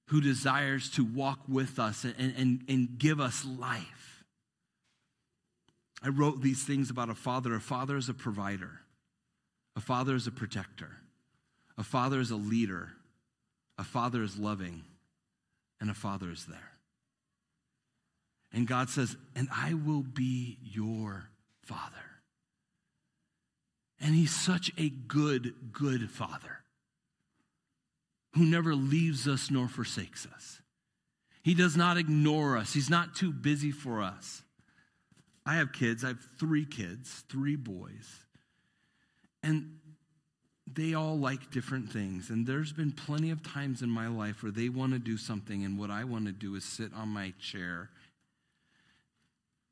who 0.08 0.20
desires 0.20 0.90
to 0.90 1.04
walk 1.04 1.40
with 1.48 1.78
us 1.78 2.04
and, 2.04 2.14
and, 2.18 2.64
and 2.68 2.98
give 2.98 3.20
us 3.20 3.44
life. 3.44 4.24
I 6.02 6.08
wrote 6.08 6.42
these 6.42 6.64
things 6.64 6.90
about 6.90 7.10
a 7.10 7.14
father. 7.14 7.54
A 7.54 7.60
father 7.60 7.96
is 7.96 8.08
a 8.08 8.14
provider, 8.14 8.80
a 9.76 9.80
father 9.80 10.14
is 10.14 10.26
a 10.26 10.32
protector, 10.32 10.96
a 11.76 11.82
father 11.82 12.20
is 12.20 12.30
a 12.30 12.36
leader, 12.36 12.90
a 13.76 13.84
father 13.84 14.22
is 14.22 14.38
loving, 14.38 14.84
and 15.80 15.90
a 15.90 15.94
father 15.94 16.30
is 16.30 16.46
there. 16.46 16.72
And 18.52 18.66
God 18.66 18.88
says, 18.88 19.16
And 19.34 19.48
I 19.54 19.74
will 19.74 20.02
be 20.02 20.58
your 20.62 21.28
father. 21.62 22.07
And 24.00 24.14
he's 24.14 24.34
such 24.34 24.70
a 24.78 24.90
good, 24.90 25.54
good 25.72 26.10
father 26.10 26.58
who 28.34 28.44
never 28.44 28.74
leaves 28.74 29.26
us 29.26 29.50
nor 29.50 29.68
forsakes 29.68 30.26
us. 30.32 30.60
He 31.42 31.54
does 31.54 31.76
not 31.76 31.96
ignore 31.96 32.56
us, 32.56 32.72
he's 32.72 32.90
not 32.90 33.14
too 33.14 33.32
busy 33.32 33.70
for 33.70 34.02
us. 34.02 34.42
I 35.44 35.54
have 35.54 35.72
kids, 35.72 36.04
I 36.04 36.08
have 36.08 36.28
three 36.38 36.66
kids, 36.66 37.24
three 37.30 37.56
boys. 37.56 38.06
And 39.42 39.78
they 40.70 40.92
all 40.92 41.18
like 41.18 41.50
different 41.50 41.90
things. 41.90 42.28
And 42.28 42.46
there's 42.46 42.72
been 42.72 42.92
plenty 42.92 43.30
of 43.30 43.42
times 43.42 43.80
in 43.80 43.88
my 43.88 44.08
life 44.08 44.42
where 44.42 44.52
they 44.52 44.68
want 44.68 44.92
to 44.92 44.98
do 44.98 45.16
something, 45.16 45.64
and 45.64 45.78
what 45.78 45.90
I 45.90 46.04
want 46.04 46.26
to 46.26 46.32
do 46.32 46.54
is 46.54 46.64
sit 46.64 46.92
on 46.94 47.08
my 47.08 47.32
chair 47.40 47.88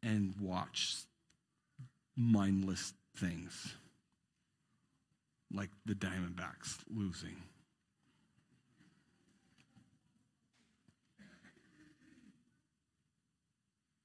and 0.03 0.35
watch 0.41 0.97
mindless 2.17 2.95
things 3.17 3.75
like 5.53 5.71
the 5.85 5.95
Diamondbacks 5.95 6.79
losing. 6.95 7.37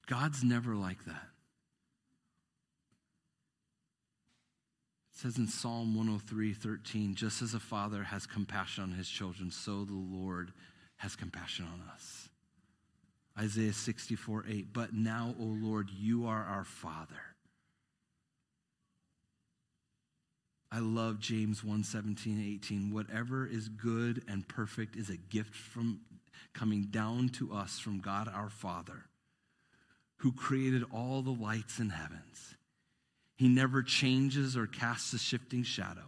God's 0.06 0.44
never 0.44 0.74
like 0.74 1.04
that. 1.04 1.28
It 5.12 5.18
says 5.18 5.38
in 5.38 5.46
Psalm 5.46 5.94
103 5.96 6.52
13, 6.52 7.14
just 7.14 7.42
as 7.42 7.54
a 7.54 7.60
father 7.60 8.02
has 8.02 8.26
compassion 8.26 8.84
on 8.84 8.92
his 8.92 9.08
children, 9.08 9.50
so 9.50 9.84
the 9.84 9.94
Lord 9.94 10.52
has 10.96 11.16
compassion 11.16 11.66
on 11.66 11.82
us. 11.94 12.28
Isaiah 13.38 13.72
64 13.72 14.44
8, 14.48 14.72
but 14.72 14.92
now, 14.92 15.34
O 15.40 15.44
Lord, 15.44 15.88
you 15.90 16.26
are 16.26 16.44
our 16.44 16.64
Father. 16.64 17.31
I 20.74 20.78
love 20.78 21.20
James 21.20 21.62
1 21.62 21.84
17 21.84 22.54
18. 22.56 22.94
Whatever 22.94 23.46
is 23.46 23.68
good 23.68 24.24
and 24.26 24.48
perfect 24.48 24.96
is 24.96 25.10
a 25.10 25.18
gift 25.18 25.54
from 25.54 26.00
coming 26.54 26.88
down 26.90 27.28
to 27.28 27.52
us 27.52 27.78
from 27.78 28.00
God 28.00 28.26
our 28.32 28.48
Father, 28.48 29.04
who 30.16 30.32
created 30.32 30.82
all 30.90 31.20
the 31.20 31.30
lights 31.30 31.78
in 31.78 31.90
heavens. 31.90 32.56
He 33.36 33.48
never 33.48 33.82
changes 33.82 34.56
or 34.56 34.66
casts 34.66 35.12
a 35.12 35.18
shifting 35.18 35.62
shadow. 35.62 36.06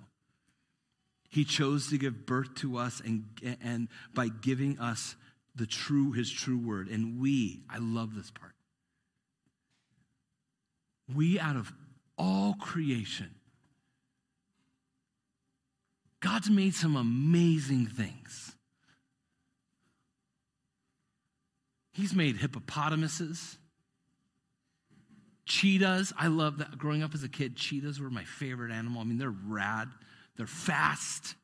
He 1.28 1.44
chose 1.44 1.90
to 1.90 1.98
give 1.98 2.26
birth 2.26 2.54
to 2.56 2.78
us 2.78 3.02
and, 3.04 3.24
and 3.62 3.88
by 4.14 4.28
giving 4.28 4.78
us 4.78 5.16
the 5.56 5.66
true, 5.66 6.12
his 6.12 6.30
true 6.30 6.58
word. 6.58 6.88
And 6.88 7.20
we, 7.20 7.64
I 7.68 7.78
love 7.78 8.14
this 8.14 8.30
part. 8.30 8.52
We 11.12 11.38
out 11.40 11.56
of 11.56 11.72
all 12.16 12.54
creation, 12.54 13.34
God's 16.24 16.48
made 16.48 16.74
some 16.74 16.96
amazing 16.96 17.84
things. 17.86 18.56
He's 21.92 22.14
made 22.14 22.38
hippopotamuses, 22.38 23.58
cheetahs. 25.44 26.14
I 26.18 26.28
love 26.28 26.58
that. 26.58 26.78
Growing 26.78 27.02
up 27.02 27.12
as 27.12 27.24
a 27.24 27.28
kid, 27.28 27.56
cheetahs 27.56 28.00
were 28.00 28.08
my 28.08 28.24
favorite 28.24 28.72
animal. 28.72 29.02
I 29.02 29.04
mean, 29.04 29.18
they're 29.18 29.34
rad, 29.46 29.90
they're 30.38 30.46
fast. 30.46 31.34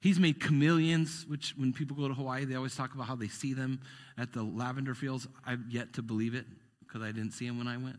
He's 0.00 0.18
made 0.18 0.40
chameleons, 0.40 1.26
which 1.28 1.52
when 1.58 1.74
people 1.74 1.94
go 1.94 2.08
to 2.08 2.14
Hawaii, 2.14 2.46
they 2.46 2.54
always 2.54 2.74
talk 2.74 2.94
about 2.94 3.08
how 3.08 3.14
they 3.14 3.28
see 3.28 3.52
them 3.52 3.80
at 4.16 4.32
the 4.32 4.42
lavender 4.42 4.94
fields. 4.94 5.28
I've 5.44 5.68
yet 5.68 5.92
to 5.94 6.02
believe 6.02 6.34
it 6.34 6.46
because 6.80 7.02
I 7.02 7.12
didn't 7.12 7.32
see 7.32 7.46
them 7.46 7.58
when 7.58 7.68
I 7.68 7.76
went. 7.76 7.98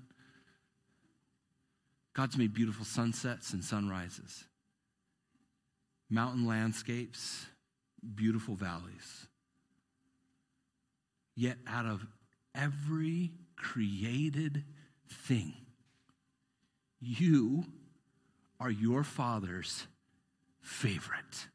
God's 2.15 2.35
made 2.35 2.51
beautiful 2.55 2.83
sunsets 2.83 3.53
and 3.53 3.63
sunrises, 3.63 4.43
mountain 6.11 6.45
landscapes, 6.45 7.45
beautiful 8.15 8.55
valleys. 8.55 9.27
Yet, 11.35 11.57
out 11.65 11.85
of 11.85 12.05
every 12.53 13.31
created 13.55 14.63
thing, 15.09 15.53
you 16.99 17.65
are 18.59 18.69
your 18.69 19.03
Father's 19.03 19.87
favorite. 20.59 21.47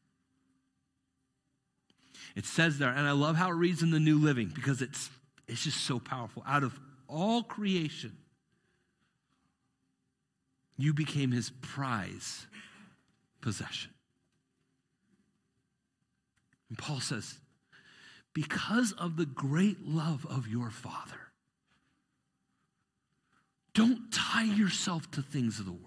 It 2.35 2.45
says 2.45 2.79
there, 2.79 2.89
and 2.89 3.07
I 3.07 3.11
love 3.11 3.35
how 3.35 3.49
it 3.49 3.55
reads 3.55 3.81
in 3.81 3.91
the 3.91 3.99
New 3.99 4.19
Living 4.19 4.51
because 4.53 4.81
it's, 4.81 5.09
it's 5.47 5.63
just 5.63 5.85
so 5.85 5.99
powerful. 5.99 6.43
Out 6.45 6.63
of 6.63 6.77
all 7.07 7.43
creation, 7.43 8.17
you 10.77 10.93
became 10.93 11.31
his 11.31 11.51
prize 11.61 12.45
possession. 13.41 13.91
And 16.69 16.77
Paul 16.77 16.99
says, 16.99 17.39
because 18.33 18.91
of 18.93 19.17
the 19.17 19.25
great 19.25 19.85
love 19.85 20.25
of 20.29 20.47
your 20.47 20.69
Father, 20.69 21.31
don't 23.73 24.11
tie 24.11 24.43
yourself 24.43 25.09
to 25.11 25.21
things 25.21 25.59
of 25.59 25.65
the 25.65 25.71
world. 25.71 25.83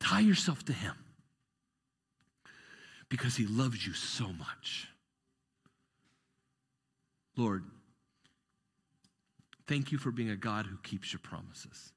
Tie 0.00 0.20
yourself 0.20 0.64
to 0.64 0.72
him 0.72 0.94
because 3.08 3.36
he 3.36 3.46
loves 3.46 3.86
you 3.86 3.92
so 3.92 4.28
much. 4.28 4.88
Lord, 7.36 7.64
thank 9.66 9.92
you 9.92 9.98
for 9.98 10.10
being 10.10 10.30
a 10.30 10.36
God 10.36 10.66
who 10.66 10.76
keeps 10.82 11.12
your 11.12 11.20
promises. 11.20 11.92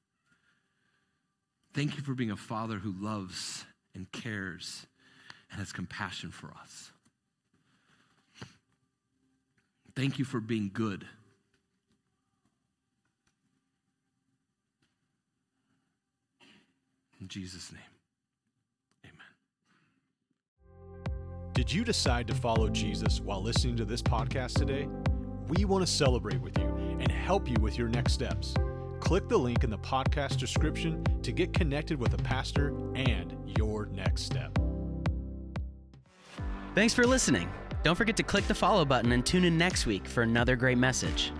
Thank 1.74 1.96
you 1.96 2.02
for 2.02 2.14
being 2.14 2.30
a 2.30 2.36
father 2.36 2.76
who 2.76 2.94
loves 2.98 3.64
and 3.94 4.10
cares 4.12 4.86
and 5.50 5.58
has 5.58 5.72
compassion 5.72 6.30
for 6.30 6.50
us. 6.62 6.90
Thank 9.94 10.18
you 10.18 10.24
for 10.24 10.40
being 10.40 10.70
good. 10.72 11.06
In 17.20 17.28
Jesus' 17.28 17.72
name. 17.72 17.80
Amen. 19.04 19.14
Did 21.54 21.72
you 21.72 21.82
decide 21.82 22.26
to 22.28 22.34
follow 22.34 22.68
Jesus 22.68 23.20
while 23.20 23.42
listening 23.42 23.76
to 23.76 23.86
this 23.86 24.02
podcast 24.02 24.58
today? 24.58 24.86
We 25.48 25.64
want 25.64 25.86
to 25.86 25.90
celebrate 25.90 26.40
with 26.42 26.58
you 26.58 26.66
and 27.00 27.10
help 27.10 27.48
you 27.48 27.56
with 27.60 27.78
your 27.78 27.88
next 27.88 28.12
steps. 28.12 28.54
Click 29.00 29.28
the 29.28 29.38
link 29.38 29.64
in 29.64 29.70
the 29.70 29.78
podcast 29.78 30.36
description 30.36 31.02
to 31.22 31.32
get 31.32 31.52
connected 31.52 31.98
with 31.98 32.12
a 32.14 32.18
pastor 32.18 32.74
and 32.94 33.34
your 33.56 33.86
next 33.86 34.22
step. 34.22 34.58
Thanks 36.76 36.92
for 36.92 37.06
listening. 37.06 37.48
Don't 37.84 37.94
forget 37.94 38.18
to 38.18 38.22
click 38.22 38.46
the 38.48 38.54
follow 38.54 38.84
button 38.84 39.12
and 39.12 39.24
tune 39.24 39.46
in 39.46 39.56
next 39.56 39.86
week 39.86 40.06
for 40.06 40.22
another 40.22 40.56
great 40.56 40.76
message. 40.76 41.32